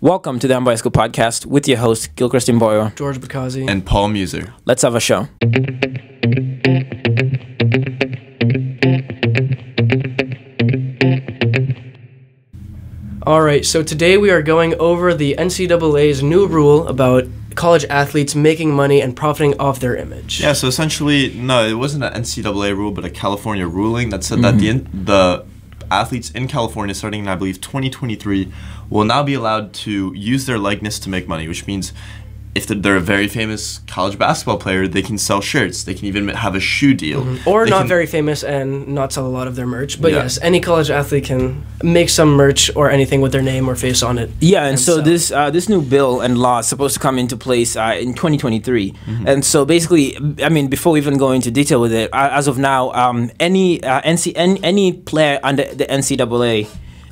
Welcome 0.00 0.38
to 0.38 0.46
the 0.46 0.56
Unbiased 0.56 0.82
School 0.82 0.92
Podcast 0.92 1.44
with 1.44 1.66
your 1.66 1.78
host, 1.78 2.14
Gilchrist 2.14 2.46
Boyo. 2.46 2.94
George 2.94 3.18
Bakazi. 3.18 3.68
and 3.68 3.84
Paul 3.84 4.06
Muser. 4.06 4.54
Let's 4.64 4.82
have 4.82 4.94
a 4.94 5.00
show. 5.00 5.26
All 13.26 13.42
right, 13.42 13.66
so 13.66 13.82
today 13.82 14.16
we 14.16 14.30
are 14.30 14.40
going 14.40 14.76
over 14.76 15.14
the 15.14 15.34
NCAA's 15.36 16.22
new 16.22 16.46
rule 16.46 16.86
about 16.86 17.24
college 17.56 17.84
athletes 17.86 18.36
making 18.36 18.72
money 18.72 19.02
and 19.02 19.16
profiting 19.16 19.58
off 19.58 19.80
their 19.80 19.96
image. 19.96 20.40
Yeah, 20.40 20.52
so 20.52 20.68
essentially, 20.68 21.34
no, 21.34 21.66
it 21.66 21.74
wasn't 21.74 22.04
an 22.04 22.22
NCAA 22.22 22.76
rule, 22.76 22.92
but 22.92 23.04
a 23.04 23.10
California 23.10 23.66
ruling 23.66 24.10
that 24.10 24.22
said 24.22 24.42
that 24.42 24.58
the 24.58 24.74
mm-hmm. 24.74 25.04
the 25.06 25.44
athletes 25.90 26.30
in 26.30 26.48
California, 26.48 26.94
starting 26.94 27.20
in 27.20 27.28
I 27.28 27.34
believe 27.34 27.60
2023, 27.60 28.52
will 28.90 29.04
now 29.04 29.22
be 29.22 29.34
allowed 29.34 29.72
to 29.74 30.12
use 30.14 30.46
their 30.46 30.58
likeness 30.58 30.98
to 31.00 31.08
make 31.08 31.28
money, 31.28 31.48
which 31.48 31.66
means 31.66 31.92
if 32.58 32.66
they're- 32.66 32.76
they're 32.84 32.96
a 33.06 33.10
very 33.16 33.28
famous 33.40 33.80
college 33.96 34.16
basketball 34.24 34.58
player, 34.64 34.82
they 34.96 35.02
can 35.08 35.16
sell 35.28 35.40
shirts. 35.52 35.76
They 35.86 35.94
can 35.98 36.06
even 36.10 36.28
have 36.44 36.54
a 36.54 36.60
shoe 36.60 36.94
deal. 37.06 37.20
Or 37.50 37.64
They 37.64 37.70
not 37.70 37.80
can- 37.82 37.88
very 37.96 38.06
famous 38.06 38.42
and 38.56 38.68
not 38.98 39.12
sell 39.14 39.26
a 39.26 39.34
lot 39.38 39.46
of 39.50 39.54
their 39.58 39.66
merch. 39.76 39.92
But 40.02 40.10
Yeah. 40.12 40.22
yes, 40.22 40.38
any 40.50 40.60
college 40.60 40.90
athlete 41.00 41.24
can 41.30 41.40
make 41.82 42.08
some 42.18 42.30
merch 42.42 42.62
or 42.78 42.84
anything 42.90 43.20
with 43.24 43.32
their 43.32 43.42
name 43.52 43.64
or 43.70 43.74
face 43.76 44.02
on 44.02 44.18
it. 44.22 44.28
Yeah, 44.40 44.60
and, 44.62 44.70
And 44.70 44.80
so 44.80 44.96
so- 44.96 45.02
this 45.10 45.22
uh, 45.32 45.50
this 45.56 45.66
new 45.68 45.80
bill 45.94 46.20
and 46.24 46.32
law 46.46 46.58
is 46.62 46.66
supposed 46.72 46.94
to 46.98 47.00
come 47.06 47.16
into 47.22 47.36
place 47.36 47.70
uh, 47.76 47.94
in 48.04 48.10
2023. 48.14 48.92
Mm-hmm. 48.92 49.28
And 49.30 49.44
so 49.52 49.64
basically, 49.64 50.16
I 50.46 50.48
mean, 50.56 50.66
before 50.68 50.92
we 50.94 50.98
even 51.04 51.16
go 51.18 51.30
into 51.32 51.50
detail 51.50 51.80
with 51.80 51.92
it, 51.92 52.08
uh, 52.12 52.30
as 52.40 52.46
of 52.48 52.56
now, 52.58 52.90
um, 53.02 53.30
any 53.48 53.66
uh, 53.82 54.00
NC 54.14 54.32
any, 54.36 54.58
any 54.62 54.86
player 54.92 55.38
under 55.42 55.64
the 55.80 55.86
NCAA. 55.98 56.66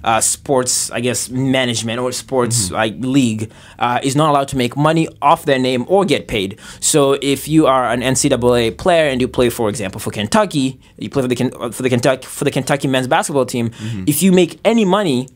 Uh, 0.07 0.21
sports, 0.21 0.89
I 0.93 1.01
guess, 1.01 1.29
management 1.31 1.99
or 1.99 2.13
sports 2.13 2.57
Mm-hmm. 2.67 2.75
like 2.81 2.95
league 3.01 3.51
uh, 3.81 3.99
is 4.09 4.15
not 4.15 4.31
allowed 4.31 4.47
to 4.49 4.57
make 4.57 4.77
money 4.77 5.09
off 5.21 5.45
their 5.47 5.59
name 5.59 5.85
or 5.89 6.05
get 6.05 6.29
paid. 6.29 6.61
So 6.79 7.19
if 7.21 7.49
you 7.49 7.67
are 7.67 7.91
an 7.95 8.03
NCAA 8.03 8.79
player 8.79 9.09
and 9.11 9.21
you 9.21 9.27
play, 9.29 9.51
for 9.51 9.69
example, 9.69 9.99
for 10.01 10.13
Kentucky, 10.13 10.79
you 10.97 11.11
play 11.11 11.23
for 11.23 11.29
the 11.29 11.35
Ken- 11.35 11.51
for 11.73 11.83
the 11.83 11.91
Kentucky 11.91 12.25
for 12.39 12.45
the 12.45 12.53
Kentucky 12.53 12.87
men's 12.89 13.09
basketball 13.09 13.47
team. 13.47 13.71
Mm-hmm. 13.71 14.05
If 14.07 14.23
you 14.23 14.31
make 14.31 14.61
any 14.65 14.85
money 14.85 15.29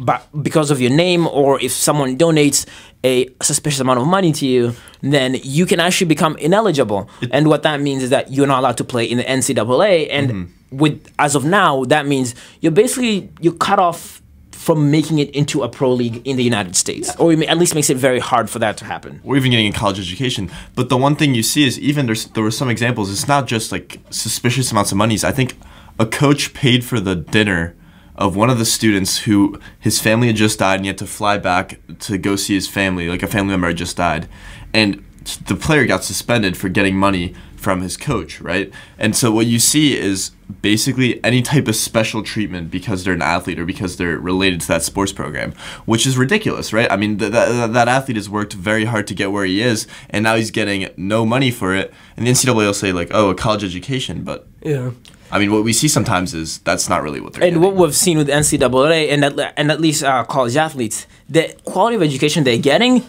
but 0.00 0.26
because 0.42 0.70
of 0.70 0.80
your 0.80 0.90
name 0.90 1.26
or 1.26 1.60
if 1.60 1.72
someone 1.72 2.16
donates 2.16 2.66
a 3.04 3.28
suspicious 3.42 3.80
amount 3.80 4.00
of 4.00 4.06
money 4.06 4.32
to 4.32 4.46
you, 4.46 4.74
then 5.02 5.36
you 5.42 5.66
can 5.66 5.80
actually 5.80 6.06
become 6.06 6.36
ineligible. 6.38 7.08
and 7.30 7.48
what 7.48 7.62
that 7.62 7.80
means 7.80 8.02
is 8.02 8.10
that 8.10 8.32
you're 8.32 8.46
not 8.46 8.60
allowed 8.60 8.76
to 8.78 8.84
play 8.84 9.04
in 9.04 9.18
the 9.18 9.24
NCAA. 9.24 10.08
And 10.10 10.30
mm-hmm. 10.30 10.76
with 10.76 11.12
as 11.18 11.34
of 11.34 11.44
now, 11.44 11.84
that 11.84 12.06
means 12.06 12.34
you're 12.60 12.72
basically 12.72 13.30
you're 13.40 13.54
cut 13.54 13.78
off 13.78 14.22
from 14.52 14.90
making 14.90 15.18
it 15.18 15.30
into 15.30 15.62
a 15.62 15.68
pro 15.68 15.90
league 15.92 16.20
in 16.26 16.36
the 16.36 16.42
United 16.42 16.76
States, 16.76 17.14
or 17.16 17.32
it 17.32 17.38
may- 17.38 17.46
at 17.46 17.56
least 17.56 17.74
makes 17.74 17.88
it 17.88 17.96
very 17.96 18.18
hard 18.18 18.50
for 18.50 18.58
that 18.58 18.76
to 18.76 18.84
happen. 18.84 19.20
or 19.24 19.36
even 19.36 19.50
getting 19.50 19.68
a 19.68 19.72
college 19.72 19.98
education. 20.00 20.50
But 20.74 20.88
the 20.88 20.96
one 20.96 21.14
thing 21.14 21.34
you 21.34 21.44
see 21.44 21.66
is 21.66 21.78
even 21.78 22.06
there's 22.06 22.26
there 22.26 22.42
were 22.42 22.50
some 22.50 22.68
examples. 22.68 23.10
It's 23.10 23.28
not 23.28 23.46
just 23.46 23.70
like 23.72 24.00
suspicious 24.10 24.70
amounts 24.72 24.90
of 24.92 24.98
monies. 24.98 25.22
I 25.24 25.30
think 25.32 25.56
a 25.98 26.06
coach 26.06 26.52
paid 26.54 26.84
for 26.84 27.00
the 27.00 27.14
dinner 27.14 27.74
of 28.18 28.36
one 28.36 28.50
of 28.50 28.58
the 28.58 28.64
students 28.64 29.18
who 29.20 29.58
his 29.78 30.00
family 30.00 30.26
had 30.26 30.36
just 30.36 30.58
died 30.58 30.74
and 30.76 30.84
he 30.84 30.88
had 30.88 30.98
to 30.98 31.06
fly 31.06 31.38
back 31.38 31.78
to 32.00 32.18
go 32.18 32.36
see 32.36 32.54
his 32.54 32.68
family. 32.68 33.08
Like 33.08 33.22
a 33.22 33.28
family 33.28 33.52
member 33.52 33.68
had 33.68 33.76
just 33.76 33.96
died, 33.96 34.28
and 34.74 35.02
the 35.46 35.56
player 35.56 35.86
got 35.86 36.04
suspended 36.04 36.56
for 36.56 36.68
getting 36.68 36.96
money 36.96 37.34
from 37.56 37.80
his 37.80 37.96
coach, 37.96 38.40
right? 38.40 38.72
And 38.98 39.16
so 39.16 39.30
what 39.30 39.46
you 39.46 39.58
see 39.58 39.96
is 39.98 40.30
basically 40.62 41.22
any 41.24 41.42
type 41.42 41.68
of 41.68 41.76
special 41.76 42.22
treatment 42.22 42.70
because 42.70 43.04
they're 43.04 43.14
an 43.14 43.22
athlete 43.22 43.58
or 43.58 43.64
because 43.64 43.96
they're 43.96 44.16
related 44.18 44.60
to 44.62 44.68
that 44.68 44.82
sports 44.82 45.12
program, 45.12 45.52
which 45.84 46.06
is 46.06 46.16
ridiculous, 46.16 46.72
right? 46.72 46.90
I 46.90 46.96
mean, 46.96 47.18
th- 47.18 47.32
that 47.32 47.72
that 47.72 47.88
athlete 47.88 48.16
has 48.16 48.28
worked 48.30 48.52
very 48.52 48.84
hard 48.86 49.06
to 49.08 49.14
get 49.14 49.32
where 49.32 49.44
he 49.44 49.60
is, 49.60 49.86
and 50.10 50.22
now 50.24 50.36
he's 50.36 50.50
getting 50.50 50.88
no 50.96 51.26
money 51.26 51.50
for 51.50 51.74
it. 51.74 51.92
And 52.16 52.26
the 52.26 52.30
NCAA 52.30 52.54
will 52.54 52.74
say 52.74 52.92
like, 52.92 53.08
"Oh, 53.12 53.30
a 53.30 53.34
college 53.34 53.64
education," 53.64 54.22
but 54.22 54.46
Yeah. 54.62 54.90
I 55.30 55.38
mean, 55.38 55.52
what 55.52 55.64
we 55.64 55.72
see 55.72 55.88
sometimes 55.88 56.34
is 56.34 56.58
that's 56.58 56.88
not 56.88 57.02
really 57.02 57.20
what 57.20 57.34
they're. 57.34 57.44
And 57.44 57.54
getting. 57.54 57.62
what 57.62 57.74
we've 57.76 57.94
seen 57.94 58.18
with 58.18 58.28
NCAA 58.28 59.10
and 59.10 59.24
at, 59.24 59.54
and 59.56 59.70
at 59.70 59.80
least 59.80 60.02
uh, 60.02 60.24
college 60.24 60.56
athletes, 60.56 61.06
the 61.28 61.54
quality 61.64 61.96
of 61.96 62.02
education 62.02 62.44
they're 62.44 62.58
getting 62.58 63.04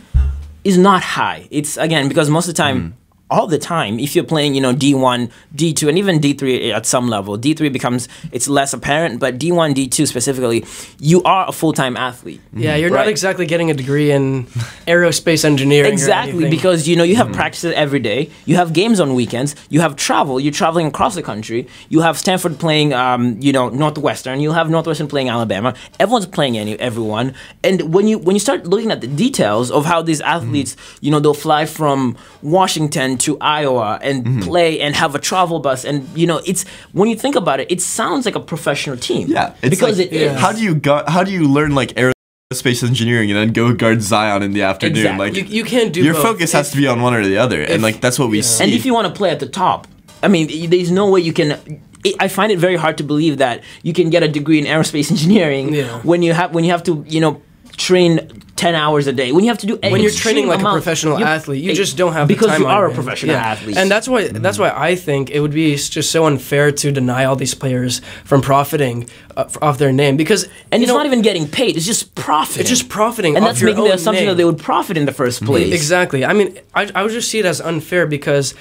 is 0.64 0.78
not 0.78 1.02
high. 1.02 1.48
It's 1.52 1.78
again 1.78 2.08
because 2.08 2.30
most 2.30 2.48
of 2.48 2.56
the 2.56 2.58
time, 2.58 2.96
all 3.32 3.46
the 3.48 3.58
time, 3.60 4.00
if 4.00 4.16
you're 4.16 4.24
playing, 4.26 4.56
you 4.56 4.62
know, 4.62 4.74
D1, 4.74 5.30
D2, 5.56 5.88
and 5.90 5.98
even 5.98 6.20
D3 6.20 6.74
at 6.74 6.86
some 6.86 7.08
level, 7.10 7.38
D3 7.38 7.72
becomes 7.72 8.08
it's 8.32 8.48
less 8.48 8.74
apparent, 8.74 9.20
but 9.20 9.38
D1, 9.38 9.76
D2 9.76 10.08
specifically, 10.08 10.66
you 11.00 11.22
are 11.24 11.48
a 11.48 11.52
full 11.52 11.72
time 11.74 11.96
athlete. 11.96 12.42
Yeah, 12.54 12.76
you're 12.76 12.90
Right. 12.90 13.02
not 13.06 13.08
exactly 13.08 13.46
getting 13.46 13.70
a 13.70 13.74
degree 13.76 14.12
in 14.12 14.46
aerospace 14.88 15.46
engineering. 15.46 15.92
Exactly, 15.94 16.32
anything. 16.34 16.50
because 16.50 16.88
you 16.88 16.96
know 16.96 17.04
you 17.04 17.16
have 17.16 17.28
Mm-hmm. 17.28 17.36
practices 17.36 17.74
every 17.76 18.00
day, 18.00 18.30
you 18.46 18.56
have 18.56 18.74
games 18.74 19.00
on 19.00 19.14
weekends, 19.14 19.56
you 19.70 19.82
have 19.82 19.96
travel, 19.96 20.40
you're 20.40 20.52
traveling 20.52 20.88
across 20.88 21.14
the 21.14 21.22
country, 21.22 21.68
you 21.90 22.02
have 22.02 22.18
Stanford 22.18 22.58
playing, 22.58 22.94
um, 22.94 23.38
you 23.40 23.52
know, 23.54 23.70
Northwestern, 23.70 24.40
you 24.40 24.52
have 24.54 24.70
Northwestern 24.72 25.08
playing 25.08 25.30
Alabama. 25.30 25.76
Everyone's 26.00 26.26
playing 26.26 26.58
any 26.58 26.80
everyone, 26.80 27.36
and 27.64 27.94
when 27.94 28.08
you 28.08 28.18
when 28.18 28.36
you 28.36 28.40
start 28.40 28.66
looking 28.66 28.90
at 28.92 29.02
the 29.02 29.08
details 29.08 29.70
of 29.70 29.86
how 29.86 30.02
these 30.02 30.22
athletes, 30.22 30.76
Mm-hmm. 30.76 31.06
you 31.06 31.12
know, 31.12 31.20
they'll 31.20 31.34
fly 31.36 31.66
from 31.68 32.18
Washington 32.42 33.19
to 33.22 33.38
Iowa 33.40 34.00
and 34.02 34.26
Mm-hmm. 34.26 34.40
play 34.42 34.80
and 34.82 34.96
have 34.96 35.16
a 35.16 35.20
travel 35.20 35.60
bus, 35.60 35.86
and 35.86 36.08
you 36.18 36.28
know, 36.28 36.42
it's 36.46 36.66
when 36.94 37.10
you 37.10 37.16
think 37.16 37.36
about 37.36 37.60
it, 37.60 37.72
it 37.72 37.82
sounds 37.82 38.26
like 38.26 38.36
a 38.36 38.40
professional 38.40 38.98
team. 38.98 39.28
yeah, 39.28 39.54
it's 39.62 39.70
because 39.70 39.98
like, 40.00 40.08
it 40.12 40.14
is. 40.14 40.40
How 40.40 40.52
do 40.52 40.62
you 40.62 40.76
go, 40.76 41.04
How 41.08 41.24
do 41.24 41.32
you 41.32 41.48
learn 41.48 41.74
like 41.76 41.94
aerospace 41.96 42.84
engineering 42.84 43.30
and 43.32 43.38
then 43.40 43.54
go 43.54 43.74
guard 43.74 44.02
Zion 44.02 44.42
in 44.44 44.54
the 44.54 44.64
afternoon? 44.64 44.98
Exactly. 44.98 45.30
Like 45.30 45.38
you, 45.38 45.44
you 45.60 45.64
can't 45.64 45.94
do 45.94 46.04
your 46.04 46.14
both. 46.14 46.24
focus 46.24 46.52
has 46.54 46.72
to 46.72 46.78
be 46.78 46.88
on 46.88 47.02
one 47.02 47.14
or 47.14 47.24
the 47.24 47.38
other, 47.38 47.62
and 47.62 47.82
like 47.82 48.02
that's 48.02 48.18
what 48.20 48.30
we 48.30 48.42
see. 48.42 48.64
And 48.64 48.74
if 48.74 48.86
you 48.86 48.94
want 48.94 49.08
to 49.08 49.14
play 49.14 49.30
at 49.30 49.40
the 49.40 49.48
top, 49.50 49.88
I 50.24 50.28
mean, 50.28 50.70
there's 50.70 50.92
no 50.92 51.10
way 51.12 51.22
you 51.22 51.34
can. 51.34 51.52
I- 51.54 51.82
I 52.18 52.30
find 52.30 52.50
it 52.50 52.60
very 52.60 52.78
hard 52.78 52.98
to 53.00 53.04
believe 53.04 53.40
that 53.40 53.62
you 53.84 53.92
can 53.92 54.10
get 54.10 54.24
a 54.24 54.28
degree 54.30 54.58
in 54.58 54.64
aerospace 54.64 55.12
engineering 55.16 55.74
Yeah. 55.74 56.00
when 56.04 56.22
you 56.24 56.32
have 56.32 56.54
when 56.56 56.64
you 56.64 56.72
have 56.72 56.82
to 56.84 57.04
you 57.06 57.20
know 57.20 57.42
train 57.80 58.44
ten 58.58 58.76
hours 58.76 59.08
a 59.08 59.14
day 59.14 59.32
when 59.32 59.46
you 59.46 59.50
have 59.50 59.58
to 59.58 59.66
do 59.66 59.78
when 59.82 60.02
you're 60.02 60.12
training 60.12 60.46
like 60.46 60.60
a 60.60 60.64
professional 60.64 61.18
athlete, 61.18 61.64
you 61.64 61.74
just 61.74 61.96
don't 61.96 62.12
have 62.12 62.28
the 62.28 62.34
because 62.34 62.50
time 62.50 62.62
you 62.62 62.68
are 62.68 62.88
a 62.88 62.94
professional 62.94 63.34
Yeah. 63.34 63.52
athlete, 63.54 63.78
and 63.78 63.90
that's 63.90 64.08
why 64.08 64.28
that's 64.28 64.60
why 64.60 64.70
I 64.76 64.96
think 64.96 65.30
it 65.32 65.40
would 65.40 65.54
be 65.54 65.76
just 65.78 66.12
so 66.12 66.26
unfair 66.26 66.72
to 66.72 66.92
deny 66.92 67.24
all 67.24 67.38
these 67.38 67.56
players 67.56 68.02
from 68.26 68.42
profiting 68.42 69.10
uh, 69.38 69.50
off 69.62 69.78
their 69.78 69.94
name 69.94 70.18
because 70.18 70.44
and 70.72 70.84
it's 70.84 70.92
know, 70.92 70.98
not 70.98 71.06
even 71.06 71.22
getting 71.22 71.48
paid; 71.48 71.78
it's 71.78 71.86
just 71.86 72.14
profiting. 72.16 72.60
It's 72.62 72.70
just 72.70 72.90
profiting 72.90 73.36
and 73.38 73.46
off 73.46 73.52
that's 73.52 73.64
making 73.64 73.86
the 73.86 73.94
assumption 73.94 74.26
name. 74.26 74.32
that 74.32 74.38
they 74.38 74.46
would 74.46 74.60
profit 74.60 74.98
in 74.98 75.06
the 75.06 75.14
first 75.14 75.44
place. 75.46 75.74
Exactly. 75.74 76.26
I 76.26 76.34
mean, 76.34 76.60
I, 76.76 76.92
I 76.94 77.04
would 77.04 77.14
just 77.14 77.32
see 77.32 77.40
it 77.40 77.46
as 77.46 77.62
unfair 77.62 78.06
because, 78.08 78.54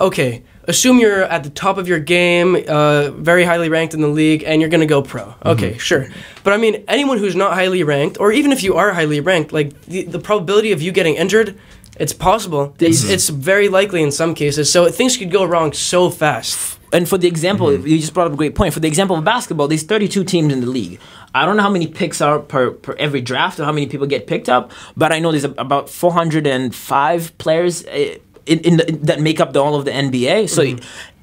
okay, 0.00 0.42
assume 0.68 0.98
you're 0.98 1.22
at 1.22 1.42
the 1.44 1.50
top 1.50 1.78
of 1.78 1.88
your 1.88 1.98
game, 1.98 2.56
uh, 2.68 3.10
very 3.10 3.44
highly 3.44 3.68
ranked 3.68 3.94
in 3.94 4.00
the 4.00 4.08
league, 4.08 4.42
and 4.44 4.60
you're 4.60 4.70
going 4.70 4.80
to 4.80 4.86
go 4.86 5.02
pro. 5.02 5.34
Okay, 5.44 5.76
sure. 5.78 6.08
But 6.44 6.52
I 6.52 6.56
mean, 6.56 6.84
anyone 6.88 7.18
who's 7.18 7.34
not 7.36 7.54
highly 7.54 7.82
ranked, 7.82 8.18
or 8.20 8.32
even 8.32 8.52
if 8.52 8.62
you 8.62 8.74
are 8.76 8.92
highly 8.92 9.20
ranked, 9.20 9.52
like 9.52 9.80
the, 9.82 10.04
the 10.04 10.18
probability 10.18 10.72
of 10.72 10.80
you 10.82 10.92
getting 10.92 11.14
injured, 11.16 11.58
it's 11.98 12.12
possible. 12.12 12.74
It's, 12.78 13.04
it's 13.04 13.28
very 13.28 13.68
likely 13.68 14.02
in 14.02 14.10
some 14.10 14.34
cases. 14.34 14.72
So 14.72 14.88
things 14.90 15.16
could 15.16 15.30
go 15.30 15.44
wrong 15.44 15.72
so 15.72 16.08
fast. 16.10 16.78
And 16.92 17.08
for 17.08 17.18
the 17.18 17.28
example, 17.28 17.68
Mm-hmm. 17.68 17.86
you 17.86 17.98
just 17.98 18.14
brought 18.14 18.26
up 18.26 18.32
a 18.32 18.36
great 18.36 18.54
point. 18.54 18.72
For 18.74 18.80
the 18.80 18.88
example 18.88 19.16
of 19.16 19.22
basketball, 19.24 19.68
there's 19.68 19.82
32 19.84 20.24
teams 20.24 20.52
in 20.52 20.60
the 20.60 20.66
league. 20.66 20.98
I 21.34 21.46
don't 21.46 21.56
know 21.56 21.62
how 21.62 21.70
many 21.70 21.86
picks 21.86 22.20
are 22.20 22.40
per, 22.40 22.72
per 22.72 22.94
every 22.94 23.20
draft 23.20 23.60
or 23.60 23.64
how 23.64 23.70
many 23.70 23.86
people 23.86 24.06
get 24.08 24.26
picked 24.26 24.48
up, 24.48 24.72
but 24.96 25.12
I 25.12 25.20
know 25.20 25.30
there's 25.30 25.44
a, 25.44 25.50
about 25.58 25.88
405 25.88 27.38
players 27.38 27.84
uh, 27.86 28.16
in, 28.46 28.58
in, 28.60 28.76
the, 28.78 28.84
that 29.02 29.20
make 29.20 29.40
up 29.40 29.52
the, 29.52 29.62
all 29.62 29.74
of 29.74 29.84
the 29.84 29.90
NBA. 29.90 30.48
So. 30.48 30.76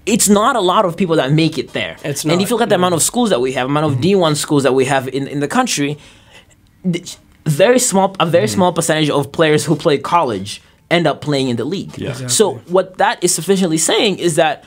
It's 0.09 0.29
not 0.29 0.55
a 0.55 0.61
lot 0.61 0.85
of 0.85 0.95
people 0.95 1.17
that 1.17 1.33
make 1.33 1.57
it 1.57 1.73
there. 1.73 1.95
Mm-hmm. 1.95 2.07
It's 2.07 2.23
And 2.23 2.41
if 2.41 2.49
you 2.49 2.55
look 2.55 2.61
at 2.61 2.69
the 2.69 2.77
no. 2.77 2.83
amount 2.83 2.93
of 2.93 3.03
schools 3.03 3.29
that 3.29 3.41
we 3.41 3.51
have, 3.51 3.67
amount 3.67 3.91
of 3.91 3.99
D1 3.99 4.37
schools 4.37 4.63
that 4.63 4.73
we 4.73 4.85
have 4.85 5.09
in, 5.09 5.27
in 5.27 5.41
the 5.41 5.49
country, 5.49 5.97
th- 6.89 7.17
very 7.45 7.77
small 7.79 8.15
a 8.19 8.25
very 8.25 8.47
small 8.47 8.71
percentage 8.71 9.09
of 9.09 9.31
players 9.33 9.65
who 9.65 9.75
play 9.75 9.97
college 9.97 10.61
end 10.89 11.07
up 11.07 11.21
playing 11.21 11.49
in 11.49 11.57
the 11.57 11.65
league. 11.65 11.97
Yeah. 11.97 12.11
Exactly. 12.11 12.29
So 12.29 12.55
what 12.67 12.97
that 12.97 13.21
is 13.23 13.33
sufficiently 13.35 13.77
saying 13.77 14.19
is 14.19 14.35
that 14.35 14.63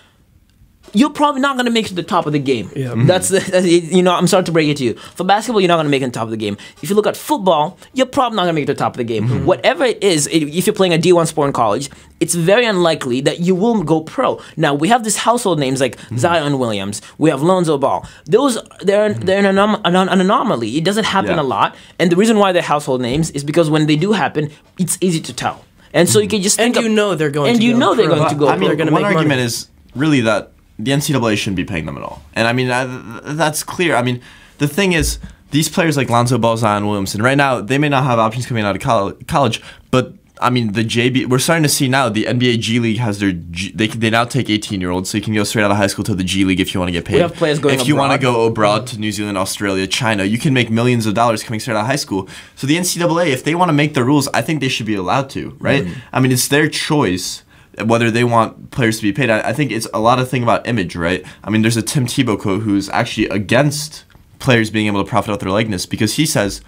you're 0.93 1.11
probably 1.11 1.41
not 1.41 1.57
going 1.57 1.67
to 1.67 1.71
make 1.73 1.87
it 1.87 1.91
to 1.91 1.95
the 1.95 2.03
top 2.03 2.27
of 2.27 2.33
the 2.33 2.39
game. 2.39 2.71
Yeah. 2.75 2.95
That's 2.97 3.29
the 3.29 3.39
that's- 3.41 3.65
you 3.67 4.03
know 4.03 4.13
I'm 4.15 4.27
sorry 4.27 4.45
to 4.45 4.53
break 4.53 4.69
it 4.69 4.77
to 4.79 4.85
you. 4.85 4.95
For 4.95 5.25
basketball, 5.25 5.61
you're 5.61 5.69
not 5.69 5.77
going 5.77 5.87
to 5.87 5.91
make 5.91 6.03
it 6.03 6.07
to 6.07 6.11
the 6.11 6.15
top 6.19 6.25
of 6.25 6.31
the 6.31 6.37
game. 6.37 6.57
If 6.83 6.91
you 6.91 6.97
look 6.97 7.07
at 7.07 7.17
football, 7.17 7.79
you're 7.95 8.07
probably 8.07 8.37
not 8.37 8.43
going 8.45 8.55
to 8.55 8.61
make 8.61 8.65
it 8.65 8.67
to 8.67 8.75
the 8.75 8.79
top 8.79 8.95
of 8.95 8.99
the 8.99 9.05
game. 9.05 9.29
Mm-hmm. 9.29 9.45
Whatever 9.47 9.85
it 9.85 10.03
is, 10.03 10.27
if 10.27 10.67
you're 10.67 10.75
playing 10.75 10.93
a 10.95 10.99
D1 10.99 11.27
sport 11.29 11.47
in 11.49 11.53
college, 11.53 11.91
it's 12.19 12.35
very 12.35 12.65
unlikely 12.67 13.21
that 13.23 13.41
you 13.41 13.55
will 13.55 13.83
go 13.83 14.01
pro. 14.03 14.41
Now 14.57 14.75
we 14.75 14.89
have 14.89 15.05
these 15.05 15.17
household 15.17 15.59
names 15.61 15.81
like 15.81 15.97
Mm-hmm. 15.97 16.17
Zion 16.19 16.59
Williams. 16.59 17.03
We 17.19 17.31
have 17.31 17.41
Lonzo 17.43 17.79
Ball. 17.79 18.07
Those 18.27 18.59
they're 18.81 19.13
they're 19.15 19.45
an, 19.45 19.55
anom- 19.57 19.81
an, 19.85 19.95
an 19.97 20.21
anomaly. 20.21 20.77
It 20.77 20.85
doesn't 20.85 21.05
happen 21.05 21.37
Yeah. 21.37 21.41
a 21.43 21.45
lot, 21.45 21.77
and 21.99 22.11
the 22.11 22.17
reason 22.17 22.39
why 22.39 22.53
they're 22.53 22.63
household 22.63 23.01
names 23.01 23.31
is 23.31 23.45
because 23.45 23.71
when 23.71 23.87
they 23.87 23.97
do 23.97 24.13
happen, 24.13 24.51
it's 24.79 24.99
easy 25.01 25.21
to 25.21 25.33
tell. 25.33 25.65
And 25.93 26.09
so 26.09 26.19
you 26.21 26.29
can 26.29 26.41
just 26.43 26.59
And 26.61 26.75
you 26.77 26.87
of- 26.87 26.93
know 26.93 27.15
they're 27.15 27.31
going 27.31 27.53
to 27.53 27.53
go 27.53 27.55
and 27.55 27.63
you 27.63 27.73
go 27.73 27.79
know 27.79 27.95
they're 27.95 28.09
going 28.09 28.29
to 28.29 28.35
go. 28.35 28.49
I 28.49 28.57
mean, 28.57 28.77
They're 28.77 28.87
one 28.87 28.95
make 28.95 29.05
argument 29.05 29.29
money. 29.29 29.43
is 29.43 29.69
really 29.95 30.21
that 30.23 30.53
the 30.85 30.93
NCAA 30.93 31.37
shouldn't 31.37 31.57
be 31.57 31.65
paying 31.65 31.87
them 31.87 31.97
at 31.97 32.03
all, 32.03 32.23
and 32.35 32.47
I 32.47 32.53
mean 32.53 32.71
I, 32.71 32.85
that's 33.33 33.63
clear. 33.63 33.95
I 33.97 34.03
mean, 34.03 34.21
the 34.59 34.69
thing 34.69 34.93
is, 34.93 35.19
these 35.51 35.69
players 35.69 35.97
like 35.97 36.09
Lonzo 36.11 36.39
Ball, 36.39 36.57
Zion 36.57 36.87
Williamson, 36.87 37.23
right 37.23 37.37
now 37.37 37.61
they 37.61 37.79
may 37.79 37.89
not 37.89 38.05
have 38.05 38.19
options 38.19 38.47
coming 38.47 38.65
out 38.65 38.77
of 38.77 38.83
coll- 38.83 39.13
college, 39.27 39.63
but 39.91 40.15
I 40.41 40.51
mean 40.51 40.73
the 40.73 40.85
JB. 40.85 41.27
We're 41.27 41.39
starting 41.39 41.63
to 41.63 41.69
see 41.69 41.89
now 41.89 42.09
the 42.09 42.25
NBA 42.25 42.61
G 42.61 42.81
League 42.81 42.99
has 42.99 43.19
their 43.19 43.33
G, 43.33 43.73
they 43.73 43.89
they 43.89 44.11
now 44.11 44.25
take 44.25 44.49
18 44.49 44.81
year 44.81 44.91
olds, 44.91 45.11
so 45.11 45.19
you 45.19 45.23
can 45.23 45.35
go 45.35 45.45
straight 45.45 45.65
out 45.65 45.71
of 45.71 45.77
high 45.77 45.87
school 45.87 46.05
to 46.05 46.15
the 46.15 46.25
G 46.25 46.45
League 46.45 46.61
if 46.61 46.73
you 46.73 46.81
want 46.81 46.89
to 46.89 46.93
get 46.93 47.05
paid. 47.05 47.17
We 47.17 47.21
have 47.21 47.35
players 47.35 47.59
going 47.59 47.79
if 47.79 47.87
you 47.87 47.97
want 47.97 48.13
to 48.13 48.19
go 48.19 48.47
abroad 48.47 48.87
to 48.89 48.99
New 48.99 49.13
Zealand, 49.13 49.37
Australia, 49.37 49.87
China, 49.87 50.25
you 50.25 50.39
can 50.39 50.55
make 50.55 50.71
millions 50.71 51.07
of 51.07 51.15
dollars 51.15 51.43
coming 51.43 51.61
straight 51.61 51.75
out 51.75 51.81
of 51.81 51.87
high 51.87 51.97
school. 51.97 52.29
So 52.57 52.67
the 52.67 52.77
NCAA, 52.77 53.29
if 53.29 53.45
they 53.45 53.55
want 53.55 53.69
to 53.69 53.75
make 53.75 53.95
the 53.95 54.05
rules, 54.05 54.29
I 54.29 54.43
think 54.43 54.61
they 54.61 54.69
should 54.69 54.87
be 54.87 54.95
allowed 54.95 55.31
to, 55.31 55.57
right? 55.59 55.85
Mm-hmm. 55.85 56.01
I 56.13 56.21
mean, 56.21 56.33
it's 56.33 56.49
their 56.49 56.69
choice 56.69 57.43
whether 57.85 58.11
they 58.11 58.25
want 58.25 58.71
players 58.71 58.97
to 58.99 59.03
be 59.03 59.13
paid. 59.13 59.31
I, 59.31 59.51
I 59.51 59.53
think 59.53 59.71
it's 59.71 59.87
a 59.95 60.01
lot 60.01 60.19
of 60.19 60.29
thing 60.29 60.43
about 60.43 60.67
image, 60.67 60.97
right? 60.97 61.25
I 61.45 61.51
mean, 61.51 61.63
there's 61.63 61.77
a 61.77 61.83
Tim 61.83 62.07
Tebow 62.07 62.39
quote 62.39 62.63
who's 62.63 62.89
actually 62.91 63.29
against 63.29 64.05
players 64.39 64.71
being 64.71 64.87
able 64.87 65.03
to 65.05 65.09
profit 65.09 65.33
off 65.33 65.41
their 65.41 65.51
likeness 65.51 65.87
because 65.87 66.15
he 66.15 66.27
says 66.27 66.63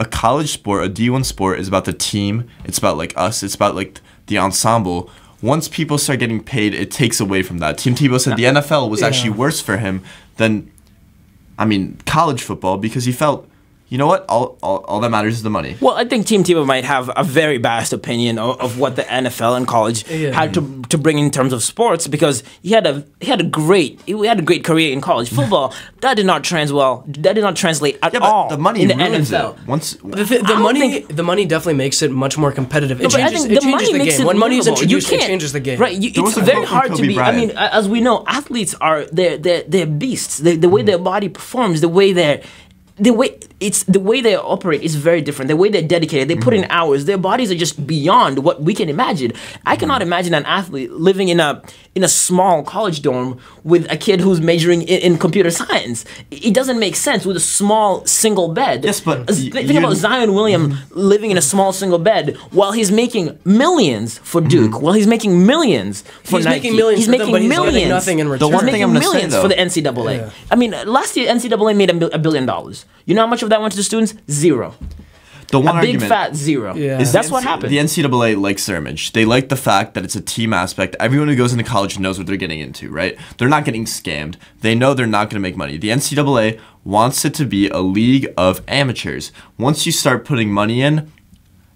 a 0.00 0.04
college 0.04 0.50
sport, 0.50 0.84
a 0.84 0.90
D1 0.90 1.24
sport, 1.24 1.60
is 1.60 1.68
about 1.68 1.84
the 1.84 1.92
team. 1.92 2.48
It's 2.64 2.78
about 2.78 2.96
like 2.96 3.12
us. 3.16 3.42
It's 3.42 3.54
about 3.54 3.74
like 3.74 4.00
the 4.26 4.38
ensemble. 4.38 5.10
Once 5.40 5.68
people 5.68 5.98
start 5.98 6.18
getting 6.18 6.42
paid, 6.42 6.74
it 6.74 6.90
takes 6.90 7.20
away 7.20 7.42
from 7.42 7.58
that. 7.58 7.78
Tim 7.78 7.94
Tebow 7.94 8.20
said 8.20 8.36
the 8.36 8.44
NFL 8.44 8.90
was 8.90 9.02
actually 9.02 9.30
worse 9.30 9.60
for 9.60 9.76
him 9.76 10.02
than, 10.36 10.70
I 11.58 11.64
mean, 11.64 11.98
college 12.06 12.42
football 12.42 12.78
because 12.78 13.04
he 13.04 13.12
felt, 13.12 13.48
you 13.92 13.98
know 13.98 14.06
what, 14.06 14.24
all, 14.26 14.56
all, 14.62 14.78
all 14.88 15.00
that 15.00 15.10
matters 15.10 15.34
is 15.34 15.42
the 15.42 15.50
money. 15.50 15.76
Well, 15.78 15.92
I 15.92 16.06
think 16.06 16.26
Tim 16.26 16.42
Tebow 16.42 16.64
might 16.64 16.84
have 16.84 17.10
a 17.14 17.22
very 17.22 17.58
biased 17.58 17.92
opinion 17.92 18.38
of, 18.38 18.58
of 18.58 18.78
what 18.78 18.96
the 18.96 19.02
NFL 19.02 19.54
and 19.54 19.68
college 19.68 20.08
Yeah. 20.08 20.30
had 20.32 20.54
to 20.54 20.82
to 20.88 20.96
bring 20.96 21.18
in 21.18 21.30
terms 21.30 21.52
of 21.52 21.62
sports 21.62 22.08
because 22.08 22.42
he 22.62 22.70
had 22.70 22.86
a 22.86 23.04
he 23.20 23.26
had 23.26 23.42
a 23.42 23.44
great 23.44 24.00
he 24.06 24.12
had 24.26 24.38
a 24.38 24.42
great 24.50 24.64
career 24.64 24.94
in 24.94 25.02
college 25.02 25.28
football. 25.28 25.74
that 26.00 26.14
did 26.14 26.24
not 26.24 26.42
trans 26.42 26.72
well. 26.72 27.04
That 27.06 27.34
did 27.34 27.42
not 27.42 27.54
translate 27.54 27.98
at 28.02 28.14
Yeah, 28.14 28.20
all 28.20 28.48
the 28.48 28.56
money 28.56 28.80
in 28.80 28.88
the 28.88 28.96
ruins 28.96 29.30
NFL. 29.30 29.58
it. 29.60 29.66
Once 29.68 29.92
The, 30.02 30.24
th- 30.24 30.42
the 30.46 30.56
money, 30.56 30.80
think- 30.80 31.14
the 31.14 31.22
money 31.22 31.44
definitely 31.44 31.74
makes 31.74 32.00
it 32.00 32.10
much 32.10 32.38
more 32.38 32.50
competitive. 32.50 32.98
It 32.98 33.04
No, 33.04 33.08
changes, 33.10 33.44
it 33.44 33.48
the 33.50 33.60
changes 33.60 33.92
the 33.92 33.98
game. 33.98 34.26
When 34.26 34.38
money 34.38 34.56
is 34.56 34.64
livable. 34.64 34.88
You 34.88 34.96
introduced, 34.96 35.12
it 35.12 35.18
can't- 35.18 35.28
changes 35.28 35.52
the 35.52 35.60
game. 35.60 35.78
Right, 35.78 35.98
you, 36.02 36.12
it's 36.14 36.38
very 36.38 36.64
hard 36.64 36.92
to 36.92 36.96
Kobe 36.96 37.08
be. 37.08 37.18
I 37.18 37.32
mean, 37.32 37.50
as 37.50 37.90
we 37.90 38.00
know, 38.00 38.24
athletes 38.26 38.74
are 38.80 39.04
they're 39.12 39.36
they're, 39.36 39.64
they're 39.68 39.86
beasts. 39.86 40.38
The, 40.38 40.56
the 40.56 40.70
way 40.70 40.80
hmm. 40.80 40.86
their 40.86 40.98
body 41.12 41.28
performs, 41.28 41.82
the 41.82 41.90
way 42.00 42.14
they're 42.14 42.40
the 43.02 43.10
way 43.10 43.36
it's 43.58 43.82
the 43.84 44.00
way 44.00 44.20
they 44.20 44.36
operate 44.36 44.82
is 44.82 44.94
very 44.94 45.20
different. 45.20 45.48
The 45.48 45.56
way 45.56 45.68
they're 45.68 45.82
dedicated, 45.82 46.28
they 46.28 46.36
put 46.36 46.54
in 46.54 46.62
mm-hmm. 46.62 46.70
hours. 46.70 47.04
Their 47.04 47.18
bodies 47.18 47.50
are 47.50 47.56
just 47.56 47.84
beyond 47.86 48.44
what 48.44 48.62
we 48.62 48.74
can 48.74 48.88
imagine. 48.88 49.32
I 49.66 49.76
cannot 49.76 50.00
mm-hmm. 50.00 50.08
imagine 50.08 50.34
an 50.34 50.46
athlete 50.46 50.92
living 50.92 51.28
in 51.28 51.40
a 51.40 51.62
in 51.94 52.04
a 52.04 52.08
small 52.08 52.62
college 52.62 53.02
dorm 53.02 53.38
with 53.64 53.90
a 53.90 53.96
kid 53.96 54.20
who's 54.20 54.40
majoring 54.40 54.82
in, 54.82 55.12
in 55.12 55.18
computer 55.18 55.50
science. 55.50 56.04
It 56.30 56.54
doesn't 56.54 56.78
make 56.78 56.96
sense 56.96 57.26
with 57.26 57.36
a 57.36 57.40
small 57.40 58.06
single 58.06 58.48
bed. 58.54 58.84
Yes, 58.84 59.00
but 59.00 59.18
y- 59.28 59.50
think, 59.50 59.70
you- 59.70 59.78
about 59.78 59.96
Zion 59.96 60.32
William 60.32 60.70
mm-hmm. 60.70 60.98
living 60.98 61.30
in 61.32 61.36
a 61.36 61.42
small 61.42 61.72
single 61.72 61.98
bed 61.98 62.36
while 62.50 62.72
he's 62.72 62.92
making 62.92 63.38
millions 63.44 64.18
for 64.18 64.40
Duke. 64.40 64.80
While 64.80 64.94
he's 64.94 65.06
making 65.08 65.44
millions 65.44 66.02
for 66.22 66.36
He's 66.36 66.46
Nike. 66.46 66.56
making 66.56 66.76
millions 66.76 66.98
He's 67.00 67.06
for 67.06 67.10
them, 67.12 67.18
making 67.18 67.34
but 67.34 67.42
he's 67.42 67.50
millions. 67.50 67.88
nothing 67.88 68.18
in 68.20 68.26
The 68.26 68.32
return. 68.32 68.52
one 68.52 68.64
He's 68.64 68.72
thing 68.72 68.82
I'm 68.82 68.92
gonna 68.92 69.04
say, 69.04 69.10
millions 69.12 69.32
though- 69.32 69.42
for 69.42 69.48
the 69.48 69.58
NCAA. 69.58 70.16
Yeah. 70.16 70.30
I 70.50 70.56
mean, 70.56 70.70
last 70.86 71.16
year 71.16 71.28
NCAA 71.28 71.76
made 71.76 71.90
a, 71.90 72.14
a 72.14 72.18
billion 72.18 72.46
dollars. 72.46 72.86
You 73.04 73.14
know 73.14 73.22
how 73.22 73.26
much 73.26 73.42
of 73.42 73.50
that 73.50 73.60
went 73.60 73.72
to 73.72 73.76
the 73.76 73.82
students? 73.82 74.14
Zero. 74.30 74.74
the 75.48 75.60
one 75.60 75.76
A 75.76 75.80
big 75.80 75.96
argument 75.96 76.08
fat 76.08 76.34
zero. 76.34 76.74
Yeah. 76.74 77.00
is 77.00 77.12
That's 77.12 77.28
the 77.28 77.34
what 77.34 77.44
happened. 77.44 77.72
The 77.72 77.78
NCAA 77.78 78.40
likes 78.40 78.66
their 78.66 78.76
image. 78.76 79.12
They 79.12 79.24
like 79.24 79.48
the 79.48 79.56
fact 79.56 79.94
that 79.94 80.04
it's 80.04 80.16
a 80.16 80.20
team 80.20 80.52
aspect. 80.52 80.96
Everyone 80.98 81.28
who 81.28 81.36
goes 81.36 81.52
into 81.52 81.64
college 81.64 81.98
knows 81.98 82.18
what 82.18 82.26
they're 82.26 82.36
getting 82.36 82.60
into, 82.60 82.90
right? 82.90 83.18
They're 83.38 83.48
not 83.48 83.64
getting 83.64 83.84
scammed. 83.84 84.36
They 84.60 84.74
know 84.74 84.94
they're 84.94 85.06
not 85.06 85.30
going 85.30 85.40
to 85.40 85.40
make 85.40 85.56
money. 85.56 85.76
The 85.76 85.90
NCAA 85.90 86.60
wants 86.84 87.24
it 87.24 87.34
to 87.34 87.44
be 87.44 87.68
a 87.68 87.80
league 87.80 88.32
of 88.36 88.62
amateurs. 88.66 89.30
Once 89.58 89.84
you 89.86 89.92
start 89.92 90.24
putting 90.24 90.50
money 90.50 90.80
in, 90.82 91.12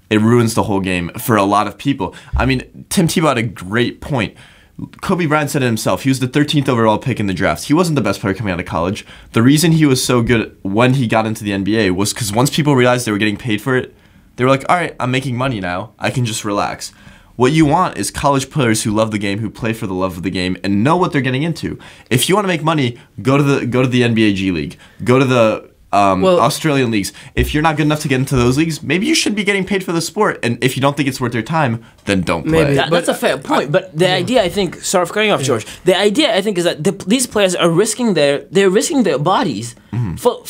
it 0.08 0.20
ruins 0.20 0.54
the 0.54 0.64
whole 0.64 0.80
game 0.80 1.10
for 1.18 1.36
a 1.36 1.44
lot 1.44 1.66
of 1.66 1.78
people. 1.78 2.14
I 2.36 2.46
mean, 2.46 2.86
Tim 2.88 3.08
Tebow 3.08 3.28
had 3.28 3.38
a 3.38 3.42
great 3.42 4.00
point. 4.00 4.36
Kobe 5.00 5.26
Bryant 5.26 5.50
said 5.50 5.62
it 5.62 5.66
himself. 5.66 6.02
He 6.02 6.10
was 6.10 6.20
the 6.20 6.28
13th 6.28 6.68
overall 6.68 6.98
pick 6.98 7.18
in 7.18 7.26
the 7.26 7.34
draft. 7.34 7.64
He 7.64 7.74
wasn't 7.74 7.96
the 7.96 8.02
best 8.02 8.20
player 8.20 8.34
coming 8.34 8.52
out 8.52 8.60
of 8.60 8.66
college. 8.66 9.06
The 9.32 9.42
reason 9.42 9.72
he 9.72 9.86
was 9.86 10.04
so 10.04 10.22
good 10.22 10.56
when 10.62 10.94
he 10.94 11.06
got 11.06 11.26
into 11.26 11.44
the 11.44 11.52
NBA 11.52 11.92
was 11.92 12.12
because 12.12 12.30
once 12.30 12.54
people 12.54 12.76
realized 12.76 13.06
they 13.06 13.12
were 13.12 13.18
getting 13.18 13.38
paid 13.38 13.62
for 13.62 13.76
it, 13.76 13.94
they 14.36 14.44
were 14.44 14.50
like, 14.50 14.68
all 14.68 14.76
right, 14.76 14.94
I'm 15.00 15.10
making 15.10 15.36
money 15.36 15.60
now. 15.60 15.94
I 15.98 16.10
can 16.10 16.26
just 16.26 16.44
relax. 16.44 16.92
What 17.36 17.52
you 17.52 17.64
want 17.64 17.96
is 17.96 18.10
college 18.10 18.50
players 18.50 18.82
who 18.82 18.90
love 18.90 19.10
the 19.10 19.18
game, 19.18 19.38
who 19.38 19.50
play 19.50 19.72
for 19.72 19.86
the 19.86 19.94
love 19.94 20.16
of 20.16 20.22
the 20.22 20.30
game, 20.30 20.56
and 20.62 20.84
know 20.84 20.96
what 20.96 21.12
they're 21.12 21.20
getting 21.22 21.42
into. 21.42 21.78
If 22.10 22.28
you 22.28 22.34
want 22.34 22.44
to 22.44 22.48
make 22.48 22.62
money, 22.62 22.98
go 23.20 23.36
to 23.36 23.42
the 23.42 23.66
go 23.66 23.82
to 23.82 23.88
the 23.88 24.02
NBA 24.02 24.34
G 24.36 24.50
League, 24.50 24.78
go 25.04 25.18
to 25.18 25.24
the 25.24 25.70
um, 25.92 26.20
Well- 26.22 26.40
Australian 26.40 26.90
leagues. 26.90 27.12
If 27.34 27.54
you're 27.54 27.62
not 27.62 27.76
good 27.76 27.84
enough 27.86 28.00
to 28.00 28.08
get 28.08 28.18
into 28.20 28.36
those 28.36 28.58
leagues, 28.58 28.82
maybe 28.82 29.06
you 29.06 29.14
should 29.14 29.34
be 29.34 29.44
getting 29.44 29.64
paid 29.64 29.82
for 29.84 29.92
the 29.92 30.00
sport. 30.00 30.38
And 30.44 30.58
if 30.62 30.76
you 30.76 30.80
don't 30.82 30.96
think 30.96 31.08
it's 31.08 31.20
worth 31.20 31.34
your 31.34 31.42
time, 31.42 31.84
then 32.04 32.22
don't 32.22 32.42
play. 32.42 32.64
Maybe. 32.64 32.74
That, 32.74 32.90
But 32.90 32.96
that's 33.06 33.08
a 33.08 33.14
fair 33.14 33.38
point, 33.38 33.70
but 33.72 33.96
the 33.96 34.10
idea 34.10 34.42
I 34.42 34.48
think, 34.48 34.76
sorry 34.82 35.06
for 35.06 35.14
cutting 35.14 35.28
you 35.28 35.34
off, 35.34 35.42
George. 35.42 35.64
The 35.84 35.96
idea 35.96 36.34
I 36.34 36.42
think 36.42 36.58
is 36.58 36.64
that 36.64 36.82
the, 36.82 36.92
these 37.06 37.26
players 37.26 37.54
are 37.54 37.70
risking 37.70 38.14
their 38.14 38.40
they're 38.50 38.70
risking 38.70 39.02
their 39.04 39.18
bodies 39.18 39.74
Mm-hmm. 39.92 40.16
for 40.16 40.42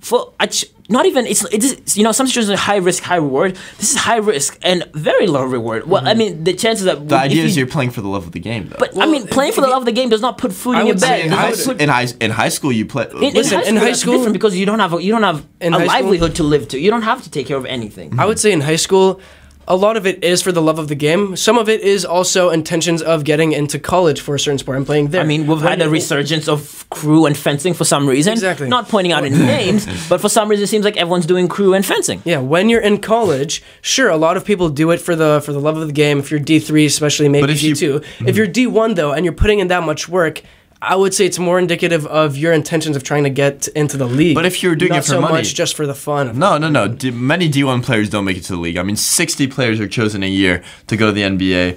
for 0.00 0.32
a 0.40 0.46
ch- 0.48 0.66
not 0.88 1.06
even 1.06 1.26
it's 1.26 1.44
it's 1.52 1.96
you 1.96 2.02
know 2.02 2.12
some 2.12 2.26
situations 2.26 2.50
are 2.50 2.56
high 2.56 2.76
risk 2.76 3.02
high 3.02 3.16
reward. 3.16 3.56
This 3.78 3.92
is 3.92 3.96
high 3.96 4.16
risk 4.16 4.58
and 4.62 4.84
very 4.94 5.26
low 5.26 5.44
reward. 5.44 5.86
Well, 5.86 6.06
I 6.06 6.14
mean 6.14 6.44
the 6.44 6.52
chances 6.54 6.84
that 6.86 6.96
Mm-hmm. 6.98 7.08
The 7.08 7.14
if 7.16 7.20
idea 7.22 7.36
you- 7.42 7.48
is 7.48 7.56
you're 7.56 7.66
playing 7.66 7.90
for 7.90 8.00
the 8.00 8.08
love 8.08 8.26
of 8.26 8.32
the 8.32 8.40
game, 8.40 8.68
though. 8.68 8.76
But 8.78 8.90
I 9.00 9.06
mean, 9.06 9.26
playing 9.26 9.52
for 9.52 9.60
the 9.60 9.68
love 9.68 9.82
of 9.82 9.86
the 9.86 9.92
game 9.92 10.08
does 10.08 10.20
not 10.20 10.38
put 10.38 10.52
food 10.52 10.76
I 10.76 10.80
in 10.80 10.86
your 10.88 10.94
would 10.96 11.00
bed. 11.00 11.26
in 11.26 11.32
high, 11.32 11.50
not 11.50 11.58
put- 11.64 11.80
in 11.80 11.88
high 11.88 12.06
in 12.20 12.30
high 12.30 12.48
school, 12.50 12.72
you 12.72 12.84
play. 12.86 13.06
in, 13.10 13.24
in 13.24 13.34
Listen, 13.34 13.58
high 13.58 13.68
in 13.68 13.74
school, 13.76 13.80
high 13.86 13.92
school- 13.92 14.14
different 14.16 14.32
because 14.34 14.56
you 14.56 14.66
don't 14.66 14.78
have 14.80 14.92
a, 14.94 15.02
you 15.02 15.12
don't 15.12 15.22
have 15.22 15.38
a 15.60 15.70
high 15.70 15.78
school- 15.78 15.86
livelihood 15.86 16.34
to 16.36 16.42
live 16.42 16.68
to. 16.68 16.78
You 16.78 16.90
don't 16.90 17.02
have 17.12 17.22
to 17.22 17.30
take 17.30 17.46
care 17.46 17.56
of 17.56 17.64
anything. 17.66 18.18
I 18.18 18.26
would 18.26 18.38
say 18.40 18.50
in 18.52 18.60
high 18.60 18.76
school, 18.86 19.20
a 19.68 19.76
lot 19.76 19.96
of 19.96 20.06
it 20.06 20.22
is 20.24 20.42
for 20.42 20.50
the 20.52 20.60
love 20.60 20.78
of 20.78 20.88
the 20.88 20.94
game. 20.94 21.36
Some 21.36 21.56
of 21.56 21.68
it 21.68 21.80
is 21.82 22.04
also 22.04 22.50
intentions 22.50 23.00
of 23.00 23.22
getting 23.24 23.52
into 23.52 23.78
college 23.78 24.20
for 24.20 24.34
a 24.34 24.38
certain 24.40 24.58
sport 24.58 24.76
and 24.76 24.84
playing 24.86 25.08
there. 25.08 25.20
I 25.20 25.24
mean, 25.24 25.46
we've 25.46 25.60
had 25.60 25.80
a 25.80 25.88
resurgence 25.88 26.48
of 26.48 26.84
crew 26.90 27.26
and 27.26 27.36
fencing 27.36 27.72
for 27.72 27.84
some 27.84 28.08
reason. 28.08 28.32
Exactly. 28.32 28.68
Not 28.68 28.88
pointing 28.88 29.12
out 29.12 29.24
any 29.24 29.36
names, 29.56 29.86
but 30.08 30.20
for 30.20 30.28
some 30.28 30.48
reason 30.48 30.64
it 30.64 30.66
seems 30.66 30.84
like 30.84 30.96
everyone's 30.96 31.26
doing 31.26 31.46
crew 31.48 31.74
and 31.74 31.86
fencing. 31.86 32.22
Yeah, 32.24 32.38
when 32.38 32.68
you're 32.68 32.80
in 32.80 32.98
college, 33.00 33.62
sure, 33.82 34.08
a 34.10 34.16
lot 34.16 34.36
of 34.36 34.44
people 34.44 34.68
do 34.68 34.90
it 34.90 34.98
for 35.00 35.14
the 35.14 35.40
for 35.44 35.52
the 35.52 35.60
love 35.60 35.76
of 35.76 35.86
the 35.86 35.92
game. 35.92 36.18
If 36.18 36.30
you're 36.30 36.40
D 36.40 36.58
three, 36.58 36.84
especially 36.86 37.28
maybe 37.28 37.42
But 37.42 37.50
if 37.50 37.60
D 37.60 37.68
you- 37.68 37.74
2 37.74 38.02
If 38.26 38.36
you're 38.36 38.46
D 38.48 38.66
one 38.66 38.94
though, 38.94 39.12
and 39.12 39.24
you're 39.24 39.32
putting 39.34 39.60
in 39.60 39.68
that 39.68 39.84
much 39.84 40.08
work, 40.08 40.42
I 40.84 40.96
would 40.96 41.14
say 41.14 41.26
it's 41.26 41.38
more 41.38 41.60
indicative 41.60 42.06
of 42.06 42.36
your 42.36 42.52
intentions 42.52 42.96
of 42.96 43.04
trying 43.04 43.22
to 43.22 43.30
get 43.30 43.68
into 43.68 43.96
the 43.96 44.04
league. 44.04 44.34
But 44.34 44.44
if 44.46 44.64
you're 44.64 44.74
doing 44.74 44.92
it 44.94 45.04
for 45.04 45.12
money. 45.12 45.18
so 45.18 45.20
money- 45.20 45.34
much 45.34 45.54
just 45.54 45.76
for 45.76 45.86
the 45.86 45.94
fun. 45.94 46.30
Of 46.30 46.36
No, 46.36 46.58
no, 46.58 46.68
no. 46.68 46.88
D- 46.88 47.12
many 47.12 47.48
D1 47.48 47.82
players 47.84 48.10
don't 48.10 48.24
make 48.24 48.36
it 48.36 48.42
to 48.44 48.52
the 48.54 48.58
league. 48.58 48.76
I 48.76 48.82
mean, 48.82 48.96
60 48.96 49.46
players 49.46 49.78
are 49.78 49.86
chosen 49.86 50.24
a 50.24 50.28
year 50.28 50.60
to 50.88 50.96
go 50.96 51.06
to 51.06 51.12
the 51.12 51.22
NBA. 51.22 51.76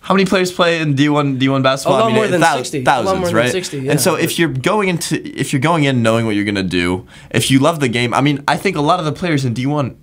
How 0.00 0.14
many 0.14 0.24
players 0.24 0.50
play 0.50 0.80
in 0.80 0.94
D1 0.96 1.38
D1 1.38 1.62
basketball? 1.62 1.98
A 1.98 2.00
lot 2.00 2.04
I 2.04 2.06
mean, 2.08 2.16
more 2.16 2.26
than 2.26 2.40
thou- 2.40 2.56
60. 2.56 2.78
A 2.78 2.80
lot 2.80 2.84
Thousands, 3.04 3.18
more 3.20 3.26
than 3.28 3.36
right? 3.36 3.52
60, 3.52 3.78
yeah. 3.78 3.90
And 3.92 4.00
so 4.00 4.16
if 4.16 4.38
you're 4.40 4.48
going 4.48 4.88
into 4.88 5.14
if 5.38 5.52
you're 5.52 5.60
going 5.60 5.84
in 5.84 6.02
knowing 6.02 6.26
what 6.26 6.34
you're 6.34 6.44
gonna 6.46 6.64
do, 6.64 7.06
if 7.30 7.48
you 7.50 7.60
love 7.60 7.78
the 7.78 7.88
game, 7.88 8.12
I 8.12 8.20
mean, 8.20 8.42
I 8.48 8.56
think 8.56 8.76
a 8.76 8.80
lot 8.80 8.98
of 8.98 9.04
the 9.04 9.12
players 9.12 9.44
in 9.44 9.54
D1 9.54 9.94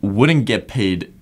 wouldn't 0.00 0.46
get 0.46 0.66
paid 0.68 1.12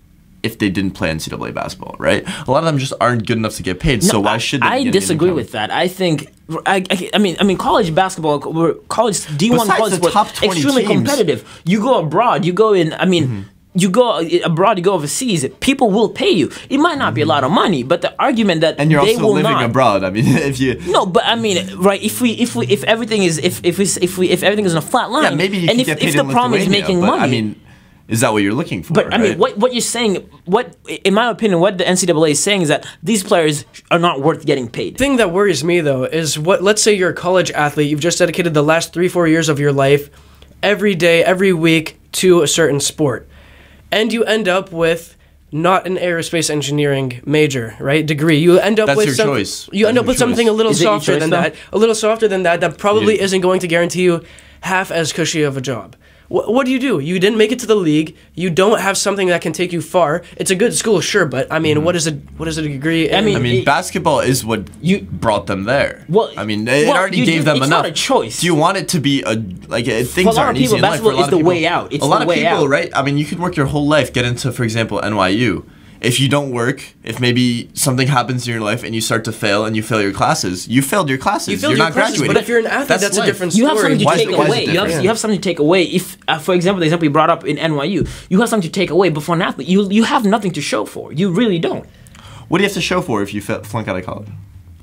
if 0.43 0.59
they 0.59 0.69
didn't 0.69 0.93
play 0.93 1.11
NCAA 1.11 1.55
basketball, 1.55 1.97
right? 1.99 2.25
A 2.47 2.51
lot 2.51 2.59
of 2.59 2.65
them 2.65 2.79
just 2.79 2.93
aren't 3.01 3.27
good 3.27 3.39
enough 3.39 3.57
to 3.57 3.63
get 3.63 3.81
paid. 3.81 4.03
so 4.03 4.21
why 4.21 4.39
should 4.39 4.63
they? 4.63 4.67
I 4.67 4.91
disagree 4.91 5.31
with 5.31 5.53
that. 5.53 5.71
I 5.71 5.89
think 5.89 6.33
I, 6.67 6.85
I, 6.91 7.11
I 7.15 7.19
mean 7.19 7.37
I 7.41 7.45
mean 7.45 7.59
college 7.59 7.95
basketball, 7.95 8.41
college 8.89 9.25
D 9.37 9.51
one 9.51 9.69
college 9.69 10.01
the 10.01 10.11
top 10.11 10.29
20 10.33 10.53
extremely 10.53 10.85
teams. 10.85 11.09
competitive. 11.09 11.63
You 11.65 11.81
go 11.81 12.01
abroad, 12.01 12.45
you 12.45 12.53
go 12.53 12.73
in. 12.73 12.93
I 12.95 13.05
mean. 13.05 13.25
Mm-hmm. 13.25 13.43
You 13.75 13.89
go 13.89 14.21
abroad, 14.45 14.77
you 14.77 14.85
go 14.85 14.93
overseas. 14.93 15.49
People 15.61 15.91
will 15.91 16.11
pay 16.11 16.29
you. 16.29 16.53
It 16.69 16.77
might 16.77 16.99
not 16.99 17.15
be 17.15 17.23
a 17.23 17.25
lot 17.25 17.43
of 17.43 17.51
money, 17.51 17.83
but 17.83 18.03
the 18.03 18.15
argument 18.21 18.61
that 18.61 18.75
Mm-hmm. 18.75 18.83
And 18.83 18.91
you're 18.91 19.03
they 19.03 19.15
also 19.15 19.25
will 19.29 19.33
living 19.33 19.51
not, 19.51 19.65
abroad. 19.65 20.05
I 20.05 20.11
mean, 20.11 20.27
if 20.51 20.61
you 20.61 20.79
No, 20.89 21.07
but 21.07 21.25
I 21.25 21.37
mean, 21.37 21.75
right? 21.79 22.03
If 22.03 22.21
we, 22.21 22.33
if 22.33 22.55
we, 22.55 22.67
if 22.67 22.85
everything 22.85 23.23
is, 23.23 23.39
if 23.39 23.65
if 23.65 23.79
we, 23.79 23.85
if 23.85 24.19
we, 24.19 24.29
if 24.29 24.43
everything 24.43 24.67
is 24.67 24.75
on 24.75 24.83
a 24.83 24.87
flat 24.87 25.11
line, 25.11 25.23
yeah, 25.23 25.31
maybe 25.35 25.57
you 25.57 25.71
and 25.71 25.81
if, 25.81 25.87
get 25.87 26.01
paid 26.01 26.11
if 26.11 26.17
the 26.17 26.31
problem 26.31 26.61
is 26.61 26.69
making 26.69 27.01
but, 27.01 27.07
money, 27.07 27.23
I 27.23 27.27
mean, 27.29 27.62
is 28.13 28.21
that 28.21 28.33
what 28.33 28.43
you're 28.43 28.55
looking 28.55 28.83
for? 28.83 28.93
But 28.95 29.13
I 29.15 29.19
mean, 29.19 29.39
what 29.39 29.57
what 29.59 29.73
you're 29.75 29.81
saying, 29.99 30.17
what 30.45 30.77
in 31.05 31.15
my 31.15 31.27
opinion, 31.31 31.61
what 31.61 31.79
the 31.79 31.85
NCAA 31.85 32.31
is 32.33 32.43
saying 32.43 32.63
is 32.63 32.69
that 32.69 32.87
these 33.03 33.23
players 33.31 33.65
are 33.91 33.99
not 33.99 34.21
worth 34.21 34.45
getting 34.47 34.69
paid. 34.69 34.99
thing 34.99 35.17
that 35.17 35.31
worries 35.33 35.65
me 35.65 35.81
though 35.81 36.05
is 36.05 36.39
what 36.39 36.63
let's 36.63 36.83
say 36.83 36.93
you're 36.93 37.11
a 37.11 37.15
college 37.15 37.51
athlete 37.53 37.89
you've 37.91 38.01
just 38.09 38.19
dedicated 38.19 38.53
the 38.55 38.63
last 38.73 38.93
three 38.95 39.09
four 39.09 39.27
years 39.27 39.49
of 39.49 39.59
your 39.59 39.73
life 39.73 40.11
every 40.63 40.95
day 40.95 41.25
every 41.25 41.53
week 41.53 41.87
to 42.21 42.43
a 42.43 42.47
certain 42.47 42.81
sport 42.81 43.27
and 43.91 44.13
you 44.13 44.23
end 44.25 44.47
up 44.49 44.71
with 44.73 45.17
not 45.51 45.87
an 45.87 45.97
aerospace 45.97 46.49
engineering 46.51 47.21
major 47.27 47.75
right 47.81 48.05
degree 48.07 48.39
you 48.39 48.59
end 48.59 48.79
up 48.81 48.87
That's 48.87 48.97
with 48.99 49.07
your 49.07 49.15
some- 49.17 49.29
choice. 49.29 49.69
you 49.73 49.87
end 49.89 49.99
up 49.99 50.05
your 50.05 50.09
with 50.13 50.19
something 50.19 50.49
a 50.49 50.53
little 50.53 50.73
Is 50.73 50.81
softer 50.81 51.13
choice, 51.13 51.21
than 51.21 51.31
though? 51.31 51.41
that 51.43 51.55
a 51.73 51.79
little 51.79 51.95
softer 51.95 52.29
than 52.29 52.43
that 52.45 52.61
that 52.61 52.79
probably 52.79 53.17
Yeah. 53.17 53.25
isn't 53.25 53.41
going 53.41 53.61
to 53.61 53.69
guarantee 53.69 54.03
you 54.05 54.23
half 54.61 54.91
as 54.91 55.13
cushy 55.13 55.43
of 55.43 55.57
a 55.57 55.61
job 55.61 55.97
Wh- 56.35 56.49
what 56.55 56.65
do 56.67 56.73
you 56.73 56.79
do? 56.79 56.99
You 56.99 57.19
didn't 57.21 57.39
make 57.39 57.53
it 57.53 57.59
to 57.61 57.67
the 57.67 57.75
league. 57.91 58.17
You 58.35 58.49
don't 58.63 58.81
have 58.81 58.97
something 58.97 59.29
that 59.29 59.41
can 59.43 59.53
take 59.53 59.71
you 59.77 59.83
far. 59.83 60.23
It's 60.41 60.51
a 60.51 60.55
good 60.63 60.75
school, 60.75 61.01
sure, 61.01 61.27
but 61.27 61.45
I 61.53 61.59
mean, 61.59 61.85
what 61.85 61.95
is 61.95 62.07
a 62.07 62.13
what 62.39 62.49
is 62.49 62.57
a 62.59 62.63
degree? 62.63 63.09
in? 63.09 63.15
I 63.15 63.21
mean, 63.21 63.37
I 63.37 63.41
mean, 63.41 63.57
It- 63.61 63.65
basketball 63.67 64.21
is 64.21 64.45
what 64.45 64.61
You- 64.81 65.03
brought 65.25 65.47
them 65.47 65.65
there. 65.65 66.05
Well, 66.09 66.31
I 66.37 66.45
mean, 66.45 66.67
it 66.67 66.87
well, 66.89 66.97
already 66.97 67.19
you 67.19 67.27
gave 67.27 67.41
do- 67.41 67.45
them 67.45 67.57
it's 67.59 67.67
enough. 67.67 67.85
not 67.85 67.87
a 67.87 67.93
choice. 67.93 68.41
Do 68.41 68.47
you 68.47 68.55
want 68.55 68.77
it 68.79 68.89
to 68.95 69.01
be 69.01 69.23
a 69.23 69.35
like 69.69 69.87
uh, 69.89 70.03
things 70.05 70.27
a 70.27 70.31
lot 70.31 70.33
of 70.33 70.39
aren't 70.39 70.59
easy 70.59 70.77
in 70.77 70.83
life? 70.83 71.01
For 71.03 71.11
a 71.11 71.15
lot 71.15 71.19
of 71.19 71.19
people, 71.19 71.21
basketball 71.21 71.21
lot 71.21 71.25
is 71.25 71.31
the 71.31 71.45
way 71.45 71.67
out. 71.67 71.93
It's 71.93 72.03
a 72.05 72.07
lot 72.09 72.19
the 72.19 72.23
of 72.25 72.29
way 72.29 72.37
people, 72.43 72.65
out. 72.65 72.69
right? 72.77 72.91
I 72.95 73.03
mean, 73.03 73.19
you 73.19 73.25
could 73.27 73.39
work 73.39 73.55
your 73.57 73.67
whole 73.67 73.87
life, 73.87 74.13
get 74.13 74.25
into, 74.25 74.51
for 74.53 74.65
example, 74.65 75.01
NYU. 75.03 75.65
If 76.03 76.19
you 76.19 76.29
don't 76.29 76.51
work, 76.51 76.83
if 77.05 77.21
maybe 77.21 77.71
something 77.75 78.09
happens 78.09 78.47
in 78.49 78.53
your 78.53 78.61
life 78.61 78.83
and 78.83 78.93
you 78.93 79.01
start 79.01 79.25
to 79.27 79.33
fail 79.33 79.65
and 79.65 79.77
you 79.77 79.85
fail 79.85 80.03
your 80.03 80.13
classes, 80.13 80.67
you 80.67 80.83
failed 80.83 81.09
your 81.09 81.17
classes. 81.19 81.49
You 81.49 81.57
failed 81.59 81.71
You're 81.71 81.79
your 81.79 81.87
not 81.87 81.93
classes, 81.93 82.19
graduating. 82.19 82.35
but 82.35 82.43
if 82.43 82.49
you're 82.49 82.59
an 82.59 82.67
athlete, 82.67 82.89
that's 83.01 83.17
a 83.17 83.21
life. 83.21 83.27
different 83.29 83.55
you 83.55 83.67
have 83.67 83.79
story. 83.79 83.93
something 83.93 83.99
to 84.01 84.05
Why 84.07 84.17
take 84.17 84.29
it- 84.29 84.37
why 84.37 84.45
is 84.45 84.49
it 84.49 84.51
away. 84.51 84.61
You 84.65 84.67
have, 84.79 84.87
different? 84.89 85.03
you 85.05 85.09
have 85.11 85.19
something 85.21 85.39
to 85.41 85.49
take 85.49 85.59
away. 85.61 85.83
If, 85.85 86.17
uh, 86.27 86.39
for 86.41 86.55
example, 86.57 86.81
the 86.81 86.87
example 86.87 87.05
you 87.05 87.11
brought 87.11 87.31
up 87.31 87.45
in 87.45 87.57
NYU, 87.57 88.09
you 88.29 88.41
have 88.41 88.49
something 88.49 88.69
to 88.69 88.73
take 88.73 88.91
away. 88.91 89.11
But 89.11 89.23
for 89.23 89.37
an 89.37 89.43
athlete, 89.43 89.69
you 89.69 89.89
you 89.91 90.03
have 90.03 90.25
nothing 90.25 90.51
to 90.53 90.61
show 90.61 90.85
for. 90.85 91.13
You 91.13 91.31
really 91.31 91.61
don't. 91.61 91.87
What 92.49 92.59
do 92.59 92.65
you 92.65 92.69
have 92.69 92.75
to 92.75 92.81
show 92.81 93.01
for 93.01 93.23
if 93.23 93.33
you 93.33 93.41
fa- 93.41 93.63
flunk 93.63 93.87
out 93.87 93.97
of 93.97 94.05
college? 94.05 94.29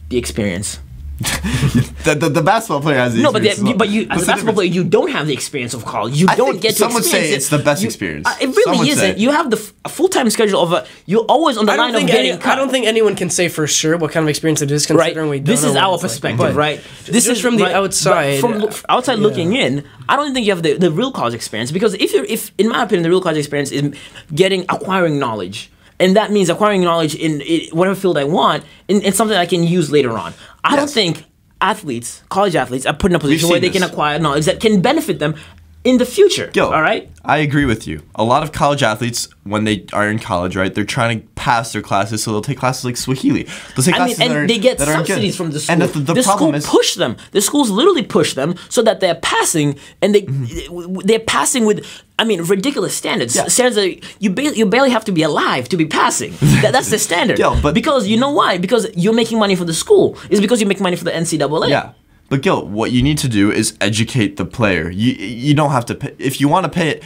The 0.07 0.17
experience. 0.17 0.79
The, 2.05 2.15
the, 2.15 2.29
the 2.29 2.41
basketball 2.41 2.79
player 2.81 2.97
has 2.97 3.13
the 3.13 3.21
No, 3.21 3.31
but 3.33 3.41
the, 3.43 3.49
experience 3.49 3.59
as 3.59 3.63
well. 3.65 3.77
but 3.77 3.89
you 3.89 4.01
as 4.03 4.05
a 4.05 4.09
basketball 4.25 4.35
difference? 4.35 4.55
player, 4.55 4.67
you 4.69 4.83
don't 4.85 5.11
have 5.11 5.27
the 5.27 5.33
experience 5.33 5.73
of 5.73 5.83
college. 5.85 6.15
You 6.15 6.27
I 6.29 6.35
don't 6.35 6.59
get 6.61 6.71
to 6.71 6.75
some 6.77 6.93
would 6.93 7.03
experience 7.03 7.27
say 7.29 7.33
it. 7.33 7.37
it's 7.37 7.49
the 7.49 7.57
best 7.59 7.81
You- 7.83 7.87
experience. 7.87 8.25
uh, 8.25 8.35
it 8.39 8.53
Some 8.55 8.73
really 8.73 8.89
isn't. 8.89 9.17
You 9.17 9.31
have 9.31 9.51
the 9.51 9.57
f- 9.57 9.91
full 9.91 10.07
time 10.07 10.29
schedule 10.29 10.61
of 10.61 10.71
a. 10.71 10.87
You're 11.05 11.25
always 11.27 11.57
on 11.57 11.65
the 11.65 11.73
I 11.73 11.75
line 11.75 11.87
don't 11.91 11.95
of 12.03 12.07
think 12.07 12.11
getting 12.11 12.31
any, 12.31 12.41
cut. 12.41 12.53
I 12.53 12.55
don't 12.55 12.71
think 12.71 12.87
anyone 12.87 13.15
can 13.17 13.29
say 13.29 13.49
for 13.49 13.67
sure 13.67 13.97
what 13.97 14.11
kind 14.11 14.23
of 14.23 14.29
experience 14.29 14.61
it 14.61 14.71
is, 14.71 14.89
right. 14.89 14.97
considering 15.07 15.29
we 15.29 15.39
don't 15.39 15.45
This 15.45 15.61
know 15.63 15.69
is 15.69 15.75
what 15.75 15.83
our 15.83 15.93
it's 15.95 16.03
like. 16.03 16.09
perspective, 16.11 16.37
But 16.39 16.55
right? 16.55 16.81
This 17.05 17.25
just 17.25 17.27
is 17.29 17.41
from 17.41 17.57
the 17.57 17.63
right, 17.65 17.75
outside, 17.75 18.39
From 18.39 18.63
uh, 18.63 18.71
outside 18.87 19.15
yeah. 19.19 19.23
looking 19.27 19.53
in, 19.55 19.83
I 20.07 20.15
don't 20.15 20.33
think 20.33 20.47
you 20.47 20.53
have 20.53 20.63
the, 20.63 20.77
the 20.77 20.91
real 20.91 21.11
college 21.11 21.33
experience 21.33 21.69
because 21.71 21.93
if 21.95 22.13
you're 22.13 22.25
if 22.25 22.51
in 22.57 22.69
my 22.69 22.83
opinion 22.83 23.03
the 23.03 23.09
real 23.09 23.21
college 23.21 23.37
experience 23.37 23.71
is 23.71 23.93
getting 24.33 24.61
acquiring 24.69 25.19
knowledge. 25.19 25.69
And 25.99 26.15
that 26.15 26.31
means 26.31 26.49
acquiring 26.49 26.81
knowledge 26.81 27.15
in, 27.15 27.41
in 27.41 27.69
whatever 27.71 27.95
field 27.95 28.17
I 28.17 28.23
want, 28.23 28.63
and, 28.87 29.03
in 29.03 29.13
something 29.13 29.35
I 29.35 29.45
can 29.45 29.63
use 29.63 29.91
later 29.91 30.17
on. 30.17 30.33
I 30.63 30.75
don't 30.75 30.89
think 30.89 31.25
athletes, 31.61 32.23
college 32.29 32.55
athletes, 32.55 32.85
are 32.85 32.93
put 32.93 33.11
in 33.11 33.15
a 33.15 33.19
position 33.19 33.49
where 33.49 33.59
they 33.59 33.69
can 33.69 33.83
acquire 33.83 34.17
knowledge 34.19 34.45
that 34.45 34.59
can 34.59 34.81
benefit 34.81 35.19
them 35.19 35.35
in 35.83 35.97
the 35.97 36.05
future. 36.05 36.51
Yo, 36.53 36.65
all 36.65 36.81
right. 36.81 37.09
I 37.23 37.37
agree 37.37 37.65
with 37.65 37.87
you. 37.87 38.01
A 38.15 38.23
lot 38.23 38.43
of 38.43 38.51
college 38.51 38.83
athletes, 38.83 39.29
when 39.43 39.63
they 39.63 39.85
are 39.93 40.09
in 40.09 40.19
college, 40.19 40.55
right, 40.55 40.73
they're 40.73 40.83
trying 40.83 41.21
to 41.21 41.27
pass 41.35 41.71
their 41.71 41.81
classes, 41.81 42.23
so 42.23 42.31
they'll 42.31 42.41
take 42.41 42.57
classes 42.57 42.83
like 42.83 42.97
Swahili. 42.97 43.43
They'll 43.43 43.85
take 43.85 43.95
I 43.95 44.05
mean, 44.05 44.15
classes 44.15 44.17
that 44.17 44.27
and 44.27 44.35
are, 44.35 44.47
they 44.47 44.57
get 44.57 44.79
subsidies 44.79 45.37
from 45.37 45.51
the 45.51 45.59
school. 45.59 45.73
And 45.73 45.81
the, 45.81 45.87
the, 45.87 46.13
the 46.15 46.23
problem 46.23 46.49
school 46.49 46.55
is, 46.55 46.65
push 46.65 46.95
them. 46.95 47.15
The 47.31 47.41
schools 47.41 47.69
literally 47.69 48.03
push 48.03 48.33
them 48.33 48.55
so 48.67 48.81
that 48.81 48.99
they're 48.99 49.15
passing, 49.15 49.77
and 50.01 50.13
they 50.13 50.23
mm-hmm. 50.23 50.99
they're 51.05 51.19
passing 51.19 51.65
with. 51.65 51.85
I 52.17 52.25
mean, 52.25 52.41
ridiculous 52.43 52.93
standards. 52.93 53.33
Yeah. 53.33 53.47
Standards 53.47 53.77
that 53.77 54.21
you 54.21 54.29
barely, 54.29 54.57
you 54.57 54.65
barely 54.65 54.89
have 54.89 55.05
to 55.05 55.13
be 55.13 55.23
alive 55.23 55.69
to 55.69 55.77
be 55.77 55.85
passing. 55.85 56.33
That, 56.59 56.73
that's 56.73 56.89
the 56.89 56.99
standard. 56.99 57.39
Yo, 57.39 57.59
but- 57.61 57.73
because 57.73 58.05
you 58.05 58.17
know 58.17 58.31
why? 58.31 58.57
Because 58.57 58.85
you're 58.93 59.13
making 59.13 59.39
money 59.39 59.55
for 59.55 59.63
the 59.63 59.73
school. 59.73 60.17
It's 60.29 60.41
because 60.41 60.59
you 60.59 60.67
make 60.67 60.81
money 60.81 60.97
for 60.97 61.05
the 61.05 61.11
NCAA. 61.11 61.69
yeah. 61.69 61.93
But 62.29 62.41
Gil, 62.43 62.65
what 62.67 62.91
you 62.91 63.01
need 63.01 63.17
to 63.19 63.27
do 63.27 63.51
is 63.51 63.75
educate 63.81 64.37
the 64.37 64.45
player. 64.45 64.89
You 64.89 65.13
you 65.13 65.53
don't 65.53 65.71
have 65.71 65.85
to 65.87 65.95
pay 65.95 66.15
if 66.19 66.39
you 66.39 66.47
want 66.47 66.65
to 66.65 66.69
pay 66.69 66.89
it. 66.89 67.03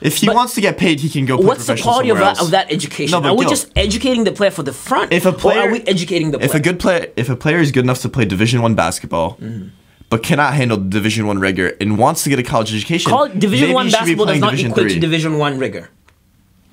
If 0.00 0.18
he 0.18 0.26
But 0.26 0.36
wants 0.36 0.54
to 0.54 0.60
get 0.60 0.78
paid, 0.78 1.00
he 1.00 1.08
can 1.08 1.24
go. 1.26 1.36
Play 1.38 1.46
What's 1.46 1.66
the 1.66 1.76
quality 1.76 2.10
of 2.10 2.18
that, 2.18 2.40
of 2.40 2.52
that 2.52 2.70
education? 2.70 3.10
No, 3.10 3.20
but 3.20 3.30
are 3.30 3.34
we 3.34 3.44
Gil, 3.46 3.50
just 3.50 3.72
educating 3.74 4.22
the 4.22 4.30
player 4.30 4.52
for 4.52 4.62
the 4.62 4.72
front? 4.72 5.12
if 5.12 5.26
a 5.26 5.32
player 5.32 5.62
or 5.62 5.68
are 5.68 5.72
we 5.72 5.80
educating 5.94 6.30
the 6.30 6.38
player? 6.38 6.50
if 6.50 6.54
a 6.54 6.60
good 6.60 6.78
player 6.78 7.06
if 7.16 7.28
a 7.28 7.34
player 7.34 7.58
is 7.58 7.72
good 7.72 7.82
enough 7.84 8.00
to 8.02 8.08
play 8.08 8.24
division 8.24 8.62
one 8.62 8.74
basketball 8.76 9.36
Mm-hmm. 9.40 9.68
but 10.10 10.22
cannot 10.22 10.54
handle 10.54 10.76
division 10.78 11.26
one 11.26 11.38
rigor 11.40 11.68
and 11.80 11.98
wants 11.98 12.22
to 12.24 12.30
get 12.30 12.38
a 12.38 12.44
college 12.44 12.72
education 12.72 13.10
Call 13.10 13.28
Division 13.28 13.72
One 13.72 13.86
he 13.86 13.90
should 13.90 14.04
be 14.04 14.14
basketball 14.14 14.26
does 14.26 14.40
not 14.40 14.50
division 14.50 14.70
equate 14.70 14.84
three. 14.84 14.94
to 14.94 15.00
Division 15.00 15.32
One 15.38 15.58
rigor. 15.58 15.90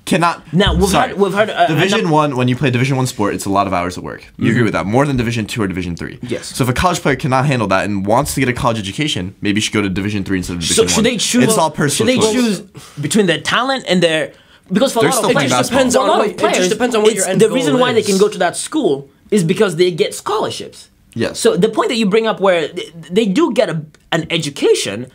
Cannot 0.06 0.50
Now, 0.52 0.74
we've 0.74 0.88
sorry. 0.88 1.08
heard- 1.10 1.18
we've 1.18 1.34
heard, 1.34 1.50
uh, 1.50 1.66
division 1.66 2.00
enough- 2.00 2.12
one 2.12 2.36
when 2.36 2.48
you 2.48 2.56
play 2.56 2.70
division 2.70 2.96
one 2.96 3.06
sport 3.06 3.34
it's 3.34 3.44
a 3.44 3.50
lot 3.50 3.66
of 3.66 3.72
hours 3.74 3.96
of 3.98 4.02
work 4.04 4.22
you 4.38 4.50
agree 4.50 4.62
with 4.62 4.72
that 4.72 4.86
more 4.86 5.04
than 5.04 5.16
division 5.16 5.46
two 5.46 5.60
or 5.62 5.66
division 5.66 5.94
three 5.96 6.14
Mm-hmm. 6.16 6.26
Yes. 6.28 6.46
so 6.56 6.62
if 6.64 6.70
a 6.70 6.72
college 6.72 7.00
player 7.00 7.16
cannot 7.16 7.44
handle 7.46 7.68
that 7.68 7.84
and 7.84 8.06
wants 8.06 8.32
to 8.34 8.40
get 8.40 8.48
a 8.48 8.52
college 8.52 8.78
education 8.78 9.34
maybe 9.42 9.60
should 9.60 9.74
go 9.74 9.82
to 9.82 9.88
division 9.88 10.24
three 10.24 10.38
instead 10.38 10.54
of 10.54 10.60
Division 10.60 10.76
So 10.76 10.82
division 10.84 10.96
should 11.04 11.12
they 11.12 11.16
choose? 11.18 11.44
it's 11.44 11.58
all 11.58 11.70
personal 11.70 12.12
Should 12.14 12.22
they 12.22 12.24
choice. 12.24 12.34
choose 12.34 12.60
between 13.00 13.26
their 13.26 13.40
talent 13.40 13.84
and 13.88 14.02
their? 14.02 14.32
Because 14.72 14.92
for 14.92 15.00
a 15.00 15.02
They're 15.02 15.10
lot 15.10 15.18
of 15.18 15.22
playing 15.24 15.36
players, 15.36 15.50
basketball. 15.52 15.78
depends 15.78 15.94
for 15.94 16.00
a 16.00 16.02
on 16.02 16.08
lot 16.08 16.18
what- 16.18 16.42
of 16.42 16.50
it 16.50 16.54
just 16.56 16.70
depends 16.70 16.94
on 16.96 17.02
what 17.02 17.12
your 17.14 17.22
it's- 17.22 17.30
end 17.32 17.40
The 17.40 17.46
goal 17.48 17.54
reason 17.56 17.78
why 17.78 17.92
they 17.92 18.02
can 18.02 18.18
go 18.18 18.28
to 18.28 18.38
that 18.38 18.56
school 18.56 19.08
is 19.30 19.42
because 19.44 19.76
they 19.76 19.90
get 19.90 20.14
scholarships. 20.14 20.88
Yes. 21.14 21.38
So 21.40 21.56
the 21.56 21.68
point 21.68 21.88
that 21.90 21.96
you 21.96 22.06
bring 22.06 22.26
up, 22.26 22.40
where 22.40 22.68
they 23.10 23.26
do 23.26 23.52
get 23.52 23.68
a, 23.70 23.76
an 24.12 24.26
education, 24.30 25.06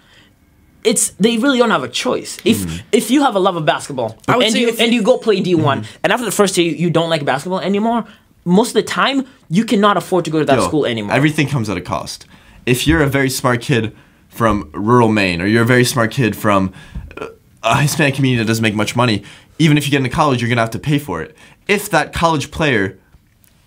it's 0.84 1.10
they 1.20 1.38
really 1.38 1.58
don't 1.60 1.72
have 1.72 1.84
a 1.84 1.88
choice. 1.90 2.38
If 2.46 2.58
Mm-hmm. 2.58 2.88
if 2.92 3.12
you 3.12 3.22
have 3.24 3.36
a 3.36 3.40
love 3.40 3.56
of 3.56 3.66
basketball 3.66 4.18
and 4.28 4.54
you 4.56 4.68
if 4.70 4.80
and 4.80 4.94
you- 4.94 5.04
go 5.04 5.18
play 5.18 5.40
D 5.40 5.56
one, 5.56 5.82
Mm-hmm. 5.82 5.96
and 6.04 6.14
after 6.14 6.26
the 6.26 6.32
first 6.32 6.58
year 6.58 6.74
you 6.74 6.90
don't 6.90 7.10
like 7.10 7.24
basketball 7.26 7.60
anymore, 7.60 8.06
most 8.46 8.70
of 8.70 8.74
the 8.74 8.84
time 8.84 9.28
you 9.50 9.64
cannot 9.66 9.98
afford 9.98 10.26
to 10.26 10.32
go 10.32 10.40
to 10.40 10.46
that 10.46 10.58
Yo, 10.58 10.68
school 10.68 10.86
anymore. 10.86 11.14
Everything 11.16 11.48
comes 11.48 11.70
at 11.70 11.78
a 11.78 11.82
cost. 11.82 12.26
If 12.66 12.88
you're 12.88 13.02
a 13.04 13.08
very 13.10 13.30
smart 13.30 13.62
kid 13.62 13.96
from 14.30 14.70
rural 14.74 15.10
Maine, 15.10 15.42
or 15.42 15.46
you're 15.46 15.64
a 15.64 15.66
very 15.66 15.84
smart 15.86 16.10
kid 16.12 16.36
from 16.36 16.74
uh, 17.20 17.28
a 17.64 17.82
Hispanic 17.82 18.16
community 18.16 18.42
that 18.44 18.48
doesn't 18.48 18.64
make 18.64 18.76
much 18.76 18.96
money, 18.96 19.24
even 19.60 19.78
if 19.78 19.86
you 19.86 19.92
get 19.92 19.98
into 19.98 20.10
college, 20.10 20.42
you're 20.42 20.50
gonna 20.50 20.62
have 20.62 20.72
to 20.72 20.80
pay 20.80 20.98
for 20.98 21.22
it. 21.22 21.36
If 21.68 21.90
that 21.92 22.14
college 22.14 22.50
player 22.50 22.98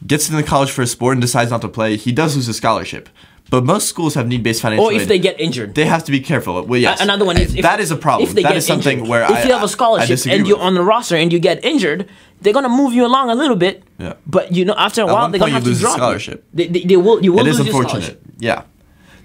gets 0.07 0.29
into 0.29 0.43
college 0.43 0.71
for 0.71 0.83
a 0.83 0.87
sport 0.87 1.13
and 1.13 1.21
decides 1.23 1.51
not 1.51 1.61
to 1.63 1.69
play, 1.69 1.97
he 1.97 2.13
does 2.13 2.35
lose 2.37 2.47
his 2.47 2.57
scholarship. 2.57 3.09
But 3.51 3.65
most 3.65 3.89
schools 3.89 4.15
have 4.15 4.27
need-based 4.27 4.63
financial 4.63 4.87
or 4.87 4.93
if 4.93 5.03
aid. 5.03 5.09
they 5.09 5.19
get 5.19 5.39
injured. 5.39 5.75
they 5.75 5.85
have 5.85 6.03
to 6.05 6.11
be 6.13 6.21
careful. 6.21 6.63
Well, 6.65 6.81
yes. 6.81 6.99
A- 7.01 7.05
Another 7.05 7.25
one 7.25 7.37
is 7.39 7.55
if, 7.55 7.63
that 7.63 7.79
is 7.79 7.91
a 7.91 7.97
problem. 7.97 8.29
If 8.29 8.35
they 8.35 8.43
that 8.43 8.49
get 8.49 8.57
is 8.57 8.67
something 8.67 8.99
injured. 8.99 9.09
where 9.09 9.23
if 9.25 9.31
I, 9.31 9.43
you 9.45 9.53
have 9.53 9.63
a 9.63 9.69
scholarship 9.69 10.19
and 10.27 10.47
you're 10.47 10.57
with. 10.57 10.65
on 10.67 10.75
the 10.75 10.83
roster 10.83 11.15
and 11.17 11.33
you 11.33 11.39
get 11.39 11.63
injured, 11.65 12.09
they're 12.41 12.55
gonna 12.55 12.69
move 12.71 12.95
you 12.95 13.05
along 13.07 13.31
a 13.31 13.35
little 13.35 13.55
bit. 13.57 13.83
Yeah. 13.99 14.15
But 14.27 14.53
you 14.53 14.65
know, 14.65 14.75
after 14.77 15.03
a 15.03 15.07
while, 15.07 15.29
they're 15.29 15.39
gonna 15.39 15.53
have 15.53 15.65
to 15.65 15.75
drop 15.75 15.97
scholarship. 15.97 16.43
you. 16.53 16.57
They, 16.57 16.67
they, 16.69 16.85
they 16.85 16.97
will. 16.97 17.23
You 17.23 17.33
will 17.33 17.41
It 17.41 17.49
is 17.49 17.59
lose 17.59 17.67
your 17.69 17.77
unfortunate. 17.77 18.03
scholarship. 18.05 18.23
Yeah. 18.39 18.63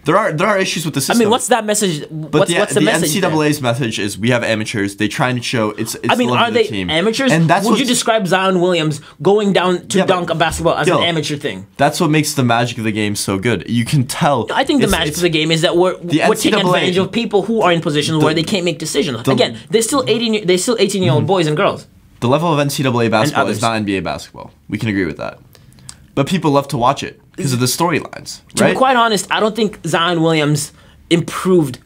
There 0.09 0.17
are 0.17 0.33
there 0.33 0.47
are 0.47 0.57
issues 0.57 0.85
with 0.85 0.95
the 0.95 1.01
system. 1.01 1.17
I 1.17 1.19
mean, 1.19 1.29
what's 1.29 1.49
that 1.49 1.65
message? 1.65 2.01
But 2.09 2.39
what's, 2.39 2.51
the, 2.51 2.57
what's 2.57 2.73
the, 2.73 2.79
the 2.79 2.85
message? 2.87 3.21
NCAA's 3.21 3.61
message 3.61 3.99
is 3.99 4.17
we 4.17 4.31
have 4.31 4.43
amateurs. 4.43 4.95
They 4.95 5.07
try 5.07 5.29
and 5.29 5.45
show 5.45 5.69
it's. 5.69 5.93
it's 5.93 6.09
I 6.09 6.15
mean, 6.15 6.31
are 6.31 6.49
the 6.49 6.55
they 6.55 6.63
team. 6.63 6.89
amateurs? 6.89 7.31
And 7.31 7.47
that's 7.47 7.67
Would 7.67 7.77
you 7.77 7.85
describe 7.85 8.25
Zion 8.25 8.59
Williams 8.59 9.01
going 9.21 9.53
down 9.53 9.87
to 9.89 9.99
Yeah, 9.99 10.07
dunk 10.07 10.31
a 10.31 10.33
basketball 10.33 10.73
as 10.73 10.87
Yo, 10.87 10.97
an 10.97 11.03
amateur 11.03 11.35
thing? 11.35 11.67
That's 11.77 12.01
what 12.01 12.09
makes 12.09 12.33
the 12.33 12.43
magic 12.43 12.79
of 12.79 12.85
the 12.85 12.91
game 12.91 13.15
so 13.15 13.37
good. 13.37 13.69
You 13.69 13.85
can 13.85 14.07
tell. 14.07 14.47
I 14.51 14.63
think 14.63 14.81
the 14.81 14.87
magic 14.87 15.13
of 15.13 15.21
the 15.21 15.29
game 15.29 15.51
is 15.51 15.61
that 15.61 15.77
we're, 15.77 15.95
The 15.99 16.23
we're 16.27 16.33
taking 16.33 16.59
advantage 16.59 16.97
of 16.97 17.11
people 17.11 17.43
who 17.43 17.61
are 17.61 17.71
in 17.71 17.79
positions 17.79 18.23
where 18.23 18.33
they 18.33 18.41
can't 18.41 18.65
make 18.65 18.79
decisions. 18.79 19.27
Again, 19.27 19.59
they're 19.69 19.83
still 19.83 20.03
18. 20.07 20.33
year- 20.33 20.45
They're 20.45 20.57
still 20.57 20.77
18 20.79 21.03
year 21.03 21.11
old 21.11 21.19
mm-hmm. 21.19 21.27
boys 21.27 21.45
and 21.45 21.55
girls. 21.55 21.85
The 22.19 22.29
level 22.29 22.51
of 22.51 22.67
NCAA 22.67 23.11
basketball 23.11 23.47
is 23.47 23.61
not 23.61 23.79
NBA 23.79 24.03
basketball. 24.03 24.51
We 24.67 24.79
can 24.79 24.89
agree 24.89 25.05
with 25.05 25.17
that. 25.17 25.37
But 26.15 26.25
people 26.25 26.49
love 26.49 26.67
to 26.69 26.77
watch 26.79 27.03
it 27.03 27.18
because 27.39 27.53
of 27.53 27.59
the 27.59 27.65
storylines, 27.65 28.41
To 28.55 28.63
right? 28.63 28.73
be 28.73 28.77
quite 28.77 28.95
honest, 28.95 29.27
I 29.31 29.39
don't 29.39 29.55
think 29.55 29.79
Zion 29.85 30.21
Williams 30.21 30.71
improved 31.09 31.79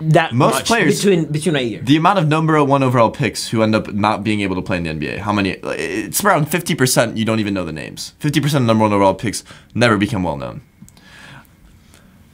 that 0.00 0.32
Most 0.34 0.54
much 0.54 0.66
players- 0.66 0.96
between 1.02 1.24
between 1.32 1.56
a 1.56 1.60
year. 1.62 1.80
the 1.82 1.96
amount 1.96 2.18
of 2.18 2.28
number 2.28 2.62
one 2.64 2.82
overall 2.82 3.10
picks 3.10 3.48
who 3.48 3.62
end 3.62 3.74
up 3.74 3.92
not 3.94 4.22
being 4.24 4.40
able 4.40 4.56
to 4.56 4.62
play 4.62 4.76
in 4.76 4.82
the 4.82 4.90
NBA. 4.90 5.18
How 5.20 5.32
many? 5.32 5.50
It's 5.50 6.22
around 6.24 6.46
fifty 6.50 6.74
percent. 6.74 7.16
You 7.16 7.24
don't 7.24 7.40
even 7.40 7.54
know 7.54 7.64
the 7.64 7.72
names. 7.72 8.12
Fifty 8.18 8.40
percent 8.40 8.62
of 8.62 8.66
number 8.66 8.82
one 8.82 8.92
overall 8.92 9.14
picks 9.14 9.44
never 9.74 9.96
become 9.96 10.22
well 10.22 10.36
known. 10.36 10.60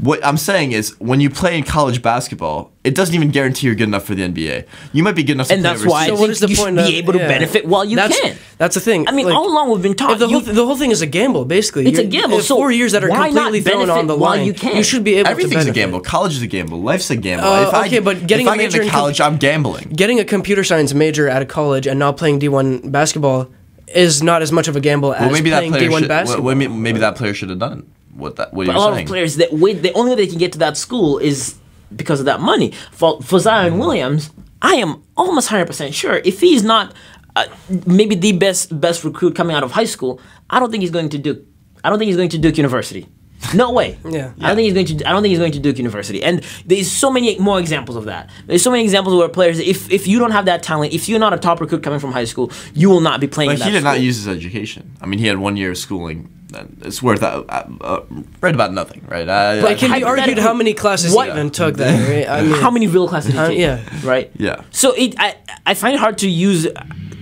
What 0.01 0.25
I'm 0.25 0.39
saying 0.39 0.73
is, 0.73 0.99
when 0.99 1.21
you 1.21 1.29
play 1.29 1.59
in 1.59 1.63
college 1.65 2.01
basketball, 2.01 2.73
it 2.85 2.95
doesn't 2.95 3.15
even 3.15 3.31
guarantee 3.31 3.67
you're 3.67 3.75
good 3.75 3.89
enough 3.89 4.05
for 4.05 4.15
the 4.15 4.23
NBA. 4.23 4.65
You 4.95 5.03
might 5.03 5.15
be 5.15 5.23
good 5.23 5.33
enough 5.35 5.49
to 5.49 5.53
And 5.55 5.63
play 5.63 5.73
that's 5.75 5.85
why 5.85 6.05
I. 6.05 6.07
So 6.07 6.13
what 6.15 6.21
think 6.21 6.31
is 6.31 6.41
the 6.41 6.49
you 6.49 6.57
point 6.57 6.79
should 6.79 6.87
be 6.87 6.97
able 6.97 7.13
to 7.13 7.19
yeah. 7.19 7.29
benefit 7.29 7.67
while 7.67 7.85
you 7.85 7.97
that's, 7.97 8.19
can. 8.19 8.37
That's 8.57 8.75
the 8.77 8.81
thing. 8.81 9.07
I 9.09 9.13
mean, 9.13 9.27
like, 9.27 9.35
all 9.35 9.47
along 9.53 9.71
we've 9.71 9.83
been 9.83 9.95
taught 9.95 10.13
if 10.13 10.19
the 10.21 10.29
you- 10.29 10.41
whole 10.41 10.55
the 10.55 10.65
whole 10.65 10.77
thing 10.77 10.91
is 10.91 11.03
a 11.03 11.07
gamble, 11.07 11.45
basically. 11.45 11.87
It's 11.87 11.99
a 11.99 12.05
You're- 12.07 12.17
gamble, 12.19 12.39
if 12.39 12.45
so 12.45 12.57
four 12.57 12.73
years 12.73 12.93
that 12.93 13.05
are 13.05 13.11
why 13.11 13.29
not 13.29 13.43
completely 13.45 13.61
thrown 13.61 13.83
on 13.83 13.89
benefit 13.89 14.07
the 14.09 14.17
while 14.17 14.37
line. 14.39 14.47
you 14.47 14.55
can? 14.55 14.83
should 14.83 15.05
be 15.05 15.17
able 15.17 15.25
to 15.27 15.31
Everything's 15.33 15.53
a 15.53 15.57
benefit. 15.67 15.75
gamble. 15.75 16.01
College 16.01 16.33
is 16.33 16.43
a 16.43 16.47
gamble. 16.47 16.81
Life's 16.81 17.11
a 17.11 17.17
gamble. 17.17 17.47
Uh, 17.47 17.69
if 17.69 17.75
I, 17.75 17.87
okay, 17.87 17.99
but 17.99 18.27
getting 18.27 18.47
if 18.47 18.51
a 18.51 18.55
I 18.55 18.57
get 18.57 18.63
major 18.63 18.77
into 18.79 18.87
in 18.87 18.91
com- 18.91 19.01
college, 19.01 19.21
I'm 19.21 19.37
gambling. 19.37 19.91
Getting 19.95 20.19
a 20.19 20.25
computer 20.25 20.65
science 20.65 20.95
major 20.95 21.29
at 21.29 21.43
a 21.43 21.47
college 21.47 21.87
and 21.87 21.99
not 21.99 22.17
playing 22.17 22.41
D1 22.41 22.91
basketball 22.91 23.51
is 23.95 24.23
not 24.23 24.41
as 24.41 24.51
much 24.51 24.67
of 24.67 24.77
a 24.77 24.81
gamble 24.81 25.13
as 25.13 25.21
Well, 25.21 25.31
maybe 25.33 25.51
that 25.51 25.59
playing 25.59 25.73
player 25.73 25.91
D1 25.91 25.99
should. 25.99 26.09
basketball. 26.09 26.47
Well, 26.47 26.55
maybe, 26.55 26.73
maybe 26.73 27.01
that 27.01 27.17
player 27.17 27.35
should 27.35 27.51
have 27.51 27.59
done 27.59 27.87
what 28.21 28.37
that. 28.37 28.53
What 28.55 28.67
But 28.67 28.73
a 28.73 28.75
you're 28.75 28.81
lot 28.87 28.95
saying. 28.95 29.07
of 29.07 29.09
players 29.09 29.37
that 29.37 29.53
wait, 29.53 29.83
the 29.83 29.93
only 29.95 30.11
way 30.11 30.17
they 30.17 30.27
can 30.27 30.39
get 30.39 30.53
to 30.53 30.59
that 30.59 30.77
school 30.77 31.19
is 31.19 31.57
because 31.95 32.21
of 32.21 32.27
that 32.27 32.41
money. 32.41 32.73
For 32.93 33.21
for 33.23 33.39
Zion 33.39 33.79
Williams, 33.79 34.31
I 34.63 34.75
am 34.75 35.03
almost 35.17 35.49
hundred 35.49 35.67
percent 35.67 35.95
sure 35.95 36.17
if 36.25 36.41
he's 36.41 36.63
not 36.63 36.95
uh, 37.37 37.47
maybe 37.87 38.15
the 38.15 38.33
best 38.33 38.79
best 38.81 39.05
recruit 39.05 39.35
coming 39.35 39.57
out 39.57 39.63
of 39.63 39.73
high 39.73 39.85
school, 39.85 40.21
I 40.49 40.61
don't 40.61 40.71
think 40.71 40.83
he's 40.83 40.91
going 40.91 41.09
to 41.11 41.19
Duke. 41.19 41.41
I 41.83 41.89
don't 41.91 41.99
think 41.99 42.09
he's 42.09 42.17
going 42.17 42.29
to 42.31 42.39
Duke 42.39 42.57
University. 42.59 43.07
No 43.55 43.73
way. 43.73 43.97
Yeah. 44.05 44.33
I 44.41 44.49
don't 44.49 44.57
think 44.57 44.67
he's 44.67 44.75
going 44.75 44.87
to. 44.99 45.09
I 45.09 45.13
don't 45.13 45.23
think 45.23 45.31
he's 45.31 45.39
going 45.39 45.53
to 45.53 45.61
Duke 45.61 45.79
University. 45.79 46.23
And 46.23 46.43
there's 46.67 46.91
so 46.91 47.11
many 47.11 47.39
more 47.39 47.59
examples 47.59 47.97
of 47.97 48.05
that. 48.05 48.29
There's 48.47 48.63
so 48.63 48.71
many 48.71 48.83
examples 48.83 49.17
where 49.17 49.29
players, 49.29 49.59
if 49.59 49.91
if 49.91 50.07
you 50.07 50.19
don't 50.19 50.33
have 50.33 50.45
that 50.45 50.63
talent, 50.63 50.93
if 50.93 51.09
you're 51.09 51.19
not 51.19 51.33
a 51.33 51.39
top 51.39 51.61
recruit 51.61 51.83
coming 51.83 52.01
from 52.01 52.13
high 52.13 52.27
school, 52.27 52.53
you 52.75 52.91
will 52.91 53.01
not 53.01 53.19
be 53.21 53.27
playing. 53.27 53.51
But 53.51 53.61
in 53.61 53.67
he 53.67 53.71
that 53.73 53.79
did 53.79 53.85
not 53.85 54.01
use 54.01 54.17
his 54.17 54.29
education. 54.29 54.93
I 55.01 55.07
mean, 55.07 55.19
he 55.21 55.27
had 55.27 55.39
one 55.39 55.57
year 55.57 55.71
of 55.71 55.79
schooling. 55.79 56.29
Then 56.53 56.77
it's 56.83 57.01
worth 57.03 57.23
uh, 57.23 57.45
uh, 57.49 57.65
uh, 57.81 58.01
right 58.41 58.55
about 58.55 58.73
nothing, 58.73 59.03
right? 59.09 59.29
Uh, 59.29 59.61
But 59.63 59.73
it 59.73 59.79
can 59.79 59.93
be 59.93 60.03
argued 60.05 60.39
how 60.39 60.55
many 60.55 60.75
classes 60.75 61.15
What- 61.15 61.27
he 61.29 61.33
even 61.33 61.51
took 61.51 61.77
that. 61.77 61.95
Right? 62.11 62.29
I 62.29 62.43
mean, 62.43 62.61
How 62.61 62.71
many 62.71 62.87
real 62.87 63.09
classes 63.09 63.33
did 63.33 63.39
he 63.39 63.41
Uh, 63.45 63.49
take? 63.49 63.59
yeah. 63.59 64.09
Right. 64.13 64.31
Yeah. 64.37 64.63
So 64.71 64.93
it, 64.93 65.15
I, 65.19 65.37
I 65.67 65.75
find 65.75 65.95
it 65.95 66.01
hard 66.01 66.19
to 66.19 66.29
use, 66.29 66.67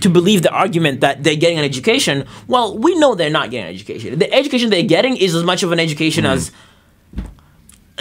to 0.01 0.09
believe 0.09 0.41
the 0.41 0.51
argument 0.51 1.01
that 1.01 1.23
they're 1.23 1.35
getting 1.43 1.59
an 1.59 1.65
education. 1.65 2.25
Well, 2.47 2.77
we 2.77 2.91
know 3.01 3.15
they're 3.15 3.29
not 3.39 3.51
getting 3.51 3.67
an 3.69 3.73
education. 3.75 4.17
The 4.19 4.31
education 4.33 4.69
they're 4.69 4.83
getting 4.97 5.17
is 5.17 5.35
as 5.35 5.43
much 5.43 5.61
of 5.63 5.71
an 5.71 5.79
education 5.79 6.25
as 6.25 6.51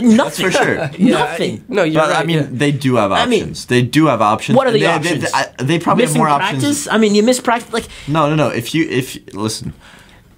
nothing. 0.00 0.46
for 0.46 0.52
sure. 0.52 0.74
yeah, 0.98 1.18
nothing. 1.18 1.54
I- 1.58 1.74
no, 1.74 1.82
you're 1.82 2.00
but 2.02 2.10
right. 2.10 2.22
I 2.22 2.24
mean, 2.24 2.36
yeah. 2.38 2.48
they 2.50 2.72
do 2.72 2.96
have 2.96 3.10
options. 3.12 3.26
I 3.26 3.30
mean, 3.30 3.40
options. 3.42 3.66
they 3.66 3.82
do 3.82 4.06
have 4.06 4.20
options. 4.22 4.56
What 4.56 4.66
are 4.66 4.72
the 4.72 4.80
they, 4.80 4.86
options? 4.86 5.22
They, 5.24 5.30
I- 5.34 5.52
they 5.58 5.78
probably 5.78 6.04
Missing 6.04 6.20
have 6.22 6.28
more 6.30 6.38
practice. 6.38 6.62
options. 6.86 6.88
I 6.88 6.98
mean, 6.98 7.14
you 7.14 7.22
miss 7.22 7.40
practice. 7.40 7.72
Like 7.72 7.86
No, 8.06 8.28
no, 8.28 8.34
no. 8.36 8.48
If 8.48 8.74
you 8.74 8.88
if 8.88 9.18
listen, 9.34 9.72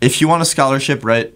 if 0.00 0.20
you 0.20 0.28
want 0.28 0.42
a 0.42 0.46
scholarship, 0.46 1.04
right, 1.04 1.32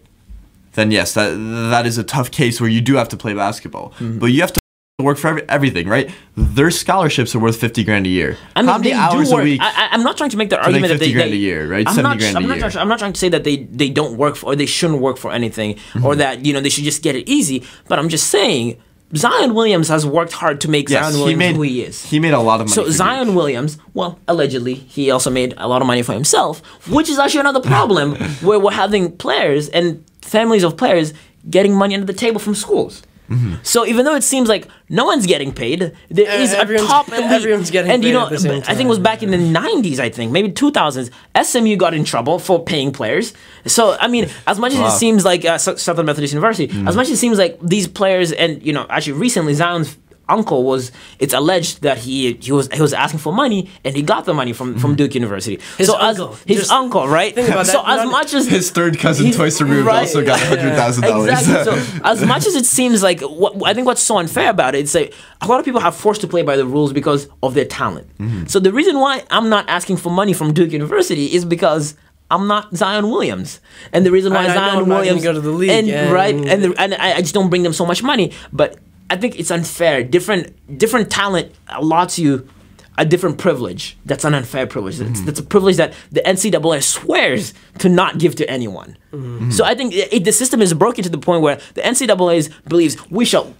then 0.74 0.90
yes, 0.90 1.14
that 1.14 1.30
that 1.70 1.86
is 1.86 1.98
a 1.98 2.04
tough 2.04 2.30
case 2.30 2.60
where 2.60 2.70
you 2.70 2.80
do 2.80 2.94
have 2.96 3.08
to 3.10 3.16
play 3.16 3.34
basketball, 3.34 3.90
Mm-hmm. 3.98 4.18
but 4.18 4.26
you 4.26 4.40
have 4.40 4.52
to 4.52 4.60
work 5.02 5.18
for 5.18 5.28
every, 5.28 5.42
everything, 5.48 5.88
right? 5.88 6.08
Their 6.36 6.70
scholarships 6.70 7.34
are 7.34 7.38
worth 7.40 7.56
fifty 7.60 7.84
grand 7.84 8.06
a 8.06 8.08
year. 8.08 8.36
I 8.56 8.62
mean, 8.62 8.68
How 8.68 8.78
many 8.78 8.90
they 8.90 8.96
hours 8.96 9.28
do 9.28 9.34
work. 9.34 9.42
a 9.42 9.44
week? 9.44 9.60
I, 9.62 9.88
I'm 9.92 10.02
not 10.02 10.16
trying 10.16 10.30
to 10.30 10.36
make 10.36 10.50
the 10.50 10.56
make 10.56 10.66
argument 10.66 10.88
that 10.92 10.98
50 10.98 11.06
they, 11.06 11.12
grand 11.12 11.32
they- 11.32 11.36
a 11.36 11.40
year, 11.40 11.68
right? 11.70 11.86
I'm 11.86 11.94
70 11.94 12.02
not, 12.08 12.18
grand 12.18 12.36
a 12.36 12.38
I'm 12.40 12.48
not 12.48 12.58
year. 12.58 12.70
Trying, 12.70 12.82
I'm 12.82 12.88
not 12.88 12.98
trying 13.00 13.12
to 13.12 13.18
say 13.20 13.28
that 13.28 13.44
they 13.44 13.56
they 13.64 13.90
don't 13.90 14.16
work 14.16 14.36
for 14.36 14.46
or 14.52 14.56
they 14.56 14.66
shouldn't 14.66 15.00
work 15.00 15.16
for 15.18 15.30
anything 15.32 15.74
Mm-hmm. 15.74 16.06
or 16.06 16.16
that 16.16 16.44
you 16.46 16.52
know 16.52 16.60
they 16.60 16.70
should 16.70 16.84
just 16.84 17.02
get 17.02 17.14
it 17.16 17.28
easy. 17.28 17.64
But 17.88 17.98
I'm 17.98 18.08
just 18.08 18.28
saying 18.30 18.80
Zion 19.16 19.54
Williams 19.54 19.88
has 19.88 20.04
worked 20.04 20.32
hard 20.32 20.60
to 20.62 20.70
make 20.70 20.88
yes, 20.88 21.04
Zion 21.04 21.14
he 21.14 21.20
Williams 21.20 21.38
made 21.38 21.56
who 21.56 21.62
he 21.62 21.82
is. 21.82 22.04
he 22.04 22.18
made 22.18 22.34
a 22.34 22.40
lot 22.40 22.60
of 22.60 22.66
money. 22.66 22.72
So 22.74 22.86
you. 22.86 22.92
Zion 22.92 23.34
Williams, 23.34 23.78
well, 23.92 24.18
allegedly, 24.26 24.74
he 24.74 25.10
also 25.10 25.30
made 25.30 25.54
a 25.56 25.68
lot 25.68 25.82
of 25.82 25.86
money 25.86 26.02
for 26.02 26.14
himself, 26.14 26.60
which 26.88 27.08
is 27.08 27.18
actually 27.18 27.40
another 27.40 27.60
problem 27.60 28.16
where 28.42 28.58
we're 28.58 28.72
having 28.72 29.12
players 29.16 29.68
and 29.68 30.04
families 30.22 30.64
of 30.64 30.76
players 30.76 31.12
getting 31.48 31.74
money 31.74 31.94
under 31.94 32.06
the 32.06 32.12
table 32.18 32.40
from 32.40 32.54
schools. 32.54 33.02
Mm-hmm. 33.30 33.54
So 33.62 33.86
even 33.86 34.04
though 34.04 34.14
it 34.14 34.22
seems 34.22 34.48
like 34.48 34.68
no 34.90 35.06
one's 35.06 35.26
getting 35.26 35.52
paid, 35.52 35.92
there 36.10 36.28
Uh, 36.30 36.42
is 36.42 36.52
a 36.52 36.58
everyone's- 36.58 36.88
top 36.90 37.08
elite, 37.12 37.20
everyone's 37.30 37.70
getting 37.70 37.90
and 37.90 38.04
you 38.04 38.10
paid 38.10 38.14
know, 38.18 38.24
at 38.26 38.30
the 38.30 38.38
same 38.38 38.62
I 38.68 38.74
think 38.74 38.86
it 38.86 38.90
was 38.90 38.98
back 38.98 39.22
in 39.22 39.30
the 39.30 39.38
'90s, 39.38 39.98
I 39.98 40.10
think 40.10 40.30
maybe 40.30 40.50
2000s. 40.52 41.10
SMU 41.42 41.76
got 41.76 41.94
in 41.94 42.04
trouble 42.04 42.38
for 42.38 42.62
paying 42.62 42.92
players. 42.92 43.32
So 43.66 43.96
I 43.98 44.08
mean, 44.08 44.28
as 44.46 44.58
much 44.58 44.72
as 44.72 44.78
Wow. 44.78 44.88
it 44.88 44.98
seems 44.98 45.24
like 45.24 45.44
uh, 45.44 45.56
Southern 45.58 46.06
Methodist 46.06 46.34
University, 46.34 46.68
Mm. 46.68 46.88
as 46.88 46.96
much 46.96 47.06
as 47.08 47.12
it 47.12 47.16
seems 47.18 47.38
like 47.38 47.58
these 47.62 47.88
players, 47.88 48.30
and 48.32 48.62
you 48.66 48.72
know, 48.72 48.84
actually 48.90 49.14
recently 49.14 49.54
Zion's 49.54 49.96
uncle 50.28 50.64
was 50.64 50.90
it's 51.18 51.34
alleged 51.34 51.82
that 51.82 51.98
he 51.98 52.34
he 52.34 52.52
was 52.52 52.68
he 52.72 52.80
was 52.80 52.92
asking 52.92 53.18
for 53.18 53.32
money 53.32 53.70
and 53.84 53.94
he 53.94 54.02
got 54.02 54.24
the 54.24 54.34
money 54.34 54.52
from 54.52 54.78
from 54.78 54.94
Duke 54.96 55.14
University. 55.14 55.56
Mm-hmm. 55.58 55.76
His 55.78 55.86
so 55.88 55.98
uncle. 55.98 56.32
as, 56.32 56.42
his 56.44 56.58
Just 56.58 56.72
uncle, 56.72 57.06
right? 57.08 57.34
think 57.34 57.48
about 57.48 57.66
so 57.66 57.82
that. 57.82 58.00
as 58.00 58.10
much 58.10 58.34
as 58.34 58.46
his 58.46 58.70
third 58.70 58.98
cousin, 58.98 59.32
twice 59.32 59.60
removed, 59.60 59.86
right. 59.86 60.00
also 60.00 60.24
got 60.24 60.40
hundred 60.40 60.74
thousand 60.74 61.04
dollars. 61.04 61.30
Exactly. 61.30 61.72
dollars. 61.72 61.88
So 61.88 62.00
as 62.04 62.24
much 62.24 62.46
as 62.46 62.54
it 62.54 62.64
seems 62.66 63.02
like, 63.02 63.20
what, 63.20 63.62
I 63.66 63.74
think 63.74 63.86
what's 63.86 64.02
so 64.02 64.18
unfair 64.18 64.50
about 64.50 64.74
it, 64.74 64.78
it's 64.78 64.94
like 64.94 65.12
a 65.40 65.46
lot 65.46 65.58
of 65.58 65.64
people 65.64 65.80
have 65.80 65.94
forced 65.94 66.20
to 66.22 66.26
play 66.28 66.42
by 66.42 66.56
the 66.56 66.66
rules 66.66 66.92
because 66.92 67.28
of 67.42 67.54
their 67.54 67.66
talent. 67.66 68.08
Mm-hmm. 68.18 68.46
So 68.46 68.60
the 68.60 68.72
reason 68.72 68.98
why 68.98 69.24
I'm 69.30 69.48
not 69.48 69.68
asking 69.68 69.98
for 69.98 70.10
money 70.10 70.32
from 70.32 70.52
Duke 70.54 70.72
University 70.72 71.34
is 71.34 71.44
because. 71.44 71.94
I'm 72.30 72.46
not 72.48 72.74
Zion 72.74 73.10
Williams, 73.10 73.60
and 73.92 74.04
the 74.04 74.10
reason 74.10 74.32
why 74.32 74.44
And 74.44 74.52
I 74.52 74.54
know 74.54 74.60
Zion 74.60 74.68
I'm 74.70 74.74
not 74.74 74.80
gonna 74.88 74.94
Williams 74.94 75.22
go 75.22 75.32
to 75.34 75.40
the 75.42 75.50
league, 75.50 75.70
and, 75.70 75.88
and- 75.88 76.10
right, 76.12 76.34
and 76.34 76.64
the, 76.64 76.74
and 76.78 76.94
I, 76.94 77.16
I 77.16 77.20
just 77.20 77.34
don't 77.34 77.50
bring 77.50 77.62
them 77.62 77.74
so 77.74 77.84
much 77.84 78.02
money. 78.02 78.32
But 78.50 78.78
I 79.10 79.16
think 79.16 79.38
it's 79.38 79.50
unfair. 79.50 80.02
Different 80.02 80.78
different 80.78 81.10
talent 81.10 81.52
allots 81.68 82.18
you 82.18 82.48
a 82.96 83.04
different 83.04 83.38
privilege. 83.38 83.96
That's 84.06 84.24
an 84.24 84.34
unfair 84.34 84.66
privilege. 84.68 84.98
That's, 84.98 85.10
Mm-hmm. 85.10 85.26
that's 85.26 85.40
a 85.40 85.42
privilege 85.42 85.76
that 85.78 85.94
the 86.12 86.20
NCAA 86.20 86.80
swears 86.82 87.52
to 87.80 87.88
not 87.88 88.18
give 88.18 88.36
to 88.36 88.48
anyone. 88.48 88.96
Mm-hmm. 89.12 89.50
So 89.50 89.64
I 89.64 89.74
think 89.74 89.94
it, 89.94 90.22
the 90.24 90.30
system 90.30 90.62
is 90.62 90.72
broken 90.74 91.02
to 91.02 91.10
the 91.10 91.18
point 91.18 91.42
where 91.42 91.56
the 91.74 91.80
NCAA 91.80 92.52
believes 92.68 92.96
we 93.10 93.24
shall, 93.24 93.52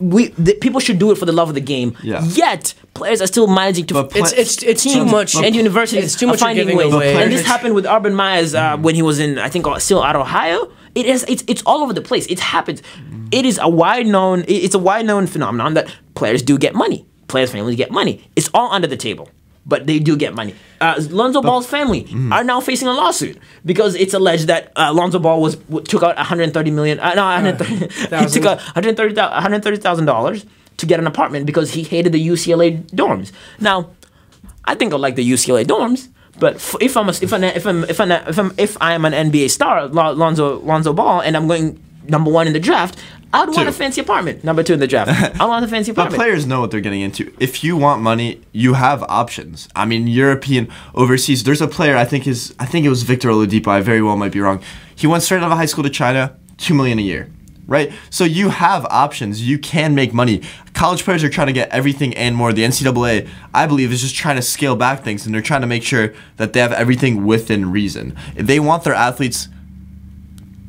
we 0.00 0.28
the, 0.30 0.54
people 0.60 0.80
should 0.80 0.98
do 0.98 1.12
it 1.12 1.18
for 1.18 1.26
the 1.26 1.32
love 1.32 1.48
of 1.48 1.54
the 1.54 1.60
game. 1.60 1.96
Yeah. 2.02 2.24
Yet 2.24 2.74
players 2.94 3.22
are 3.22 3.28
still 3.28 3.46
managing 3.46 3.86
to. 3.86 3.94
But 3.94 4.16
It's 4.16 4.32
it's 4.32 4.62
it's 4.64 4.82
too 4.82 4.90
teams 4.94 5.12
much. 5.12 5.36
and 5.36 5.54
universities 5.54 6.04
It's 6.04 6.16
too 6.16 6.26
much 6.26 6.40
finding 6.40 6.76
ways. 6.76 6.92
And 6.92 7.30
this 7.32 7.46
happened 7.46 7.74
with 7.76 7.86
Urban 7.86 8.14
Myers 8.14 8.54
uh, 8.54 8.76
when 8.78 8.96
he 8.96 9.02
was 9.02 9.20
in, 9.20 9.38
I 9.38 9.48
think, 9.48 9.66
uh, 9.66 9.78
still 9.78 10.02
at 10.04 10.16
Ohio. 10.16 10.72
It 10.96 11.06
is, 11.06 11.24
it's, 11.28 11.44
it's 11.46 11.62
all 11.66 11.82
over 11.84 11.92
the 11.92 12.00
place. 12.02 12.26
It 12.26 12.40
happens. 12.40 12.82
It 13.30 13.44
is 13.44 13.58
a 13.62 13.68
wide 13.68 14.06
known, 14.06 14.44
it's 14.48 14.74
a 14.74 14.78
wide 14.78 15.06
known 15.06 15.26
phenomenon 15.26 15.74
that 15.74 15.86
players 16.14 16.42
do 16.42 16.58
get 16.58 16.74
money. 16.74 17.06
Players' 17.28 17.50
families 17.52 17.76
get 17.76 17.90
money. 17.90 18.28
It's 18.34 18.48
all 18.54 18.72
under 18.72 18.86
the 18.88 18.96
table, 18.96 19.28
but 19.66 19.86
they 19.86 19.98
do 19.98 20.16
get 20.16 20.32
money. 20.34 20.54
Uh, 20.80 20.94
Lonzo 21.10 21.42
Ball's 21.42 21.66
family 21.66 22.06
are 22.32 22.44
now 22.44 22.60
facing 22.60 22.88
a 22.88 22.92
lawsuit 22.92 23.36
because 23.64 23.94
it's 23.96 24.14
alleged 24.14 24.46
that 24.46 24.72
uh, 24.76 24.92
Lonzo 24.92 25.18
Ball 25.18 25.40
was 25.40 25.56
w- 25.56 25.84
took 25.84 26.02
out 26.02 26.16
130 26.16 26.70
million. 26.70 26.98
Uh, 27.00 27.14
no, 27.14 27.24
130, 27.24 27.88
he 28.24 28.26
took 28.30 28.44
out 28.46 28.58
130 28.58 29.14
130,000 29.16 30.04
dollars 30.06 30.46
to 30.78 30.86
get 30.86 31.00
an 31.00 31.06
apartment 31.06 31.46
because 31.46 31.72
he 31.72 31.82
hated 31.82 32.12
the 32.12 32.28
UCLA 32.28 32.82
dorms. 32.92 33.32
Now, 33.60 33.90
I 34.64 34.74
think 34.76 34.92
I 34.92 34.96
like 34.96 35.16
the 35.16 35.28
UCLA 35.28 35.64
dorms, 35.64 36.08
but 36.38 36.56
f- 36.56 36.76
if 36.80 36.96
I'm 36.96 37.08
a, 37.08 37.12
if 37.12 37.32
I'm 37.32 37.44
if 37.44 37.66
I'm 37.66 37.84
if 37.84 38.00
I'm 38.00 38.10
if 38.10 38.38
I'm 38.38 38.54
if 38.58 38.76
I 38.80 38.92
am 38.94 39.04
an 39.04 39.12
NBA 39.30 39.50
star, 39.50 39.86
Lonzo 39.88 40.60
Lonzo 40.60 40.92
Ball, 40.92 41.20
and 41.20 41.36
I'm 41.36 41.46
going 41.48 41.82
number 42.08 42.30
one 42.30 42.46
in 42.46 42.52
the 42.52 42.60
draft, 42.60 42.98
I'd 43.32 43.48
want 43.48 43.54
Two. 43.62 43.68
a 43.68 43.72
fancy 43.72 44.00
apartment. 44.00 44.44
Number 44.44 44.62
two 44.62 44.74
in 44.74 44.80
the 44.80 44.86
draft, 44.86 45.10
I 45.40 45.44
want 45.46 45.64
a 45.64 45.68
fancy 45.68 45.90
apartment. 45.90 46.16
But 46.18 46.24
players 46.24 46.46
know 46.46 46.60
what 46.60 46.70
they're 46.70 46.80
getting 46.80 47.00
into. 47.00 47.34
If 47.40 47.64
you 47.64 47.76
want 47.76 48.02
money, 48.02 48.40
you 48.52 48.74
have 48.74 49.02
options. 49.04 49.68
I 49.74 49.84
mean, 49.86 50.06
European, 50.06 50.68
overseas. 50.94 51.44
There's 51.44 51.60
a 51.60 51.68
player. 51.68 51.96
I 51.96 52.04
think 52.04 52.26
is. 52.26 52.54
I 52.58 52.66
think 52.66 52.86
it 52.86 52.90
was 52.90 53.02
Victor 53.02 53.28
Oladipo. 53.28 53.68
I 53.68 53.80
very 53.80 54.02
well 54.02 54.16
might 54.16 54.32
be 54.32 54.40
wrong. 54.40 54.62
He 54.94 55.06
went 55.06 55.22
straight 55.22 55.42
out 55.42 55.50
of 55.50 55.58
high 55.58 55.66
school 55.66 55.84
to 55.84 55.90
China. 55.90 56.36
Two 56.58 56.72
million 56.72 56.98
a 56.98 57.02
year, 57.02 57.28
right? 57.66 57.92
So 58.10 58.24
you 58.24 58.48
have 58.50 58.84
options. 58.86 59.46
You 59.46 59.58
can 59.58 59.94
make 59.94 60.12
money. 60.14 60.42
College 60.72 61.04
players 61.04 61.24
are 61.24 61.28
trying 61.30 61.48
to 61.48 61.52
get 61.52 61.68
everything 61.70 62.14
and 62.14 62.36
more. 62.36 62.52
The 62.52 62.62
NCAA, 62.64 63.28
I 63.54 63.66
believe, 63.66 63.92
is 63.92 64.02
just 64.02 64.14
trying 64.14 64.36
to 64.36 64.42
scale 64.42 64.76
back 64.76 65.02
things, 65.02 65.26
and 65.26 65.34
they're 65.34 65.42
trying 65.42 65.62
to 65.62 65.66
make 65.66 65.82
sure 65.82 66.12
that 66.36 66.52
they 66.52 66.60
have 66.60 66.72
everything 66.72 67.24
within 67.26 67.72
reason. 67.72 68.16
If 68.36 68.46
they 68.46 68.60
want 68.60 68.84
their 68.84 68.94
athletes 68.94 69.48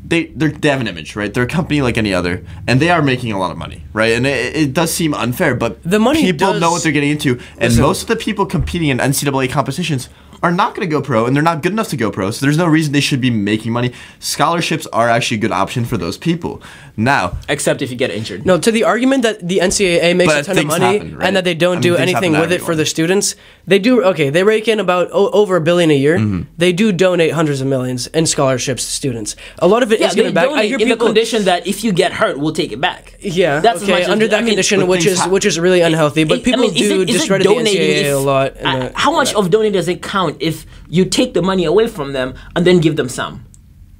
they 0.05 0.27
they're, 0.27 0.51
they 0.51 0.69
have 0.69 0.79
an 0.79 0.87
image, 0.87 1.17
right? 1.17 1.33
They're 1.33 1.43
a 1.43 1.47
company 1.47 1.81
like 1.81 1.97
any 1.97 2.13
other, 2.13 2.45
and 2.65 2.79
they 2.79 2.89
are 2.89 3.01
making 3.01 3.33
a 3.33 3.37
lot 3.39 3.51
of 3.51 3.57
money, 3.57 3.83
right? 3.91 4.13
And 4.13 4.25
it, 4.25 4.55
it 4.55 4.73
does 4.73 4.93
seem 4.93 5.13
unfair, 5.13 5.53
but 5.53 5.83
The 5.83 5.99
money 5.99 6.21
people 6.21 6.53
does- 6.53 6.61
know 6.61 6.71
what 6.71 6.81
they're 6.83 6.93
getting 6.93 7.09
into, 7.11 7.31
and 7.57 7.71
Listen. 7.71 7.81
most 7.81 8.03
of 8.03 8.07
the 8.07 8.15
people 8.15 8.45
competing 8.45 8.87
in 8.87 8.99
NCAA 8.99 9.49
competitions 9.51 10.07
are 10.41 10.51
not 10.51 10.75
going 10.75 10.87
to 10.87 10.91
go 10.91 11.01
pro, 11.01 11.25
and 11.25 11.35
they're 11.35 11.43
not 11.43 11.61
good 11.61 11.73
enough 11.73 11.89
to 11.89 11.97
go 11.97 12.09
pro. 12.09 12.31
So 12.31 12.45
there's 12.45 12.57
no 12.57 12.67
reason 12.67 12.93
they 12.93 13.01
should 13.01 13.19
be 13.19 13.31
making 13.31 13.73
money. 13.73 13.91
Scholarships 14.19 14.87
are 14.93 15.09
actually 15.09 15.37
a 15.37 15.39
good 15.41 15.51
option 15.51 15.83
for 15.83 15.97
those 15.97 16.17
people. 16.17 16.61
Now, 16.99 17.37
Except 17.47 17.83
if 17.83 17.91
you 17.91 17.95
get 17.95 18.09
injured. 18.09 18.43
No, 18.43 18.57
to 18.57 18.71
the 18.71 18.83
argument 18.83 19.21
that 19.21 19.47
the 19.47 19.59
NCAA 19.59 20.15
makes 20.15 20.33
But 20.33 20.41
a 20.41 20.43
ton 20.45 20.57
of 20.57 20.65
money 20.65 20.85
happen, 20.97 21.15
right? 21.17 21.27
and 21.27 21.35
that 21.35 21.43
they 21.43 21.53
don't 21.53 21.73
I 21.73 21.75
mean, 21.75 21.81
do 21.83 21.95
anything 21.95 22.33
happen 22.33 22.33
to 22.33 22.39
with 22.41 22.51
it 22.51 22.61
for 22.65 22.75
the 22.75 22.87
students, 22.87 23.35
they 23.67 23.77
do. 23.77 24.03
Okay, 24.03 24.31
they 24.31 24.43
rake 24.43 24.67
in 24.67 24.79
about 24.79 25.09
o- 25.13 25.29
over 25.29 25.57
a 25.57 25.61
billion 25.61 25.91
a 25.91 25.95
year. 25.95 26.17
Mm-hmm. 26.17 26.49
They 26.57 26.73
do 26.73 26.91
donate 26.91 27.33
hundreds 27.33 27.61
of 27.61 27.67
millions 27.67 28.07
in 28.07 28.25
scholarships 28.25 28.83
to 28.83 28.89
students. 28.91 29.35
A 29.59 29.67
lot 29.67 29.83
of 29.83 29.91
it 29.91 29.95
is 29.95 30.01
Yeah, 30.01 30.09
they 30.09 30.15
given 30.15 30.33
back. 30.33 30.45
I 30.45 30.49
donate 30.49 30.65
hear 30.69 30.79
in 30.79 30.89
the 30.89 30.97
condition 30.97 31.45
that 31.45 31.67
if 31.67 31.83
you 31.83 31.91
get 31.91 32.13
hurt, 32.13 32.39
we'll 32.39 32.51
take 32.53 32.71
it 32.71 32.81
back. 32.81 33.13
yeah, 33.21 33.59
That's 33.59 33.83
okay. 33.83 34.01
as- 34.01 34.09
under 34.09 34.27
that 34.29 34.39
I 34.39 34.41
mean, 34.41 34.49
condition, 34.53 34.79
but 34.79 34.87
which 34.87 35.05
is 35.05 35.19
hap- 35.19 35.29
which 35.29 35.45
is 35.45 35.59
really 35.59 35.81
unhealthy. 35.81 36.23
But 36.23 36.41
people 36.43 36.61
I 36.61 36.67
mean, 36.67 36.73
do 36.73 37.01
it- 37.01 37.09
is 37.11 37.15
it 37.15 37.19
discredit 37.19 37.45
the 37.47 37.53
donating 37.53 37.79
NCAA 37.79 38.05
if- 38.09 38.15
a 38.15 38.17
lot. 38.17 38.57
in 38.57 38.63
the- 38.79 38.91
how 38.95 39.11
much 39.11 39.35
of 39.35 39.51
donating 39.51 39.73
does 39.73 39.87
it 39.87 40.01
count 40.01 40.37
if 40.39 40.65
you 40.89 41.05
take 41.05 41.35
the 41.35 41.43
money 41.43 41.65
away 41.65 41.87
from 41.87 42.13
them 42.13 42.33
and 42.55 42.65
then 42.65 42.79
give 42.79 42.95
them 42.95 43.07
some? 43.07 43.45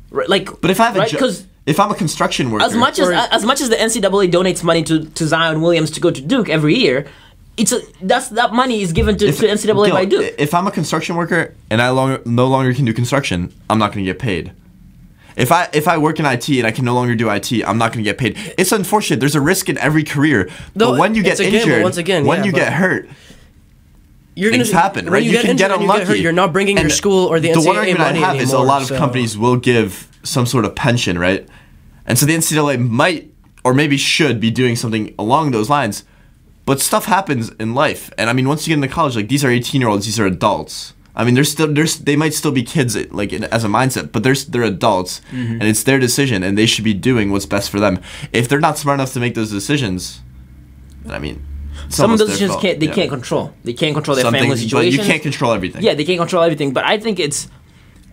Right, 0.10 0.27
like, 0.27 0.49
but 0.62 0.71
if 0.71 0.79
I 0.81 0.86
have 0.86 0.95
a 0.95 0.99
right, 0.99 1.10
job, 1.12 1.19
'cause 1.19 1.43
if 1.67 1.80
I'm 1.80 1.91
a 1.91 1.95
construction 1.95 2.49
worker, 2.49 2.65
as 2.65 2.75
much 2.75 2.97
as 2.97 3.10
Or- 3.10 3.13
as 3.13 3.45
much 3.45 3.62
as 3.62 3.69
the 3.69 3.75
NCAA 3.75 4.32
donates 4.32 4.63
money 4.63 4.82
to, 4.84 5.06
to 5.06 5.27
Zion 5.27 5.62
Williams 5.62 5.91
to 5.91 5.99
go 5.99 6.10
to 6.10 6.21
Duke 6.21 6.49
every 6.49 6.75
year, 6.75 7.06
it's 7.58 7.71
a 7.73 7.82
that's 8.01 8.30
that 8.30 8.53
money 8.53 8.82
is 8.82 8.93
given 8.93 9.17
to, 9.17 9.27
if, 9.27 9.39
to 9.39 9.47
NCAA 9.47 9.86
Gil, 9.88 9.95
by 9.95 10.06
Duke. 10.06 10.34
if 10.39 10.53
I'm 10.53 10.65
a 10.65 10.71
construction 10.71 11.15
worker 11.15 11.53
and 11.69 11.82
I 11.82 11.89
longer, 11.89 12.21
no 12.25 12.47
longer 12.47 12.73
can 12.73 12.86
do 12.86 12.93
construction, 12.93 13.53
I'm 13.69 13.77
not 13.77 13.91
going 13.93 14.06
to 14.06 14.12
get 14.12 14.17
paid. 14.19 14.53
If 15.36 15.51
I 15.51 15.69
if 15.73 15.88
I 15.88 15.97
work 15.99 16.19
in 16.19 16.25
IT 16.25 16.49
and 16.49 16.65
I 16.65 16.71
can 16.71 16.86
no 16.86 16.95
longer 16.95 17.15
do 17.15 17.30
IT, 17.30 17.51
I'm 17.67 17.77
not 17.77 17.91
going 17.93 18.03
to 18.03 18.10
get 18.10 18.17
paid. 18.17 18.38
It's 18.58 18.71
unfortunate. 18.71 19.19
There's 19.19 19.36
a 19.36 19.41
risk 19.41 19.69
in 19.69 19.77
every 19.77 20.03
career. 20.03 20.49
No, 20.73 20.91
but 20.91 20.99
when 20.99 21.13
you 21.15 21.21
get 21.21 21.34
it's 21.34 21.41
a 21.41 21.53
injured, 21.53 21.84
once 21.84 21.97
again, 21.97 22.25
when 22.25 22.39
yeah, 22.39 22.45
you 22.45 22.51
but- 22.53 22.58
get 22.60 22.73
hurt, 22.73 23.08
You're 24.38 24.52
things 24.52 24.69
gonna, 24.69 24.82
happen, 24.82 25.10
right? 25.10 25.23
You, 25.23 25.32
You, 25.32 25.39
can 25.39 25.56
get 25.56 25.71
and 25.71 25.82
you 25.82 25.86
unlucky. 25.86 26.00
get 26.00 26.08
hurt, 26.08 26.19
you're 26.19 26.32
not 26.43 26.54
bringing 26.54 26.78
your 26.78 26.89
school 26.89 27.26
or 27.28 27.39
the 27.39 27.54
the 27.54 27.62
one 27.62 27.76
NCAA 27.76 27.80
argument 27.80 28.00
money 28.00 28.23
I 28.23 28.34
have 28.34 28.41
is 28.41 28.54
a 28.54 28.60
lot 28.60 28.82
of 28.82 28.88
so- 28.89 28.97
companies 28.97 29.38
will 29.38 29.58
give 29.58 30.08
some 30.23 30.45
sort 30.45 30.65
of 30.65 30.76
pension, 30.76 31.17
right? 31.17 31.47
And 32.06 32.17
so 32.17 32.26
the 32.26 32.34
NCAA 32.36 32.78
might 32.80 33.32
or 33.63 33.73
maybe 33.73 33.97
should 33.97 34.39
be 34.39 34.52
doing 34.52 34.76
something 34.76 35.13
along 35.19 35.52
those 35.52 35.69
lines. 35.69 36.04
But 36.65 36.80
stuff 36.82 37.06
happens 37.06 37.50
in 37.60 37.73
life, 37.73 38.12
and 38.17 38.30
I 38.30 38.34
mean, 38.34 38.47
once 38.47 38.67
you 38.67 38.71
get 38.76 38.84
into 38.84 38.93
college, 38.93 39.15
like 39.15 39.30
these 39.30 39.43
are 39.45 39.50
18 39.50 39.80
year 39.82 39.89
olds, 39.89 40.06
these 40.06 40.19
are 40.19 40.26
adults. 40.26 40.93
I 41.15 41.23
mean, 41.23 41.34
they're 41.34 41.45
still 41.56 41.73
there's 41.73 41.97
they 42.00 42.15
might 42.17 42.34
still 42.34 42.52
be 42.52 42.62
kids 42.62 42.95
like 43.12 43.32
in, 43.34 43.45
as 43.45 43.63
a 43.63 43.67
mindset, 43.69 44.12
but 44.12 44.21
they're 44.23 44.36
they're 44.36 44.63
adults, 44.63 45.21
Mm-hmm. 45.32 45.54
and 45.54 45.63
it's 45.63 45.84
their 45.84 45.97
decision, 45.97 46.43
and 46.43 46.58
they 46.58 46.65
should 46.65 46.84
be 46.84 46.93
doing 46.93 47.32
what's 47.32 47.45
best 47.45 47.69
for 47.69 47.80
them. 47.80 48.00
If 48.34 48.47
they're 48.50 48.60
not 48.60 48.78
smart 48.78 48.95
enough 49.00 49.13
to 49.13 49.19
make 49.21 49.34
those 49.34 49.50
decisions, 49.50 50.19
then 51.04 51.13
I 51.15 51.19
mean, 51.19 51.41
it's 51.86 51.96
Some 51.96 52.12
of 52.12 52.20
those 52.20 52.30
decisions 52.30 52.56
can't 52.62 52.80
they 52.80 52.88
yeah. 52.88 52.94
can't 52.94 53.10
control. 53.10 53.54
They 53.63 53.74
can't 53.74 53.94
control 53.94 54.16
their 54.16 54.26
Some 54.26 54.34
family 54.34 54.50
but 54.70 54.92
you 54.92 55.00
can't 55.00 55.22
control 55.22 55.52
everything. 55.54 55.84
Yeah, 55.84 55.94
they 55.94 56.04
can't 56.06 56.20
control 56.20 56.44
everything. 56.44 56.74
But 56.74 56.86
I 56.86 56.98
think 57.00 57.20
it's 57.20 57.48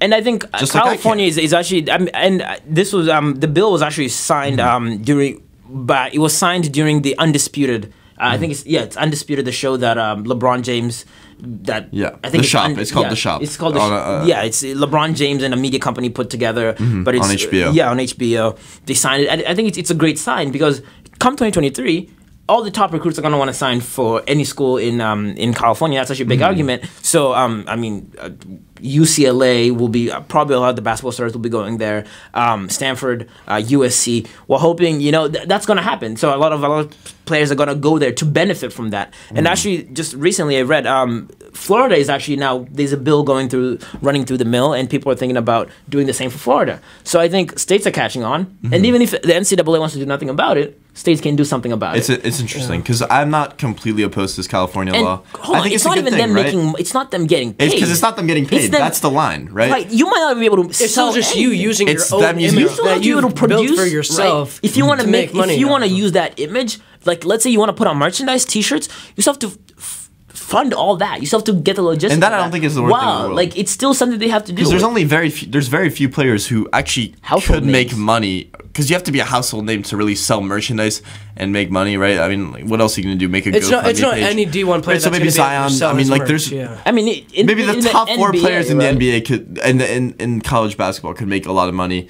and 0.00 0.14
I 0.14 0.20
think 0.22 0.44
uh, 0.52 0.58
Just 0.58 0.74
like 0.74 0.82
I 0.84 0.86
California 0.88 1.26
is, 1.26 1.38
is 1.38 1.52
actually, 1.54 1.88
um, 1.88 2.08
and 2.12 2.42
uh, 2.42 2.56
this 2.66 2.92
was 2.92 3.08
um, 3.08 3.34
the 3.36 3.48
bill 3.48 3.72
was 3.72 3.80
actually 3.82 4.08
signed 4.08 4.58
Mm-hmm. 4.58 4.76
um, 4.96 5.02
during, 5.02 5.42
but 5.68 6.12
it 6.14 6.18
was 6.18 6.36
signed 6.36 6.72
during 6.72 7.02
the 7.02 7.16
undisputed. 7.18 7.86
Uh, 8.18 8.34
I 8.34 8.38
think 8.38 8.52
it's 8.52 8.66
yeah, 8.66 8.82
it's 8.82 8.96
undisputed. 8.96 9.44
The 9.44 9.52
show 9.52 9.76
that 9.76 9.96
um, 9.98 10.24
LeBron 10.24 10.62
James, 10.62 11.04
that 11.40 11.92
Yeah, 11.92 12.16
I 12.22 12.28
think 12.30 12.42
The 12.44 12.48
Shop. 12.48 12.70
It's 12.78 12.92
called 12.92 13.10
The 13.10 13.16
Shop. 13.16 13.42
It's 13.42 13.56
called 13.56 13.74
the 13.76 13.80
On 13.80 13.90
Sh- 13.90 13.92
uh, 13.92 14.24
yeah. 14.26 14.42
It's 14.42 14.62
LeBron 14.62 15.16
James 15.16 15.42
and 15.42 15.52
a 15.54 15.56
media 15.56 15.80
company 15.80 16.10
put 16.10 16.28
together, 16.30 16.74
but 17.04 17.14
it's 17.14 17.24
on 17.28 17.34
HBO. 17.34 17.74
yeah, 17.74 17.90
on 17.90 17.98
HBO. 17.98 18.56
They 18.86 18.94
signed 18.94 19.22
it. 19.24 19.28
I, 19.30 19.50
I 19.50 19.54
think 19.54 19.68
it's, 19.68 19.78
it's 19.78 19.90
a 19.90 19.94
great 19.94 20.18
sign 20.18 20.50
because 20.52 20.80
come 21.18 21.34
2023, 21.34 22.10
all 22.48 22.62
the 22.62 22.70
top 22.70 22.92
recruits 22.92 23.18
are 23.18 23.22
going 23.22 23.32
to 23.32 23.38
want 23.38 23.48
to 23.48 23.54
sign 23.54 23.80
for 23.80 24.22
any 24.26 24.44
school 24.44 24.76
in 24.76 25.00
um, 25.00 25.28
in 25.36 25.54
California. 25.54 25.98
That's 25.98 26.08
such 26.08 26.20
a 26.20 26.24
big 26.24 26.40
Mm-hmm. 26.40 26.46
argument. 26.48 26.84
So 27.02 27.34
um, 27.34 27.64
I 27.66 27.76
mean, 27.76 28.12
uh, 28.18 28.30
UCLA 28.76 29.76
will 29.76 29.88
be 29.88 30.10
uh, 30.10 30.20
probably 30.22 30.54
a 30.56 30.60
lot 30.60 30.70
of 30.70 30.76
the 30.76 30.82
basketball 30.82 31.12
stars 31.12 31.32
will 31.32 31.40
be 31.40 31.48
going 31.48 31.78
there. 31.78 32.04
Um, 32.34 32.68
Stanford, 32.68 33.28
uh, 33.48 33.56
USC. 33.56 34.26
We're 34.48 34.58
hoping 34.58 35.00
you 35.00 35.12
know 35.12 35.28
th- 35.28 35.46
that's 35.46 35.66
going 35.66 35.76
to 35.76 35.82
happen. 35.82 36.16
So 36.16 36.34
a 36.34 36.38
lot 36.38 36.52
of 36.52 36.62
a 36.62 36.68
lot 36.68 36.80
of 36.86 37.14
players 37.24 37.50
are 37.50 37.54
going 37.54 37.68
to 37.70 37.74
go 37.74 37.98
there 37.98 38.12
to 38.12 38.24
benefit 38.24 38.72
from 38.72 38.90
that. 38.90 39.12
Mm-hmm. 39.12 39.36
And 39.38 39.48
actually, 39.48 39.84
just 39.84 40.14
recently 40.14 40.58
I 40.58 40.62
read 40.62 40.86
um, 40.86 41.28
Florida 41.52 41.96
is 41.96 42.08
actually 42.10 42.36
now 42.36 42.66
there's 42.70 42.92
a 42.92 42.96
bill 42.98 43.22
going 43.22 43.48
through 43.48 43.78
running 44.02 44.24
through 44.24 44.38
the 44.38 44.44
mill, 44.44 44.72
and 44.72 44.88
people 44.90 45.10
are 45.12 45.16
thinking 45.16 45.36
about 45.36 45.68
doing 45.88 46.06
the 46.06 46.12
same 46.12 46.30
for 46.30 46.38
Florida. 46.38 46.80
So 47.04 47.20
I 47.20 47.28
think 47.28 47.58
states 47.58 47.86
are 47.86 47.90
catching 47.92 48.24
on, 48.24 48.46
Mm-hmm. 48.64 48.74
and 48.74 48.86
even 48.86 49.02
if 49.02 49.10
the 49.10 49.18
NCAA 49.18 49.78
wants 49.78 49.94
to 49.94 50.00
do 50.00 50.06
nothing 50.06 50.28
about 50.30 50.56
it, 50.58 50.80
states 50.94 51.20
can 51.20 51.36
do 51.36 51.44
something 51.44 51.72
about 51.72 51.96
It's 51.96 52.08
it. 52.08 52.22
a, 52.24 52.26
it's 52.28 52.40
interesting 52.40 52.80
because 52.80 53.02
I'm 53.02 53.30
not 53.30 53.58
completely 53.58 54.02
opposed 54.02 54.34
to 54.34 54.40
this 54.40 54.48
California 54.48 54.94
and 54.94 55.04
law. 55.04 55.22
hold 55.34 55.56
I 55.56 55.58
on, 55.58 55.62
think 55.64 55.74
it's, 55.74 55.84
a 55.84 55.88
not 55.88 55.94
good 55.96 56.06
even 56.06 56.12
thing, 56.18 56.28
them 56.28 56.34
right? 56.36 56.44
making. 56.54 56.74
It's 56.78 56.94
not 56.94 57.10
them 57.10 57.26
getting 57.26 57.52
paid. 57.54 57.66
It's 57.66 57.74
because 57.74 57.90
it's 57.90 58.02
not 58.02 58.16
them 58.16 58.26
getting 58.26 58.46
paid. 58.46 58.70
Them- 58.74 58.82
That's 58.86 59.00
the 59.00 59.10
line, 59.10 59.48
right? 59.50 59.70
Right, 59.70 59.90
you 59.90 60.06
might 60.06 60.20
not 60.20 60.38
be 60.38 60.46
able 60.46 60.64
to. 60.64 60.68
It's 60.70 60.90
still 60.90 61.12
just 61.12 61.34
you 61.36 61.50
using 61.50 61.88
It's 61.88 62.10
your 62.10 62.16
own 62.18 62.22
them 62.22 62.38
using- 62.38 62.58
image 62.58 62.70
You 62.70 62.74
still 62.74 62.84
have 62.86 62.94
that 62.96 63.02
to 63.02 63.08
you've 63.08 63.24
to 63.24 63.30
produce 63.34 63.60
built 63.66 63.76
for 63.78 63.82
right? 63.84 63.92
yourself. 63.92 64.60
If 64.62 64.76
you 64.76 64.84
want 64.86 65.00
to 65.00 65.06
make, 65.06 65.30
make 65.30 65.34
money, 65.34 65.54
if 65.54 65.60
you 65.60 65.68
want 65.68 65.84
to 65.84 65.90
use 65.90 66.12
that 66.12 66.38
image, 66.38 66.78
like 67.04 67.24
let's 67.24 67.42
say 67.44 67.50
you 67.50 67.58
want 67.58 67.70
to 67.70 67.74
put 67.74 67.86
on 67.86 67.96
merchandise, 67.96 68.44
T-shirts, 68.44 68.88
you 69.16 69.22
still 69.22 69.32
have 69.34 69.40
to 69.40 69.52
f- 69.78 70.03
fund 70.34 70.74
all 70.74 70.96
that. 70.96 71.20
You 71.20 71.26
still 71.26 71.38
have 71.38 71.46
to 71.46 71.54
get 71.54 71.76
the 71.76 71.82
logistics. 71.82 72.12
And 72.14 72.22
that 72.22 72.32
of 72.32 72.38
I 72.40 72.42
don't 72.42 72.50
think 72.50 72.64
is 72.64 72.74
the 72.74 72.82
worst 72.82 72.94
thing 73.00 73.08
in 73.08 73.22
the 73.22 73.28
wow. 73.28 73.34
Like 73.34 73.56
it's 73.56 73.70
still 73.70 73.94
something 73.94 74.18
they 74.18 74.28
have 74.28 74.44
to 74.44 74.52
do. 74.52 74.56
Because 74.56 74.70
there's 74.70 74.82
only 74.82 75.04
very 75.04 75.30
few, 75.30 75.48
there's 75.48 75.68
very 75.68 75.88
few 75.90 76.08
players 76.08 76.46
who 76.46 76.68
actually 76.72 77.14
Household 77.22 77.60
could 77.62 77.70
make 77.70 77.96
money. 77.96 78.50
Because 78.58 78.90
you 78.90 78.94
have 78.96 79.04
to 79.04 79.12
be 79.12 79.20
a 79.20 79.24
household 79.24 79.64
name 79.66 79.84
to 79.84 79.96
really 79.96 80.16
sell 80.16 80.40
merchandise 80.40 81.00
and 81.36 81.52
make 81.52 81.70
money, 81.70 81.96
right? 81.96 82.18
I 82.18 82.28
mean, 82.28 82.50
like, 82.50 82.64
what 82.64 82.80
else 82.80 82.98
are 82.98 83.00
you 83.00 83.06
gonna 83.06 83.16
do? 83.16 83.28
Make 83.28 83.46
a 83.46 83.54
It's 83.56 83.70
not. 83.70 83.84
GoFundMe 83.84 83.90
It's 83.90 84.00
not 84.00 84.14
page? 84.14 84.24
any 84.24 84.46
D1 84.46 84.52
player 84.52 84.66
Right, 84.76 84.82
so 84.84 84.90
that's 84.90 85.04
maybe 85.04 85.18
gonna 85.18 85.24
be 85.26 85.30
Zion. 85.30 85.70
sell 85.70 85.90
I 85.90 85.92
mean, 85.94 86.08
like 86.08 86.20
merch, 86.22 86.28
there's 86.28 86.50
yeah. 86.52 86.80
I 86.84 86.90
mean, 86.90 87.06
it- 87.08 87.32
in, 87.32 87.46
maybe 87.46 87.62
the 87.64 87.74
in 87.74 87.84
top 87.84 88.08
four 88.08 88.32
NBA, 88.32 88.40
players 88.40 88.70
in 88.70 88.78
the? 88.78 88.84
NBA 88.84 89.24
could 89.24 89.60
and 89.62 89.80
in, 89.80 90.14
in 90.18 90.40
college 90.40 90.76
basketball 90.76 91.14
could 91.14 91.28
make 91.28 91.46
a 91.46 91.52
lot 91.52 91.68
of 91.68 91.74
money. 91.74 92.08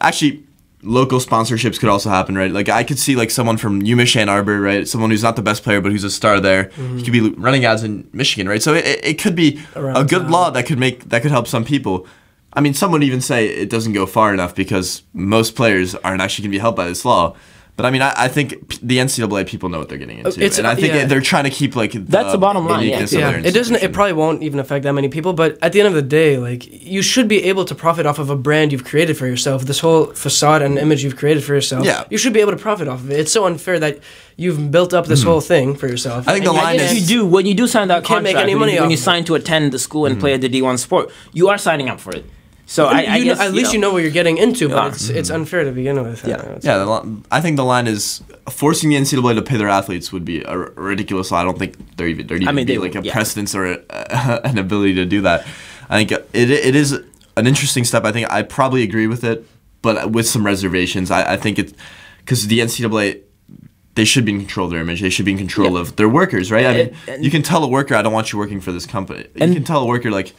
Actually, 0.00 0.44
local 0.82 1.18
sponsorships 1.20 1.78
could 1.78 1.88
also 1.88 2.10
happen, 2.10 2.36
right? 2.36 2.50
Like 2.50 2.68
I 2.68 2.82
could 2.84 2.98
see 2.98 3.14
like 3.16 3.30
someone 3.30 3.56
from 3.56 3.82
UMich 3.82 4.16
Ann 4.16 4.28
Arbor, 4.28 4.60
right? 4.60 4.86
Someone 4.88 5.10
who's 5.10 5.22
not 5.22 5.36
the 5.36 5.42
best 5.42 5.62
player 5.62 5.80
but 5.80 5.92
who's 5.92 6.04
a 6.04 6.10
star 6.10 6.40
there. 6.40 6.70
He 6.96 7.02
could 7.02 7.12
be 7.12 7.30
running 7.30 7.64
ads 7.64 7.82
in 7.84 8.08
Michigan, 8.12 8.48
right? 8.48 8.62
So 8.62 8.74
it, 8.74 8.84
it- 8.86 9.04
it 9.04 9.18
could 9.22 9.34
be 9.36 9.60
Around 9.76 9.96
a 9.96 10.04
good 10.04 10.22
town. 10.22 10.30
law 10.30 10.50
that 10.50 10.66
could 10.66 10.78
make 10.78 11.08
that 11.10 11.22
could 11.22 11.30
help 11.30 11.46
some 11.46 11.64
people. 11.64 12.06
I 12.54 12.60
mean, 12.60 12.74
some 12.74 12.90
would 12.92 13.02
even 13.02 13.20
say 13.20 13.46
it 13.46 13.70
doesn't 13.70 13.92
go 13.94 14.04
far 14.06 14.34
enough 14.34 14.54
because 14.54 15.02
most 15.14 15.54
players 15.56 15.94
aren't 15.94 16.20
actually 16.20 16.42
going 16.44 16.52
to 16.52 16.56
be 16.56 16.60
helped 16.60 16.76
by 16.76 16.86
this 16.86 17.04
law. 17.04 17.34
But 17.82 17.88
I 17.88 17.90
mean, 17.90 18.02
I, 18.02 18.12
I 18.16 18.28
think 18.28 18.78
the 18.80 18.98
NCAA 18.98 19.44
people 19.48 19.68
know 19.68 19.80
what 19.80 19.88
they're 19.88 19.98
getting 19.98 20.18
into, 20.18 20.30
It's- 20.40 20.56
and 20.58 20.68
I 20.68 20.76
think 20.76 20.94
yeah. 20.94 21.04
they're 21.04 21.20
trying 21.20 21.44
to 21.44 21.50
keep 21.50 21.74
like 21.74 21.92
That's 21.92 22.30
the 22.30 22.38
bottom 22.38 22.64
line, 22.66 22.86
yeah. 22.86 23.04
Yeah, 23.10 23.30
it 23.48 23.50
doesn't. 23.52 23.74
It 23.82 23.92
probably 23.92 24.12
won't 24.12 24.42
even 24.44 24.60
affect 24.60 24.84
that 24.84 24.92
many 24.92 25.08
people. 25.08 25.32
But 25.32 25.58
at 25.60 25.72
the 25.72 25.80
end 25.80 25.88
of 25.88 25.94
the 25.94 26.02
day, 26.20 26.38
like 26.38 26.62
you 26.70 27.02
should 27.02 27.26
be 27.26 27.42
able 27.44 27.64
to 27.64 27.74
profit 27.74 28.06
off 28.06 28.20
of 28.20 28.30
a 28.30 28.36
brand 28.36 28.70
you've 28.70 28.84
created 28.84 29.16
for 29.18 29.26
yourself. 29.26 29.64
This 29.64 29.80
whole 29.80 30.06
facade 30.14 30.62
and 30.62 30.78
image 30.78 31.02
you've 31.02 31.16
created 31.16 31.42
for 31.42 31.54
yourself. 31.54 31.84
Yeah. 31.84 32.04
you 32.08 32.18
should 32.18 32.32
be 32.32 32.40
able 32.40 32.52
to 32.52 32.58
profit 32.68 32.86
off 32.86 33.00
of 33.00 33.10
it. 33.10 33.18
It's 33.18 33.32
so 33.32 33.46
unfair 33.46 33.80
that 33.80 33.98
you've 34.36 34.70
built 34.70 34.94
up 34.94 35.06
this 35.06 35.22
whole 35.24 35.40
thing 35.40 35.74
for 35.74 35.88
yourself. 35.88 36.28
I 36.28 36.34
think 36.34 36.46
and 36.46 36.54
the 36.54 36.60
line 36.62 36.78
can't- 36.78 36.92
is- 36.92 37.10
you 37.10 37.18
do 37.18 37.26
when 37.26 37.46
you 37.46 37.54
do 37.54 37.66
sign 37.66 37.88
that 37.88 37.96
you 37.96 38.02
contract. 38.02 38.08
can't 38.08 38.22
make 38.22 38.34
contract 38.34 38.44
any 38.44 38.54
when 38.54 38.60
money 38.60 38.74
you, 38.74 38.80
when 38.82 38.90
you 38.92 38.96
sign 38.96 39.24
to 39.24 39.34
attend 39.34 39.72
the 39.72 39.78
school 39.80 40.06
and 40.06 40.12
Mm-hmm. 40.14 40.20
play 40.20 40.34
at 40.34 40.40
the 40.40 40.48
D1 40.48 40.78
sport, 40.78 41.10
you 41.32 41.48
are 41.48 41.58
signing 41.58 41.88
up 41.88 41.98
for 42.00 42.12
it. 42.14 42.24
So 42.66 42.86
I, 42.86 42.98
I 43.14 43.22
guess 43.22 43.38
know, 43.38 43.44
at 43.44 43.52
least 43.52 43.72
you 43.72 43.78
know 43.78 43.92
what 43.92 44.02
you're 44.02 44.10
getting 44.12 44.38
into, 44.38 44.68
but 44.68 44.76
Yeah. 44.76 44.88
it's 44.88 45.08
it's 45.08 45.30
unfair 45.30 45.64
to 45.64 45.72
begin 45.72 46.02
with. 46.02 46.26
Yeah. 46.26 46.58
Yeah, 46.62 46.78
the 46.78 46.86
li- 46.86 47.16
I 47.30 47.40
think 47.40 47.56
the 47.56 47.64
line 47.64 47.86
is 47.86 48.22
forcing 48.50 48.88
the 48.90 48.96
NCAA 48.96 49.34
to 49.34 49.42
pay 49.42 49.56
their 49.58 49.68
athletes 49.68 50.12
would 50.12 50.24
be 50.24 50.42
a 50.42 50.56
ridiculous 50.56 51.30
law. 51.30 51.40
I 51.40 51.44
don't 51.44 51.58
think 51.58 51.74
there 51.96 52.06
even 52.08 52.26
there 52.28 52.38
even 52.38 52.54
mean, 52.54 52.66
be 52.66 52.78
like 52.78 52.94
a 52.94 53.02
yeah. 53.02 53.12
precedence 53.12 53.54
or 53.54 53.66
a, 53.66 53.78
an 54.44 54.56
ability 54.58 54.94
to 54.94 55.04
do 55.04 55.20
that. 55.22 55.46
I 55.90 55.98
think 55.98 56.12
it 56.12 56.50
it 56.50 56.74
is 56.74 56.92
an 57.36 57.46
interesting 57.46 57.84
step. 57.84 58.04
I 58.04 58.12
think 58.12 58.30
I 58.32 58.42
probably 58.42 58.82
agree 58.82 59.06
with 59.06 59.22
it, 59.24 59.44
but 59.82 60.10
with 60.12 60.26
some 60.26 60.46
reservations. 60.46 61.10
I, 61.10 61.34
I 61.34 61.36
think 61.36 61.58
it 61.58 61.74
because 62.18 62.46
the 62.46 62.60
NCAA. 62.60 63.20
They 63.94 64.06
should 64.06 64.24
be 64.24 64.32
in 64.32 64.38
control 64.38 64.64
of 64.64 64.70
their 64.72 64.80
image. 64.80 65.02
They 65.02 65.10
should 65.10 65.26
be 65.26 65.32
in 65.32 65.36
control 65.36 65.76
of 65.76 65.96
their 65.96 66.08
workers, 66.08 66.50
right? 66.50 66.64
I 66.64 66.72
mean, 66.72 66.80
And- 66.80 66.94
and- 67.16 67.24
you 67.26 67.30
can 67.30 67.42
tell 67.42 67.62
a 67.62 67.68
worker, 67.68 67.94
"I 67.94 68.00
don't 68.00 68.14
want 68.14 68.32
you 68.32 68.38
working 68.38 68.58
for 68.58 68.72
this 68.72 68.86
company." 68.86 69.24
You 69.34 69.42
And- 69.42 69.52
can 69.54 69.64
tell 69.64 69.82
a 69.82 69.86
worker, 69.86 70.10
like, 70.10 70.32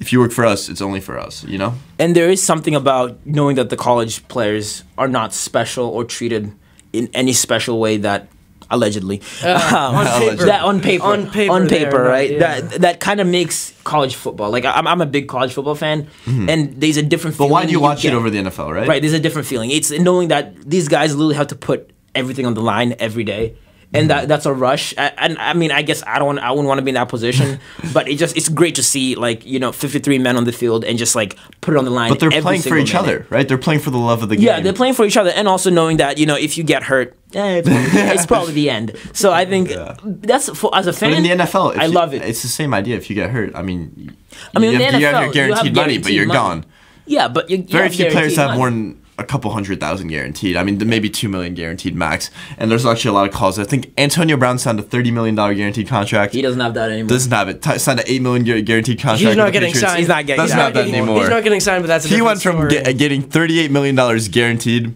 if 0.00 0.12
you 0.12 0.20
work 0.20 0.32
for 0.32 0.44
us, 0.44 0.68
it's 0.68 0.80
only 0.82 1.00
for 1.00 1.18
us. 1.18 1.44
You 1.44 1.58
know? 1.58 1.74
and 1.98 2.14
there 2.14 2.28
is 2.30 2.42
something 2.42 2.74
about 2.74 3.18
knowing 3.24 3.56
that 3.56 3.68
the 3.70 3.76
college 3.76 4.26
players 4.28 4.84
are 4.98 5.08
not 5.08 5.32
special 5.32 5.86
or 5.88 6.04
treated 6.04 6.52
in 6.92 7.08
any 7.14 7.32
special 7.32 7.78
way 7.80 7.96
that 7.98 8.28
allegedly 8.70 9.20
Uh, 9.44 9.54
on 9.94 10.06
paper. 10.20 10.44
that 10.46 10.62
on 10.64 10.80
paper 10.80 11.04
On 11.04 11.30
paper 11.30 11.52
on 11.52 11.68
paper 11.68 12.00
are 12.04 12.08
right 12.08 12.30
yeah. 12.32 12.38
that 12.60 12.80
that 12.80 13.00
kind 13.00 13.20
of 13.20 13.26
makes 13.28 13.72
college 13.84 14.16
football 14.16 14.50
like 14.50 14.64
I'm, 14.64 14.86
I'm 14.88 15.00
a 15.00 15.06
big 15.06 15.28
college 15.28 15.52
football 15.54 15.76
fan 15.76 16.08
and 16.26 16.74
there's 16.80 16.96
a 16.96 17.02
different 17.02 17.34
Mm-hmm. 17.36 17.44
But 17.44 17.50
why 17.50 17.60
feeling 17.60 17.68
do 17.68 17.72
you 17.78 17.80
watch 17.80 18.02
get. 18.02 18.12
it 18.12 18.16
over 18.16 18.28
the 18.28 18.38
NFL, 18.38 18.74
right? 18.74 18.88
right 18.88 19.00
there's 19.02 19.14
a 19.14 19.20
different 19.20 19.46
feeling 19.46 19.70
it's 19.70 19.90
knowing 19.92 20.28
that 20.34 20.44
these 20.68 20.88
guys 20.88 21.14
literally 21.14 21.36
have 21.36 21.46
to 21.48 21.54
put 21.56 21.90
everything 22.14 22.44
on 22.44 22.54
the 22.54 22.60
line 22.62 22.94
every 22.98 23.22
day 23.24 23.54
and 23.94 24.10
that 24.10 24.28
that's 24.28 24.46
a 24.46 24.52
rush 24.52 24.92
I, 24.98 25.12
and 25.16 25.38
i 25.38 25.52
mean 25.54 25.70
i 25.70 25.80
guess 25.82 26.02
i 26.06 26.18
don't 26.18 26.38
i 26.40 26.50
wouldn't 26.50 26.66
want 26.68 26.78
to 26.78 26.82
be 26.82 26.90
in 26.90 26.96
that 26.96 27.08
position 27.08 27.60
but 27.94 28.08
it 28.08 28.16
just 28.16 28.36
it's 28.36 28.48
great 28.48 28.74
to 28.74 28.82
see 28.82 29.14
like 29.14 29.46
you 29.46 29.58
know 29.58 29.70
53 29.72 30.18
men 30.18 30.36
on 30.36 30.44
the 30.44 30.52
field 30.52 30.84
and 30.84 30.98
just 30.98 31.14
like 31.14 31.36
put 31.60 31.74
it 31.74 31.78
on 31.78 31.84
the 31.84 31.90
line 31.90 32.10
But 32.10 32.20
they're 32.20 32.42
playing 32.42 32.62
for 32.62 32.76
each 32.76 32.92
minute. 32.92 33.08
other, 33.08 33.26
right? 33.30 33.46
They're 33.46 33.58
playing 33.58 33.80
for 33.80 33.90
the 33.90 33.98
love 33.98 34.22
of 34.22 34.28
the 34.28 34.36
game. 34.36 34.44
Yeah, 34.44 34.60
they're 34.60 34.72
playing 34.72 34.94
for 34.94 35.04
each 35.04 35.16
other, 35.16 35.30
and 35.30 35.48
also 35.48 35.70
knowing 35.70 35.96
that 35.98 36.18
you 36.18 36.26
know 36.26 36.36
if 36.36 36.56
you 36.58 36.64
get 36.64 36.82
hurt, 36.84 37.16
eh, 37.34 37.62
it's, 37.64 37.68
probably, 37.68 38.00
it's 38.14 38.26
probably 38.32 38.52
the 38.54 38.70
end. 38.70 38.92
So 39.12 39.32
I 39.32 39.44
think 39.46 39.70
that's 40.04 40.48
for 40.58 40.70
as 40.76 40.86
a 40.86 40.92
fan. 40.92 41.10
But 41.10 41.16
in 41.18 41.22
the 41.38 41.44
NFL, 41.44 41.76
I 41.76 41.86
you- 41.86 41.92
love 41.92 42.12
it. 42.14 42.22
It's 42.22 42.42
the 42.42 42.48
same 42.48 42.74
idea. 42.74 42.96
If 42.96 43.08
you 43.10 43.14
get 43.16 43.30
hurt, 43.30 43.54
I 43.54 43.62
mean, 43.62 44.16
I 44.54 44.58
mean, 44.58 44.72
you, 44.72 44.78
have, 44.80 44.92
the 44.92 44.98
you 45.00 45.06
have 45.06 45.14
NFL, 45.14 45.22
your 45.24 45.32
guaranteed, 45.32 45.64
you 45.64 45.80
have 45.80 45.86
money, 45.86 45.98
but 45.98 46.12
you're 46.12 46.26
money. 46.26 46.38
gone. 46.38 46.64
yeah, 47.06 47.28
but 47.28 47.50
you, 47.50 47.58
you 47.58 47.64
Very 47.64 47.88
few 47.88 48.10
players 48.10 48.36
have 48.36 48.48
money. 48.50 48.58
more 48.58 48.70
than 48.70 49.02
a 49.18 49.24
couple 49.24 49.50
hundred 49.50 49.80
thousand 49.80 50.08
guaranteed. 50.08 50.56
I 50.56 50.62
mean, 50.62 50.78
maybe 50.88 51.08
two 51.08 51.28
million 51.28 51.54
guaranteed 51.54 51.94
max. 51.96 52.30
And 52.58 52.70
there's 52.70 52.84
actually 52.84 53.10
a 53.10 53.14
lot 53.14 53.26
of 53.28 53.34
calls. 53.34 53.58
I 53.58 53.64
think 53.64 53.92
Antonio 53.96 54.36
Brown 54.36 54.58
signed 54.58 54.78
a 54.78 54.82
thirty 54.82 55.10
million 55.10 55.34
dollar 55.34 55.54
guaranteed 55.54 55.88
contract. 55.88 56.34
He 56.34 56.42
doesn't 56.42 56.60
have 56.60 56.74
that 56.74 56.90
anymore. 56.90 57.08
doesn't 57.08 57.32
have 57.32 57.48
it. 57.48 57.62
T- 57.62 57.78
signed 57.78 58.00
an 58.00 58.06
eight 58.08 58.20
million 58.22 58.44
gu- 58.44 58.62
guaranteed 58.62 58.98
contract. 58.98 59.20
He's 59.22 59.36
not 59.36 59.52
getting 59.52 59.68
Patriots. 59.72 59.88
signed. 59.88 59.98
He's 60.00 60.08
not 60.08 60.26
getting 60.26 60.42
Doesn't 60.42 60.56
signed 60.58 60.74
that 60.74 60.80
getting- 60.84 60.94
anymore. 60.96 61.20
He's 61.20 61.30
not 61.30 61.42
getting 61.42 61.60
signed, 61.60 61.82
but 61.82 61.88
that's 61.88 62.04
a 62.04 62.08
he 62.08 62.20
went 62.20 62.42
from 62.42 62.68
ge- 62.68 62.96
getting 62.98 63.22
thirty-eight 63.22 63.70
million 63.70 63.94
dollars 63.94 64.28
guaranteed 64.28 64.92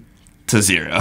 to 0.51 0.63
zero. 0.63 0.91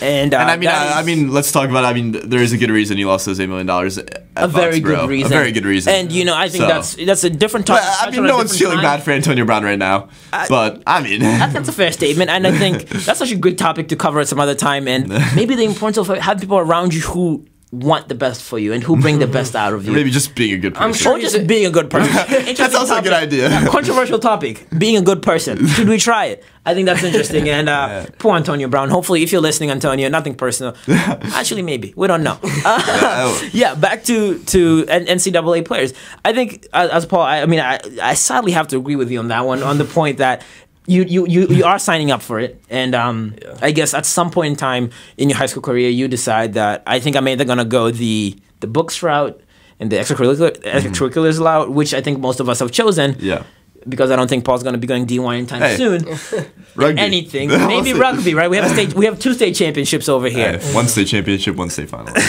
And, 0.00 0.34
uh, 0.34 0.38
I 0.38 0.56
mean, 0.56 0.68
I, 0.68 1.00
I 1.00 1.02
mean, 1.02 1.30
let's 1.32 1.50
talk 1.52 1.68
about. 1.70 1.84
I 1.84 1.92
mean, 1.92 2.12
there 2.12 2.40
is 2.40 2.52
a 2.52 2.58
good 2.58 2.70
reason 2.70 2.96
he 2.96 3.04
lost 3.04 3.26
those 3.26 3.40
eight 3.40 3.48
million 3.48 3.66
dollars. 3.66 3.98
a 4.36 4.48
very 4.48 4.80
good 4.80 5.08
reason. 5.08 5.26
A 5.32 5.34
very 5.34 5.52
good 5.52 5.64
reason. 5.64 5.92
And 5.94 6.12
you 6.12 6.24
know, 6.24 6.34
I 6.34 6.48
think 6.48 6.62
So- 6.62 6.68
that's 6.68 6.94
that's 6.96 7.24
a 7.24 7.30
different 7.30 7.66
But, 7.66 7.80
topic. 7.80 8.08
I 8.08 8.10
mean, 8.10 8.26
no 8.26 8.36
one's 8.36 8.58
feeling 8.58 8.76
time. 8.76 8.84
bad 8.84 9.02
for 9.02 9.10
Antonio 9.12 9.44
Brown 9.44 9.64
right 9.64 9.78
now. 9.78 10.08
but 10.48 10.82
I 10.86 11.00
mean, 11.02 11.22
I 11.24 11.38
think 11.46 11.52
that's 11.54 11.68
a 11.68 11.72
fair 11.72 11.92
statement, 11.92 12.30
and 12.30 12.46
I 12.46 12.52
think 12.52 12.88
that's 13.06 13.18
such 13.18 13.32
a 13.32 13.36
good 13.36 13.58
topic 13.58 13.88
to 13.88 13.96
cover 13.96 14.20
at 14.20 14.28
some 14.28 14.40
other 14.40 14.54
time. 14.54 14.86
And 14.88 15.08
maybe 15.36 15.54
the 15.54 15.64
importance 15.64 15.98
of 15.98 16.08
having 16.08 16.40
people 16.40 16.58
around 16.58 16.94
you 16.94 17.00
who 17.02 17.46
want 17.74 18.08
the 18.08 18.14
best 18.14 18.42
for 18.42 18.58
you 18.58 18.72
and 18.72 18.82
who 18.82 18.96
bring 19.00 19.18
the 19.18 19.26
best 19.26 19.54
out 19.56 19.72
of 19.72 19.84
you. 19.86 19.92
maybe 19.92 20.10
just 20.10 20.34
being 20.34 20.54
a 20.54 20.58
good 20.58 20.74
person. 20.74 20.84
I'm 20.88 20.94
sure 20.94 21.16
or 21.16 21.18
just 21.20 21.36
a- 21.36 21.44
being 21.44 21.66
a 21.66 21.70
good 21.70 21.90
person. 21.90 22.12
Interesting 22.46 22.76
also 22.80 22.96
a 22.98 23.02
good 23.02 23.12
idea. 23.12 23.48
Yeah, 23.50 23.66
controversial 23.78 24.18
topic. 24.18 24.66
Being 24.76 24.96
a 24.96 25.02
good 25.02 25.22
person. 25.22 25.66
Should 25.66 25.88
we 25.88 25.98
try 25.98 26.26
it? 26.26 26.44
I 26.66 26.72
think 26.72 26.86
that's 26.86 27.02
interesting. 27.02 27.46
And 27.50 27.68
uh, 27.68 28.06
poor 28.18 28.34
Antonio 28.36 28.68
Brown. 28.68 28.88
Hopefully, 28.88 29.22
if 29.22 29.30
you're 29.32 29.42
listening, 29.42 29.70
Antonio, 29.70 30.08
nothing 30.08 30.34
personal. 30.34 30.74
Actually, 30.88 31.60
maybe 31.60 31.92
we 31.94 32.06
don't 32.06 32.22
know. 32.22 32.38
Uh, 32.64 33.38
yeah, 33.52 33.74
back 33.74 34.02
to 34.04 34.38
to 34.44 34.84
NCAA 34.86 35.64
players. 35.66 35.92
I 36.24 36.32
think 36.32 36.66
uh, 36.72 36.88
as 36.90 37.04
Paul. 37.04 37.20
I, 37.20 37.42
I 37.42 37.46
mean, 37.46 37.60
I, 37.60 37.78
I 38.02 38.14
sadly 38.14 38.52
have 38.52 38.68
to 38.68 38.78
agree 38.78 38.96
with 38.96 39.10
you 39.10 39.18
on 39.18 39.28
that 39.28 39.44
one. 39.44 39.62
On 39.62 39.76
the 39.78 39.84
point 39.84 40.18
that. 40.18 40.42
You, 40.86 41.02
you, 41.04 41.26
you, 41.26 41.46
you 41.48 41.64
are 41.70 41.78
signing 41.78 42.10
up 42.10 42.20
for 42.22 42.38
it, 42.40 42.62
and 42.68 42.94
um, 42.94 43.34
I 43.62 43.70
guess 43.70 43.94
at 43.94 44.04
some 44.06 44.30
point 44.30 44.50
in 44.50 44.56
time 44.56 44.90
in 45.16 45.28
your 45.30 45.38
high 45.38 45.46
school 45.46 45.62
career, 45.62 45.88
you 45.88 46.08
decide 46.08 46.54
that 46.54 46.82
I 46.86 47.00
think 47.00 47.16
I'm 47.16 47.26
either 47.28 47.44
gonna 47.44 47.64
go 47.64 47.90
the 47.90 48.36
the 48.60 48.66
books 48.66 49.02
route 49.02 49.40
and 49.80 49.90
the 49.90 49.96
extracurricular 49.96 50.50
extracurriculars 50.62 51.40
route, 51.40 51.70
which 51.70 51.94
I 51.94 52.00
think 52.00 52.20
most 52.20 52.38
of 52.40 52.48
us 52.48 52.58
have 52.60 52.70
chosen. 52.70 53.16
yeah. 53.18 53.44
Because 53.88 54.10
I 54.10 54.16
don't 54.16 54.28
think 54.28 54.44
Paul's 54.44 54.62
going 54.62 54.74
to 54.74 54.78
be 54.78 54.86
going 54.86 55.06
D1 55.06 55.36
anytime 55.36 55.60
Hey. 55.60 55.76
soon. 55.76 56.04
Rugby. 56.76 57.00
Anything, 57.00 57.48
maybe 57.68 57.92
rugby, 57.92 58.34
right? 58.34 58.50
We 58.50 58.56
have 58.56 58.66
a 58.66 58.74
state, 58.74 58.94
we 58.94 59.04
have 59.04 59.18
two 59.18 59.32
state 59.32 59.54
championships 59.54 60.08
over 60.08 60.28
here. 60.28 60.58
Hey, 60.58 60.74
one 60.74 60.88
state 60.88 61.06
championship, 61.06 61.54
one 61.56 61.70
state 61.70 61.88
final. 61.88 62.12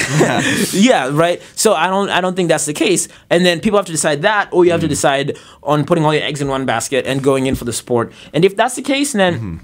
Yeah, 0.71 1.09
right. 1.11 1.41
So 1.55 1.73
I 1.73 1.87
don't 1.87 2.09
I 2.09 2.21
don't 2.21 2.35
think 2.35 2.49
that's 2.49 2.65
the 2.65 2.73
case. 2.73 3.07
And 3.29 3.45
then 3.45 3.59
people 3.59 3.79
have 3.79 3.87
to 3.87 3.91
decide 3.91 4.21
that, 4.21 4.49
or 4.51 4.63
you 4.63 4.71
have 4.71 4.81
to 4.81 4.85
mm-hmm. 4.85 4.91
decide 4.91 5.37
on 5.63 5.85
putting 5.85 6.05
all 6.05 6.13
your 6.13 6.23
eggs 6.23 6.41
in 6.41 6.47
one 6.47 6.65
basket 6.65 7.07
and 7.07 7.23
going 7.23 7.47
in 7.47 7.55
for 7.55 7.65
the 7.65 7.73
sport. 7.73 8.13
And 8.33 8.45
if 8.45 8.55
that's 8.55 8.75
the 8.75 8.83
case, 8.83 9.13
then. 9.13 9.33
Mm-hmm. 9.33 9.57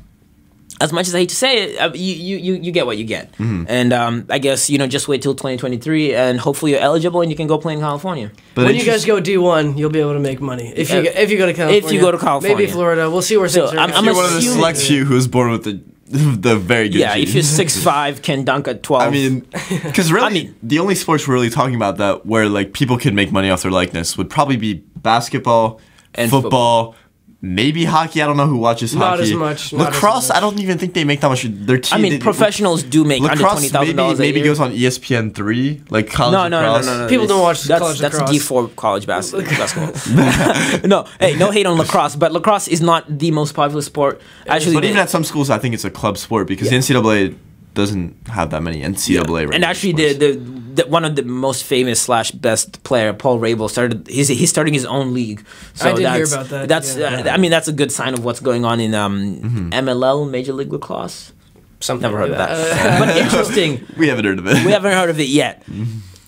As 0.82 0.92
much 0.92 1.08
as 1.08 1.16
I 1.16 1.20
hate 1.20 1.30
to 1.30 1.36
say 1.36 1.64
it, 1.64 1.80
uh, 1.80 1.92
you, 1.94 2.14
you, 2.16 2.38
you, 2.38 2.54
you 2.66 2.72
get 2.72 2.86
what 2.86 2.98
you 2.98 3.06
get. 3.06 3.34
And 3.40 3.94
um, 3.94 4.26
I 4.30 4.40
guess, 4.40 4.70
you 4.70 4.78
know, 4.78 4.88
just 4.88 5.08
wait 5.08 5.22
till 5.22 5.34
2023 5.36 6.16
and 6.16 6.40
hopefully 6.40 6.72
you're 6.72 6.82
eligible 6.82 7.22
and 7.22 7.30
you 7.32 7.38
can 7.38 7.48
go 7.48 7.58
play 7.58 7.74
in 7.74 7.80
California. 7.80 8.32
But 8.56 8.66
when 8.66 8.76
you 8.76 8.84
guys 8.84 9.06
go 9.06 9.22
D1, 9.22 9.78
you'll 9.78 9.90
be 9.92 10.00
able 10.00 10.14
to 10.14 10.20
make 10.20 10.42
money. 10.42 10.74
If 10.76 10.90
you 10.90 10.98
Uh, 11.00 11.04
go, 11.04 11.10
if 11.16 11.30
you 11.32 11.38
go 11.38 11.46
to 11.46 11.54
California, 11.54 12.02
go 12.02 12.12
to 12.12 12.18
California. 12.18 12.58
maybe 12.58 12.72
Florida. 12.72 13.10
We'll 13.10 13.22
see 13.22 13.38
where 13.38 13.48
So, 13.50 13.68
things 13.68 13.78
are. 13.78 13.80
I'm- 13.82 13.90
at. 13.92 13.96
I'm 13.98 14.06
you're 14.06 14.16
one 14.16 14.26
of 14.26 14.34
the 14.34 14.42
select 14.42 14.80
few 14.80 15.06
who 15.06 15.14
was 15.16 15.28
born 15.28 15.52
with 15.52 15.64
the 15.64 15.80
the 16.12 16.58
very 16.58 16.90
good. 16.90 17.00
Yeah, 17.00 17.16
if 17.16 17.34
you're 17.34 17.44
six 17.44 17.78
five, 17.82 18.22
can 18.22 18.44
dunk 18.44 18.68
at 18.68 18.84
12. 18.84 19.02
I 19.04 19.10
mean, 19.10 19.40
because 19.84 20.12
really, 20.12 20.26
I 20.28 20.30
mean- 20.30 20.56
the 20.62 20.80
only 20.80 20.96
sports 20.96 21.28
we're 21.28 21.36
really 21.36 21.50
talking 21.50 21.76
about 21.76 21.98
that 21.98 22.26
where 22.26 22.50
like 22.50 22.74
people 22.74 22.98
could 22.98 23.14
make 23.14 23.32
money 23.32 23.50
off 23.50 23.62
their 23.62 23.72
likeness 23.72 24.18
would 24.18 24.30
probably 24.30 24.58
be 24.58 24.84
basketball, 24.96 25.80
And 26.16 26.30
football, 26.30 26.96
maybe 27.42 27.86
hockey. 27.86 28.22
I 28.22 28.28
don't 28.28 28.38
know 28.38 28.46
who 28.48 28.58
watches 28.58 28.96
Not 28.96 29.18
hockey. 29.18 29.24
as 29.24 29.34
much, 29.34 29.74
not 29.74 29.90
as 29.90 29.94
Lacrosse, 29.96 30.30
much. 30.30 30.38
I 30.38 30.40
don't 30.40 30.60
even 30.60 30.78
think 30.78 30.94
they 30.94 31.04
make 31.04 31.22
that 31.22 31.30
much. 31.30 31.44
Their 31.44 31.80
team. 31.80 31.98
I 31.98 32.02
mean, 32.02 32.12
they- 32.14 32.20
professionals 32.20 32.84
do 32.84 33.04
make 33.04 33.22
under 33.24 33.36
twenty 33.44 33.68
thousand 33.70 33.96
dollars 33.96 34.20
a 34.20 34.22
maybe 34.22 34.40
year. 34.40 34.50
goes 34.50 34.60
on 34.60 34.72
ESPN 34.72 35.34
three, 35.34 35.82
like 35.90 36.10
college 36.10 36.34
no, 36.34 36.48
no, 36.48 36.62
no, 36.62 36.80
no, 36.80 36.86
no, 36.86 36.98
no. 37.04 37.08
People 37.10 37.28
don't 37.28 37.42
watch 37.42 37.64
that's, 37.64 37.80
college 37.82 38.00
That's. 38.00 38.22
D 38.32 38.38
four 38.40 38.68
college 38.70 39.06
basketball. 39.14 39.92
no, 40.88 41.06
hey, 41.20 41.36
no 41.38 41.52
hate 41.52 41.66
on 41.66 41.78
lacrosse, 41.78 42.16
but 42.16 42.32
lacrosse 42.32 42.68
is 42.68 42.82
not 42.82 43.18
the 43.20 43.32
most 43.32 43.54
popular 43.54 43.82
sport. 43.82 44.22
Actually, 44.48 44.76
But 44.76 44.82
the- 44.82 44.88
even 44.90 45.00
at 45.00 45.10
some 45.10 45.24
schools, 45.24 45.50
I 45.50 45.58
think 45.58 45.74
it's 45.74 45.86
a 45.86 45.90
club 45.92 46.18
sport 46.18 46.48
because 46.48 46.70
the 46.70 46.76
NCAA 46.76 47.36
doesn't 47.74 48.28
have 48.28 48.50
that 48.52 48.62
many 48.62 48.82
NCAA. 48.82 49.54
and 49.54 49.64
actually, 49.64 49.94
the, 49.94 50.14
the, 50.14 50.34
the 50.84 50.88
one 50.88 51.06
of 51.06 51.16
the 51.16 51.24
most 51.24 51.64
famous 51.64 52.02
slash 52.02 52.32
best 52.32 52.84
player, 52.84 53.14
Paul 53.14 53.40
Rabil, 53.40 53.70
started. 53.70 54.08
He's 54.08 54.28
he's 54.28 54.50
starting 54.50 54.74
his 54.74 54.86
own 54.86 55.14
league. 55.14 55.46
So 55.74 55.90
I 55.90 55.94
did 55.94 56.00
hear 56.00 56.20
that's, 56.20 56.34
about 56.34 56.50
that, 56.50 56.70
That's 56.70 56.96
yeah. 56.98 57.22
uh, 57.22 57.30
I 57.30 57.38
mean 57.38 57.52
that's 57.52 57.68
a 57.68 57.74
good 57.74 57.92
sign 57.92 58.14
of 58.14 58.24
what's 58.26 58.40
going 58.40 58.66
on 58.66 58.80
in 58.80 58.94
um, 58.94 59.72
MLL 59.72 60.30
Major 60.30 60.54
League 60.54 60.72
Lacrosse. 60.72 61.34
Something 61.80 62.04
Never 62.04 62.20
heard 62.20 62.32
of 62.32 62.38
that, 62.38 63.00
but 63.00 63.18
interesting. 63.18 63.88
we 63.98 64.08
haven't 64.08 64.26
heard 64.26 64.38
of 64.38 64.46
it. 64.46 64.64
We 64.64 64.72
haven't 64.72 64.94
heard 64.94 65.10
of 65.10 65.20
it 65.20 65.30
yet. 65.30 65.64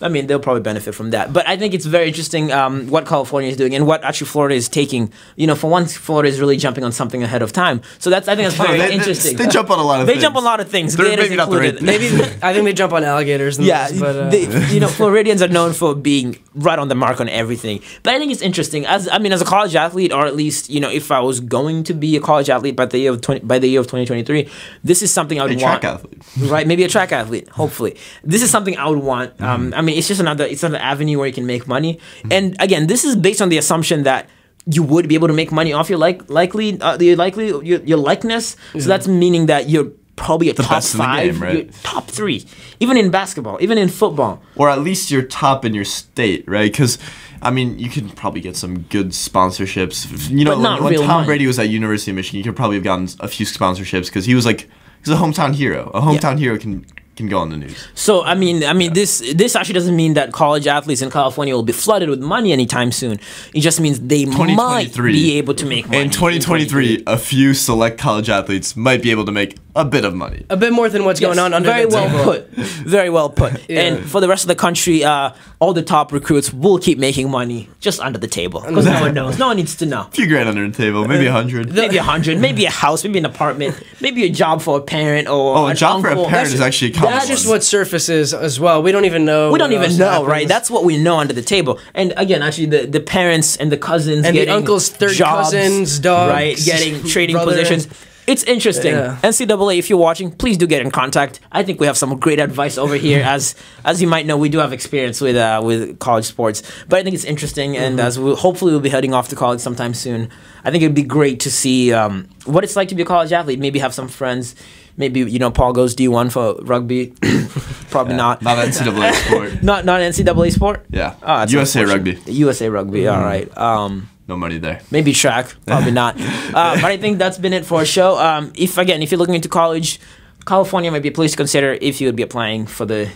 I 0.04 0.08
mean, 0.08 0.26
they'll 0.26 0.38
probably 0.38 0.62
benefit 0.62 0.94
from 0.94 1.10
that. 1.10 1.32
But 1.32 1.48
I 1.48 1.56
think 1.56 1.74
it's 1.74 1.86
very 1.86 2.06
interesting 2.08 2.52
um, 2.52 2.86
what 2.88 3.06
California 3.06 3.50
is 3.50 3.56
doing 3.56 3.74
and 3.74 3.86
what 3.86 4.04
actually 4.04 4.26
Florida 4.28 4.54
is 4.54 4.68
taking. 4.68 5.12
You 5.36 5.46
know, 5.48 5.54
for 5.54 5.70
once, 5.70 5.96
Florida 5.96 6.28
is 6.28 6.38
really 6.40 6.56
jumping 6.56 6.84
on 6.84 6.92
something 6.92 7.22
ahead 7.22 7.42
of 7.42 7.52
time. 7.52 7.80
So 7.98 8.10
that's 8.10 8.28
I 8.28 8.36
think 8.36 8.48
that's 8.48 8.60
very 8.66 8.78
they, 8.78 8.88
they- 8.88 8.94
interesting. 8.94 9.36
They, 9.36 9.48
jump 9.48 9.70
on 9.70 9.78
a 9.78 9.82
lot 9.82 10.00
of 10.00 10.06
things. 10.06 10.06
They 10.06 10.12
things. 10.14 10.22
jump 10.22 10.36
on 10.36 10.42
a 10.42 10.46
lot 10.46 10.60
of 10.60 10.68
things. 10.68 10.96
They're 10.96 11.06
Gators 11.06 11.24
maybe 11.26 11.36
not 11.36 11.50
the 11.50 11.58
right 11.58 11.80
Maybe 11.82 12.06
I 12.42 12.52
think 12.52 12.64
they 12.64 12.72
jump 12.72 12.92
on 12.92 13.02
alligators. 13.04 13.56
The 13.56 13.64
Yeah, 13.64 13.88
most, 13.90 14.00
but 14.00 14.16
uh, 14.16 14.28
they, 14.30 14.42
you 14.74 14.80
know, 14.80 14.88
Floridians 14.88 15.40
are 15.42 15.48
known 15.48 15.72
for 15.72 15.94
being 15.94 16.36
right 16.54 16.78
on 16.78 16.88
the 16.88 16.94
mark 16.94 17.20
on 17.20 17.28
everything. 17.28 17.80
But 18.02 18.14
I 18.14 18.18
think 18.18 18.30
it's 18.32 18.42
interesting. 18.42 18.84
As 18.86 19.08
I 19.08 19.18
mean, 19.18 19.32
as 19.32 19.40
a 19.40 19.44
college 19.44 19.74
athlete, 19.74 20.12
or 20.12 20.26
at 20.26 20.36
least 20.36 20.68
you 20.70 20.80
know, 20.80 20.90
if 20.90 21.10
I 21.10 21.20
was 21.20 21.40
going 21.40 21.84
to 21.84 21.94
be 21.94 22.16
a 22.16 22.20
college 22.20 22.50
athlete 22.50 22.76
by 22.76 22.86
the 22.86 22.98
year 22.98 23.12
of 23.12 23.20
20, 23.20 23.40
by 23.46 23.58
the 23.58 23.68
year 23.68 23.80
of 23.80 23.86
twenty 23.86 24.04
twenty 24.06 24.22
three, 24.22 24.48
this 24.82 25.02
is 25.02 25.12
something 25.12 25.40
I 25.40 25.44
would 25.44 25.52
A 25.60 25.64
want. 25.64 25.80
track 25.82 25.84
athlete. 25.94 26.22
right? 26.50 26.66
Maybe 26.66 26.84
a 26.84 26.88
track 26.88 27.12
athlete. 27.12 27.48
Hopefully, 27.48 27.96
this 28.22 28.42
is 28.42 28.50
something 28.50 28.76
I 28.76 28.88
would 28.88 28.98
want. 29.02 29.40
Um, 29.40 29.72
I 29.76 29.80
mean, 29.82 29.93
it's 29.94 30.08
just 30.08 30.20
another 30.20 30.44
it's 30.44 30.62
another 30.62 30.82
avenue 30.82 31.18
where 31.18 31.26
you 31.26 31.32
can 31.32 31.46
make 31.46 31.66
money. 31.66 31.98
And 32.30 32.56
again, 32.60 32.86
this 32.86 33.04
is 33.04 33.16
based 33.16 33.40
on 33.40 33.48
the 33.48 33.58
assumption 33.58 34.02
that 34.04 34.28
you 34.66 34.82
would 34.82 35.08
be 35.08 35.14
able 35.14 35.28
to 35.28 35.34
make 35.34 35.52
money 35.52 35.72
off 35.72 35.90
your 35.90 35.98
like 35.98 36.28
likely 36.30 36.80
uh, 36.80 36.96
the 36.96 37.16
likely 37.16 37.48
your, 37.48 37.80
your 37.82 37.98
likeness. 37.98 38.56
So 38.72 38.88
that's 38.88 39.06
meaning 39.06 39.46
that 39.46 39.68
you're 39.68 39.92
probably 40.16 40.48
a 40.48 40.54
top 40.54 40.82
the 40.82 40.98
five, 40.98 41.34
game, 41.34 41.42
right? 41.42 41.72
top 41.82 42.06
three, 42.06 42.46
even 42.80 42.96
in 42.96 43.10
basketball, 43.10 43.58
even 43.60 43.78
in 43.78 43.88
football. 43.88 44.42
or 44.56 44.70
at 44.70 44.80
least 44.80 45.10
you're 45.10 45.22
top 45.22 45.64
in 45.64 45.74
your 45.74 45.84
state, 45.84 46.44
right? 46.46 46.70
Because 46.70 46.98
I 47.42 47.50
mean, 47.50 47.78
you 47.78 47.90
could 47.90 48.14
probably 48.16 48.40
get 48.40 48.56
some 48.56 48.82
good 48.82 49.08
sponsorships. 49.08 50.30
You 50.30 50.44
know, 50.44 50.58
when, 50.58 50.82
when 50.82 50.94
Tom 50.94 51.06
money. 51.08 51.26
Brady 51.26 51.46
was 51.46 51.58
at 51.58 51.68
University 51.68 52.10
of 52.10 52.16
Michigan, 52.16 52.38
you 52.38 52.44
could 52.44 52.56
probably 52.56 52.76
have 52.76 52.84
gotten 52.84 53.08
a 53.20 53.28
few 53.28 53.44
sponsorships 53.44 54.06
because 54.06 54.24
he 54.24 54.34
was 54.34 54.46
like 54.46 54.68
he's 55.00 55.12
a 55.12 55.18
hometown 55.18 55.54
hero. 55.54 55.90
A 55.92 56.00
hometown 56.00 56.38
hero 56.38 56.58
can 56.58 56.86
can 57.16 57.28
go 57.28 57.38
on 57.38 57.50
the 57.50 57.56
news. 57.56 57.86
So 57.94 58.24
I 58.24 58.34
mean, 58.34 58.64
I 58.64 58.72
mean, 58.72 58.92
this 58.92 59.18
this 59.34 59.56
actually 59.56 59.74
doesn't 59.74 59.96
mean 59.96 60.14
that 60.14 60.32
college 60.32 60.66
athletes 60.66 61.02
in 61.02 61.10
California 61.10 61.54
will 61.54 61.62
be 61.62 61.72
flooded 61.72 62.08
with 62.08 62.20
money 62.20 62.52
anytime 62.52 62.92
soon. 62.92 63.18
It 63.54 63.60
just 63.60 63.80
means 63.80 64.00
they 64.00 64.24
might 64.24 64.94
be 64.94 65.38
able 65.38 65.54
to 65.54 65.66
make 65.66 65.86
money 65.86 66.02
In 66.02 66.10
2023, 66.10 67.04
a 67.06 67.16
few 67.16 67.54
select 67.54 67.98
college 67.98 68.28
athletes 68.28 68.76
might 68.76 69.02
be 69.02 69.10
able 69.10 69.24
to 69.26 69.32
make 69.32 69.58
a 69.76 69.84
bit 69.84 70.04
of 70.04 70.14
money. 70.14 70.44
a 70.50 70.56
bit 70.56 70.72
more 70.72 70.88
than 70.88 71.04
what's 71.04 71.20
going 71.20 71.36
Yes, 71.36 71.44
on 71.44 71.52
under 71.54 71.68
the 71.68 71.74
table. 71.74 71.90
very 71.90 72.08
the 72.08 72.16
well 72.16 72.24
table. 72.24 72.32
put 72.32 72.64
very 72.96 73.10
well 73.10 73.30
put 73.30 73.52
Yeah. 73.68 73.80
and 73.82 74.04
for 74.10 74.20
the 74.20 74.28
rest 74.28 74.44
of 74.44 74.48
the 74.48 74.54
country 74.54 75.02
uh, 75.04 75.30
all 75.58 75.72
the 75.72 75.82
top 75.82 76.12
recruits 76.12 76.52
will 76.52 76.78
keep 76.78 76.98
making 76.98 77.30
money 77.30 77.68
just 77.80 77.98
under 78.00 78.18
the 78.18 78.28
table 78.28 78.60
because 78.60 78.86
no 78.86 79.00
one 79.00 79.14
knows 79.18 79.38
no 79.38 79.48
one 79.48 79.56
needs 79.56 79.74
to 79.76 79.86
know 79.86 80.02
A 80.02 80.10
few 80.12 80.28
grand 80.28 80.48
under 80.48 80.68
the 80.68 80.76
table, 80.76 81.06
maybe 81.08 81.26
a 81.26 81.32
hundred. 81.32 81.72
maybe 81.74 81.96
a 81.96 82.02
hundred 82.02 82.38
maybe 82.38 82.64
a 82.66 82.70
house 82.70 83.02
maybe 83.04 83.18
an 83.18 83.24
apartment 83.26 83.72
maybe 84.00 84.24
a 84.24 84.30
job 84.30 84.62
for 84.62 84.78
a 84.78 84.82
parent 84.82 85.28
or 85.28 85.56
Oh, 85.56 85.66
a 85.66 85.70
an 85.70 85.76
job 85.76 86.00
for 86.02 86.08
a 86.08 86.10
uncle. 86.12 86.26
parent 86.26 86.52
is 86.54 86.60
actually 86.60 86.90
a 86.92 86.94
common 86.94 87.10
That's 87.12 87.26
one. 87.26 87.36
just 87.36 87.48
what 87.48 87.64
surfaces 87.64 88.32
as 88.34 88.60
well. 88.60 88.82
We 88.82 88.92
don't 88.92 89.04
even 89.06 89.24
know. 89.24 89.50
we 89.52 89.58
don't 89.58 89.72
even 89.72 89.96
know, 89.96 90.10
happens. 90.10 90.28
right? 90.28 90.48
That's 90.48 90.70
what 90.70 90.84
we 90.84 90.96
know 90.98 91.16
under 91.18 91.32
the 91.34 91.42
table. 91.42 91.78
And 91.94 92.12
again, 92.16 92.42
actually, 92.42 92.66
the, 92.66 92.86
the 92.86 93.00
parents 93.00 93.56
and 93.56 93.70
the 93.72 93.76
cousins 93.76 94.24
And 94.26 94.36
the 94.36 94.48
uncles, 94.48 94.88
third 94.88 95.12
jobs, 95.14 95.50
cousins, 95.52 95.98
dogs, 95.98 96.32
right? 96.32 96.56
Getting 96.64 97.02
trading 97.14 97.36
brother. 97.36 97.52
positions. 97.52 97.88
It's 98.26 98.42
interesting. 98.44 98.94
Yeah. 98.94 99.18
NCAA, 99.22 99.78
if 99.78 99.90
you're 99.90 99.98
watching, 99.98 100.30
please 100.30 100.56
do 100.56 100.66
get 100.66 100.80
in 100.80 100.90
contact. 100.90 101.40
I 101.52 101.62
think 101.62 101.78
we 101.80 101.86
have 101.86 101.96
some 101.98 102.18
great 102.18 102.40
advice 102.40 102.78
over 102.78 102.94
here. 102.96 103.22
as 103.34 103.54
as 103.84 104.00
you 104.00 104.08
might 104.08 104.26
know, 104.26 104.36
we 104.36 104.48
do 104.48 104.58
have 104.58 104.72
experience 104.72 105.20
with 105.20 105.36
uh, 105.36 105.60
with 105.64 105.98
college 105.98 106.24
sports, 106.24 106.62
but 106.88 106.98
I 106.98 107.02
think 107.02 107.14
it's 107.14 107.24
interesting. 107.24 107.76
And 107.76 107.98
Mm-hmm. 107.98 108.06
as 108.06 108.18
we 108.18 108.34
hopefully 108.34 108.72
we'll 108.72 108.80
be 108.80 108.88
heading 108.88 109.12
off 109.14 109.28
to 109.28 109.36
college 109.36 109.60
sometime 109.60 109.92
soon, 109.94 110.30
I 110.64 110.70
think 110.70 110.82
it'd 110.82 110.94
be 110.94 111.02
great 111.02 111.40
to 111.40 111.50
see 111.50 111.92
um, 111.92 112.28
what 112.46 112.64
it's 112.64 112.76
like 112.76 112.88
to 112.88 112.94
be 112.94 113.02
a 113.02 113.06
college 113.06 113.30
athlete. 113.32 113.58
Maybe 113.58 113.78
have 113.78 113.92
some 113.94 114.08
friends. 114.08 114.54
Maybe 114.96 115.20
you 115.20 115.38
know 115.38 115.50
Paul 115.50 115.72
goes 115.72 115.94
D 115.94 116.08
one 116.08 116.30
for 116.30 116.54
rugby. 116.62 117.12
Probably 117.90 118.14
not. 118.14 118.42
Not 118.42 118.58
NCAA 118.58 119.12
sport. 119.12 119.62
Not 119.62 119.84
not 119.84 120.00
NCAA 120.00 120.50
sport. 120.52 120.86
Yeah. 120.90 121.14
Oh, 121.22 121.44
USA 121.48 121.84
rugby. 121.84 122.18
USA 122.26 122.68
rugby. 122.68 123.06
All 123.06 123.20
right. 123.20 123.46
Um, 123.58 124.08
No 124.26 124.36
money 124.36 124.58
there. 124.58 124.80
maybe 124.90 125.12
track. 125.12 125.54
Probably 125.66 125.90
not. 126.02 126.16
Uh, 126.20 126.74
but 126.80 126.84
I 126.84 126.96
think 126.96 127.18
that's 127.18 127.38
been 127.38 127.52
it 127.52 127.66
for 127.66 127.78
our 127.78 127.84
show. 127.84 128.18
Um, 128.18 128.52
if 128.54 128.78
again, 128.78 129.02
if 129.02 129.10
you're 129.10 129.18
looking 129.18 129.34
into 129.34 129.48
college, 129.48 130.00
California 130.46 130.90
might 130.90 131.02
be 131.02 131.08
a 131.08 131.12
place 131.12 131.32
to 131.32 131.36
consider 131.36 131.76
if 131.80 132.00
you 132.00 132.08
would 132.08 132.16
be 132.16 132.22
applying 132.22 132.66
for 132.66 132.86
the 132.86 133.10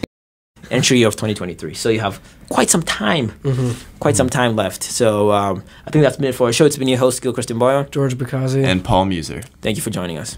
entry 0.70 0.98
year 0.98 1.08
of 1.08 1.14
2023. 1.14 1.72
So 1.74 1.88
you 1.88 2.00
have 2.00 2.20
quite 2.50 2.68
some 2.68 2.82
time, 2.82 3.32
quite 4.00 4.16
some 4.16 4.28
time 4.28 4.54
left. 4.56 4.82
So 4.82 5.32
um, 5.32 5.62
I 5.86 5.90
think 5.90 6.02
that's 6.02 6.16
been 6.16 6.26
it 6.28 6.34
for 6.34 6.46
our 6.48 6.52
show. 6.52 6.66
It's 6.66 6.76
been 6.76 6.88
your 6.88 6.98
host, 6.98 7.22
Gil 7.22 7.32
Christian 7.32 7.58
Boyer. 7.58 7.84
George 7.90 8.16
Bakazi. 8.16 8.64
And 8.64 8.84
Paul 8.84 9.06
Muser. 9.06 9.42
Thank 9.62 9.76
you 9.76 9.82
for 9.82 9.90
joining 9.90 10.18
us. 10.18 10.36